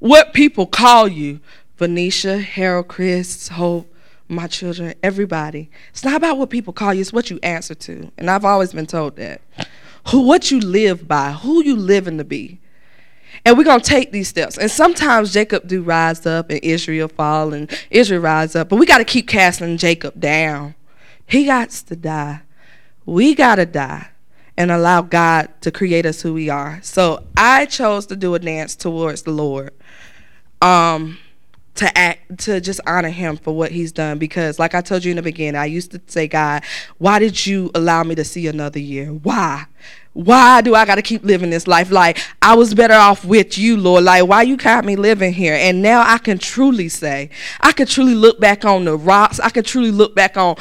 what 0.00 0.34
people 0.34 0.66
call 0.66 1.08
you, 1.08 1.40
Venetia, 1.78 2.40
Harold, 2.40 2.88
Chris, 2.88 3.48
Hope, 3.48 3.88
my 4.32 4.46
children, 4.46 4.94
everybody. 5.02 5.70
It's 5.90 6.04
not 6.04 6.16
about 6.16 6.38
what 6.38 6.50
people 6.50 6.72
call 6.72 6.94
you, 6.94 7.00
it's 7.00 7.12
what 7.12 7.30
you 7.30 7.38
answer 7.42 7.74
to. 7.74 8.10
And 8.18 8.30
I've 8.30 8.44
always 8.44 8.72
been 8.72 8.86
told 8.86 9.16
that. 9.16 9.40
Who 10.08 10.22
what 10.22 10.50
you 10.50 10.60
live 10.60 11.06
by, 11.06 11.32
who 11.32 11.62
you 11.62 11.76
living 11.76 12.18
to 12.18 12.24
be. 12.24 12.60
And 13.44 13.56
we're 13.56 13.64
gonna 13.64 13.82
take 13.82 14.12
these 14.12 14.28
steps. 14.28 14.58
And 14.58 14.70
sometimes 14.70 15.32
Jacob 15.32 15.66
do 15.66 15.82
rise 15.82 16.26
up 16.26 16.50
and 16.50 16.60
Israel 16.62 17.08
fall 17.08 17.52
and 17.52 17.70
Israel 17.90 18.20
rise 18.20 18.54
up. 18.54 18.68
But 18.68 18.76
we 18.76 18.86
gotta 18.86 19.04
keep 19.04 19.28
casting 19.28 19.76
Jacob 19.76 20.18
down. 20.18 20.74
He 21.26 21.46
got 21.46 21.70
to 21.70 21.96
die. 21.96 22.42
We 23.06 23.34
gotta 23.34 23.66
die 23.66 24.08
and 24.56 24.70
allow 24.70 25.02
God 25.02 25.48
to 25.62 25.70
create 25.70 26.06
us 26.06 26.22
who 26.22 26.34
we 26.34 26.48
are. 26.50 26.78
So 26.82 27.24
I 27.36 27.66
chose 27.66 28.06
to 28.06 28.16
do 28.16 28.34
a 28.34 28.38
dance 28.38 28.76
towards 28.76 29.22
the 29.22 29.32
Lord. 29.32 29.72
Um 30.60 31.18
to 31.74 31.98
act 31.98 32.38
to 32.38 32.60
just 32.60 32.80
honor 32.86 33.08
him 33.08 33.36
for 33.36 33.54
what 33.54 33.70
he's 33.72 33.92
done 33.92 34.18
because 34.18 34.58
like 34.58 34.74
I 34.74 34.82
told 34.82 35.04
you 35.04 35.10
in 35.10 35.16
the 35.16 35.22
beginning, 35.22 35.58
I 35.58 35.66
used 35.66 35.92
to 35.92 36.00
say, 36.06 36.28
God, 36.28 36.62
why 36.98 37.18
did 37.18 37.46
you 37.46 37.70
allow 37.74 38.02
me 38.02 38.14
to 38.14 38.24
see 38.24 38.46
another 38.46 38.78
year? 38.78 39.06
Why? 39.08 39.64
Why 40.14 40.60
do 40.60 40.74
I 40.74 40.84
got 40.84 40.96
to 40.96 41.02
keep 41.02 41.24
living 41.24 41.48
this 41.48 41.66
life? 41.66 41.90
Like, 41.90 42.18
I 42.42 42.54
was 42.54 42.74
better 42.74 42.94
off 42.94 43.24
with 43.24 43.56
you, 43.56 43.78
Lord. 43.78 44.04
Like, 44.04 44.26
why 44.26 44.42
you 44.42 44.58
got 44.58 44.84
me 44.84 44.94
living 44.94 45.32
here? 45.32 45.54
And 45.54 45.80
now 45.80 46.02
I 46.06 46.18
can 46.18 46.36
truly 46.36 46.90
say, 46.90 47.30
I 47.60 47.72
can 47.72 47.86
truly 47.86 48.14
look 48.14 48.38
back 48.38 48.66
on 48.66 48.84
the 48.84 48.94
rocks. 48.94 49.40
I 49.40 49.48
can 49.48 49.64
truly 49.64 49.90
look 49.90 50.14
back 50.14 50.36
on 50.36 50.56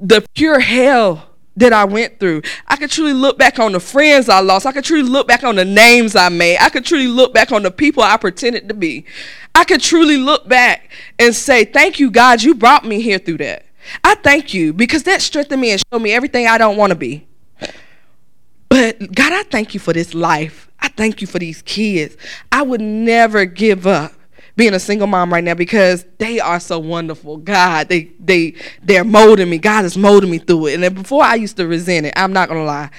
the 0.00 0.26
pure 0.34 0.58
hell 0.58 1.25
that 1.56 1.72
I 1.72 1.84
went 1.84 2.20
through. 2.20 2.42
I 2.68 2.76
could 2.76 2.90
truly 2.90 3.12
look 3.12 3.38
back 3.38 3.58
on 3.58 3.72
the 3.72 3.80
friends 3.80 4.28
I 4.28 4.40
lost. 4.40 4.66
I 4.66 4.72
could 4.72 4.84
truly 4.84 5.08
look 5.08 5.26
back 5.26 5.42
on 5.42 5.56
the 5.56 5.64
names 5.64 6.14
I 6.14 6.28
made. 6.28 6.58
I 6.58 6.68
could 6.68 6.84
truly 6.84 7.06
look 7.06 7.32
back 7.32 7.50
on 7.50 7.62
the 7.62 7.70
people 7.70 8.02
I 8.02 8.16
pretended 8.16 8.68
to 8.68 8.74
be. 8.74 9.06
I 9.54 9.64
could 9.64 9.80
truly 9.80 10.18
look 10.18 10.48
back 10.48 10.90
and 11.18 11.34
say, 11.34 11.64
Thank 11.64 11.98
you, 11.98 12.10
God, 12.10 12.42
you 12.42 12.54
brought 12.54 12.84
me 12.84 13.00
here 13.00 13.18
through 13.18 13.38
that. 13.38 13.64
I 14.04 14.16
thank 14.16 14.52
you 14.52 14.72
because 14.72 15.04
that 15.04 15.22
strengthened 15.22 15.60
me 15.60 15.70
and 15.70 15.82
showed 15.90 16.02
me 16.02 16.12
everything 16.12 16.46
I 16.46 16.58
don't 16.58 16.76
want 16.76 16.90
to 16.90 16.96
be. 16.96 17.26
But 18.68 18.98
God, 19.14 19.32
I 19.32 19.44
thank 19.44 19.74
you 19.74 19.80
for 19.80 19.92
this 19.92 20.12
life. 20.12 20.70
I 20.80 20.88
thank 20.88 21.20
you 21.20 21.26
for 21.26 21.38
these 21.38 21.62
kids. 21.62 22.16
I 22.52 22.62
would 22.62 22.80
never 22.80 23.44
give 23.44 23.86
up 23.86 24.12
being 24.56 24.74
a 24.74 24.80
single 24.80 25.06
mom 25.06 25.32
right 25.32 25.44
now 25.44 25.54
because 25.54 26.04
they 26.18 26.40
are 26.40 26.58
so 26.58 26.78
wonderful. 26.78 27.36
God, 27.36 27.88
they 27.88 28.10
they 28.18 28.54
they're 28.82 29.04
molding 29.04 29.50
me. 29.50 29.58
God 29.58 29.84
is 29.84 29.96
molding 29.96 30.30
me 30.30 30.38
through 30.38 30.68
it. 30.68 30.82
And 30.82 30.94
before 30.94 31.22
I 31.22 31.34
used 31.34 31.56
to 31.58 31.66
resent 31.66 32.06
it. 32.06 32.14
I'm 32.16 32.32
not 32.32 32.48
gonna 32.48 32.64
lie. 32.64 32.90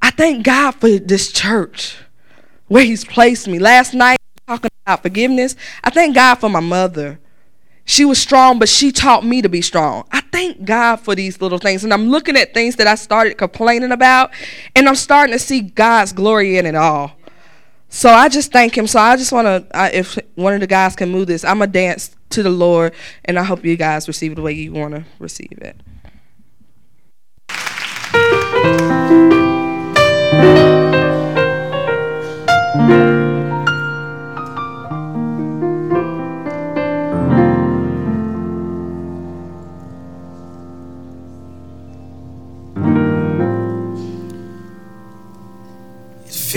I 0.00 0.10
thank 0.10 0.44
God 0.44 0.72
for 0.72 0.88
this 0.88 1.32
church 1.32 1.96
where 2.68 2.84
He's 2.84 3.04
placed 3.04 3.48
me. 3.48 3.58
Last 3.58 3.94
night 3.94 4.16
talking 4.50 4.70
about 4.84 5.02
forgiveness. 5.02 5.54
I 5.84 5.90
thank 5.90 6.14
God 6.14 6.36
for 6.36 6.48
my 6.48 6.60
mother. 6.60 7.20
She 7.84 8.04
was 8.04 8.20
strong, 8.20 8.58
but 8.58 8.68
she 8.68 8.92
taught 8.92 9.24
me 9.24 9.42
to 9.42 9.48
be 9.48 9.62
strong. 9.62 10.04
I 10.12 10.20
thank 10.32 10.64
God 10.64 10.96
for 10.96 11.14
these 11.14 11.40
little 11.40 11.58
things. 11.58 11.84
And 11.84 11.92
I'm 11.92 12.08
looking 12.08 12.36
at 12.36 12.54
things 12.54 12.76
that 12.76 12.86
I 12.86 12.94
started 12.94 13.36
complaining 13.38 13.92
about, 13.92 14.30
and 14.76 14.88
I'm 14.88 14.96
starting 14.96 15.32
to 15.32 15.38
see 15.38 15.60
God's 15.60 16.12
glory 16.12 16.56
in 16.56 16.66
it 16.66 16.74
all. 16.74 17.12
So 17.90 18.08
I 18.08 18.28
just 18.28 18.52
thank 18.52 18.78
him. 18.78 18.86
So 18.86 19.00
I 19.00 19.16
just 19.16 19.32
want 19.32 19.46
to, 19.46 19.66
if 19.92 20.16
one 20.36 20.54
of 20.54 20.60
the 20.60 20.66
guys 20.66 20.96
can 20.96 21.10
move 21.10 21.26
this, 21.26 21.44
I'm 21.44 21.58
going 21.58 21.68
to 21.70 21.72
dance 21.72 22.16
to 22.30 22.42
the 22.42 22.50
Lord, 22.50 22.94
and 23.24 23.38
I 23.38 23.42
hope 23.42 23.64
you 23.64 23.76
guys 23.76 24.06
receive 24.08 24.32
it 24.32 24.36
the 24.36 24.42
way 24.42 24.52
you 24.52 24.72
want 24.72 24.94
to 24.94 25.04
receive 25.18 25.58
it. 25.60 25.76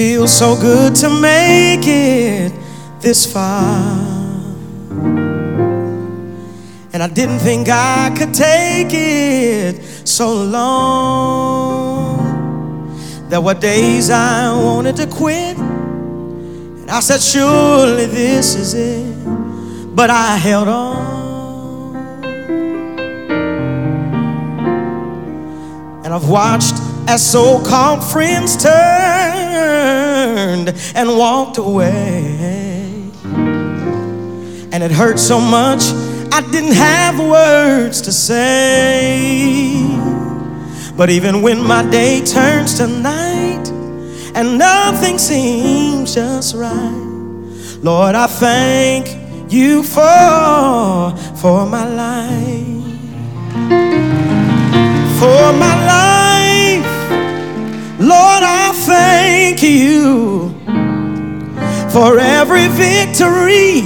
Feels 0.03 0.33
so 0.37 0.53
good 0.59 0.93
to 0.93 1.07
make 1.09 1.87
it 1.87 2.51
this 2.99 3.25
far. 3.25 3.71
And 6.91 7.01
I 7.01 7.07
didn't 7.07 7.39
think 7.39 7.69
I 7.69 8.13
could 8.17 8.33
take 8.33 8.89
it 8.91 9.81
so 10.03 10.43
long. 10.43 12.19
There 13.29 13.39
were 13.39 13.53
days 13.53 14.09
I 14.09 14.51
wanted 14.53 14.97
to 14.97 15.07
quit. 15.07 15.57
And 15.57 16.91
I 16.91 16.99
said, 16.99 17.21
Surely 17.21 18.05
this 18.07 18.55
is 18.55 18.73
it. 18.73 19.15
But 19.95 20.09
I 20.09 20.35
held 20.35 20.67
on. 20.67 22.25
And 26.03 26.13
I've 26.13 26.27
watched 26.27 26.75
as 27.07 27.25
so 27.25 27.63
called 27.65 28.03
friends 28.03 28.57
turned 29.73 30.69
and 30.95 31.07
walked 31.17 31.57
away. 31.57 33.11
And 34.71 34.79
it 34.83 34.91
hurt 34.91 35.19
so 35.19 35.39
much, 35.39 35.83
I 36.31 36.41
didn't 36.51 36.77
have 36.89 37.19
words 37.19 38.01
to 38.01 38.11
say. 38.11 39.85
But 40.97 41.09
even 41.09 41.41
when 41.41 41.59
my 41.73 41.83
day 41.89 42.23
turns 42.25 42.77
to 42.77 42.87
night 42.87 43.65
and 44.37 44.57
nothing 44.57 45.17
seems 45.17 46.15
just 46.15 46.55
right, 46.55 47.09
Lord, 47.81 48.15
I 48.15 48.27
thank 48.27 49.05
you 49.51 49.83
for, 49.83 51.13
for 51.41 51.65
my 51.65 51.85
life. 52.03 52.83
For 55.19 55.43
my 55.63 55.75
life. 55.87 56.02
Lord, 58.03 58.43
I 58.43 58.73
thank 58.73 59.63
you 59.63 60.49
for 61.89 62.19
every 62.19 62.67
victory 62.67 63.79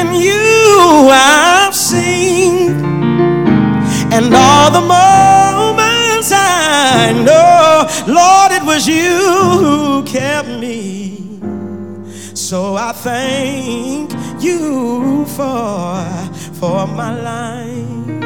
in 0.00 0.14
you 0.14 1.10
I've 1.12 1.74
seen 1.74 2.70
and 4.10 4.34
all 4.34 4.70
the 4.70 4.80
moments 4.80 6.30
I 6.32 7.12
know, 7.12 7.86
Lord, 8.10 8.52
it 8.52 8.62
was 8.62 8.88
you 8.88 9.18
who 9.60 10.04
kept 10.04 10.48
me. 10.48 11.38
So 12.34 12.74
I 12.76 12.92
thank 12.92 14.12
you 14.42 15.26
for, 15.26 16.02
for 16.58 16.86
my 16.86 17.12
life. 17.20 18.25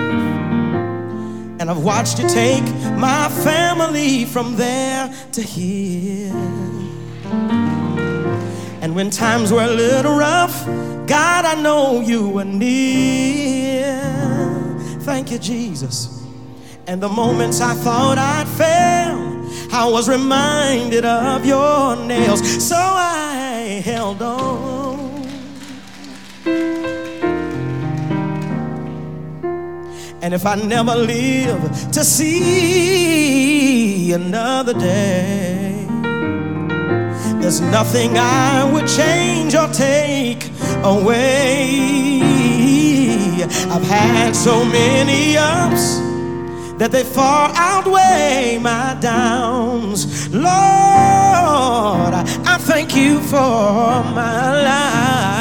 And 1.61 1.68
I've 1.70 1.84
watched 1.84 2.18
you 2.18 2.26
take 2.26 2.64
my 2.96 3.28
family 3.44 4.24
from 4.24 4.56
there 4.56 5.12
to 5.32 5.42
here. 5.42 6.32
And 8.80 8.94
when 8.96 9.11
times 9.11 9.52
were 9.52 9.64
a 9.64 9.68
little 9.68 10.16
rough, 10.16 10.64
God, 11.06 11.44
I 11.44 11.61
know 11.61 12.00
you 12.00 12.30
were 12.30 12.46
near. 12.46 13.92
Thank 15.00 15.30
you, 15.30 15.38
Jesus. 15.38 16.24
And 16.86 17.02
the 17.02 17.11
moments 17.11 17.61
I 17.61 17.74
thought 17.74 18.16
I'd 18.16 18.48
fail, 18.48 19.20
I 19.70 19.86
was 19.86 20.08
reminded 20.08 21.04
of 21.04 21.44
your 21.44 21.94
nails. 21.94 22.40
So 22.66 22.74
I 22.74 23.82
held 23.84 24.22
on. 24.22 24.89
And 30.23 30.35
if 30.35 30.45
I 30.45 30.57
never 30.57 30.95
live 30.95 31.62
to 31.93 32.05
see 32.05 34.12
another 34.12 34.75
day, 34.75 35.87
there's 37.41 37.61
nothing 37.61 38.18
I 38.18 38.71
would 38.71 38.87
change 38.87 39.55
or 39.55 39.68
take 39.68 40.51
away. 40.85 42.21
I've 43.71 43.83
had 43.83 44.37
so 44.37 44.62
many 44.64 45.39
ups 45.39 45.99
that 46.79 46.91
they 46.93 47.05
far 47.05 47.51
outweigh 47.55 48.59
my 48.61 48.99
downs. 49.01 50.29
Lord, 50.35 50.53
I 50.53 52.59
thank 52.61 52.95
you 52.95 53.21
for 53.21 54.05
my 54.14 54.62
life, 54.62 55.39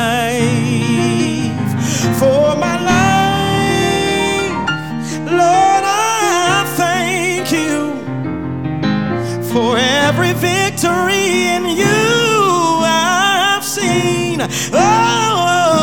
victory 10.80 11.48
in 11.56 11.66
you 11.66 12.80
I've 12.86 13.66
seen. 13.66 14.40
Oh, 14.42 14.48
oh, 14.74 14.80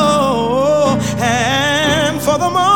oh, 0.09 0.99
oh. 0.99 1.23
and 1.23 2.21
for 2.23 2.39
the 2.39 2.49
moments, 2.49 2.76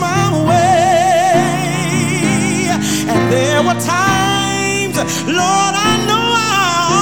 my 0.00 0.26
way. 0.48 0.70
And 3.12 3.20
there 3.32 3.62
were 3.62 3.80
times, 3.80 4.96
Lord, 5.26 5.74
I 5.90 5.92
know 6.08 6.24
I 6.36 6.50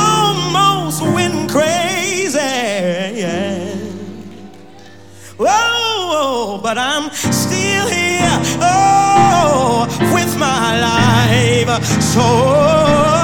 almost 0.05 1.03
went 1.03 1.51
crazy. 1.51 2.38
Oh, 5.40 6.61
but 6.62 6.76
I'm 6.78 7.11
still 7.12 7.86
here, 7.88 8.40
oh, 8.61 9.86
with 10.12 10.36
my 10.36 10.80
life. 10.80 11.84
So, 12.03 13.17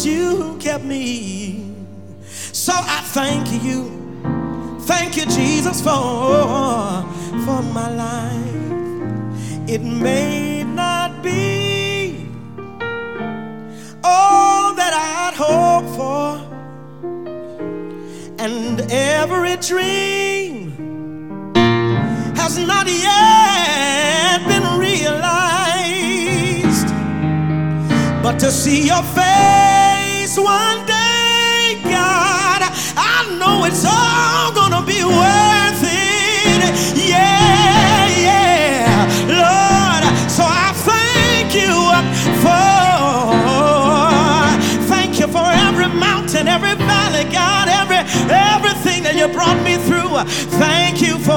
was 0.00 0.06
you 0.06 0.36
who 0.36 0.58
kept 0.58 0.84
me. 0.84 1.74
So 2.52 2.72
I 2.74 3.00
thank 3.12 3.62
you. 3.62 3.90
Thank 4.82 5.16
you, 5.16 5.26
Jesus, 5.26 5.80
for, 5.80 7.04
for 7.44 7.62
my 7.78 7.90
life. 7.94 9.68
It 9.68 9.82
may 9.82 10.64
not 10.64 11.22
be 11.22 12.28
all 14.02 14.74
that 14.74 14.92
I'd 14.94 15.34
hoped 15.36 15.90
for, 15.98 16.38
and 18.44 18.80
every 18.90 19.56
dream 19.56 20.72
has 22.36 22.56
not 22.58 22.86
yet 22.86 24.46
been 24.48 24.78
realized. 24.78 25.30
But 28.22 28.38
to 28.40 28.50
see 28.50 28.86
your 28.86 29.02
face 29.02 29.69
one 30.42 30.84
day, 30.86 31.80
God, 31.84 32.62
I 32.96 33.36
know 33.38 33.64
it's 33.64 33.84
all 33.84 34.52
gonna 34.52 34.82
be 34.84 35.04
worth 35.04 35.82
it. 35.84 36.72
Yeah, 36.96 38.06
yeah, 38.28 39.06
Lord. 39.28 40.02
So 40.30 40.42
I 40.44 40.72
thank 40.90 41.54
you 41.54 41.74
for, 42.44 42.70
thank 44.88 45.18
you 45.20 45.26
for 45.28 45.46
every 45.68 45.88
mountain, 45.88 46.48
every 46.48 46.74
valley, 46.74 47.24
God, 47.30 47.68
every 47.68 47.98
everything 48.30 49.02
that 49.04 49.14
you 49.16 49.28
brought 49.28 49.62
me 49.62 49.76
through. 49.76 50.24
Thank 50.58 51.00
you 51.02 51.18
for. 51.18 51.32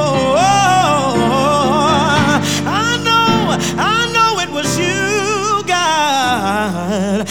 I 2.65 2.97
know, 3.03 3.57
I 3.77 4.11
know 4.13 4.39
it 4.39 4.49
was 4.49 4.77
you, 4.77 5.63
God. 5.67 7.27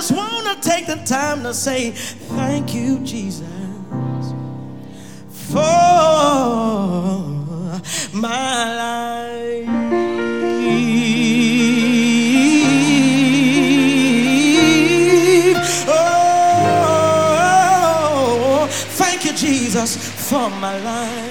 Just 0.00 0.16
want 0.16 0.46
to 0.46 0.54
take 0.66 0.86
the 0.86 0.96
time 1.04 1.42
to 1.42 1.52
say 1.52 1.90
thank 1.90 2.74
you, 2.74 3.00
Jesus, 3.00 3.42
for 5.28 5.58
my 8.14 8.76
life. 8.80 9.68
Oh, 15.86 15.88
thank 18.70 19.26
you, 19.26 19.34
Jesus, 19.34 19.98
for 20.30 20.48
my 20.48 20.78
life. 20.78 21.29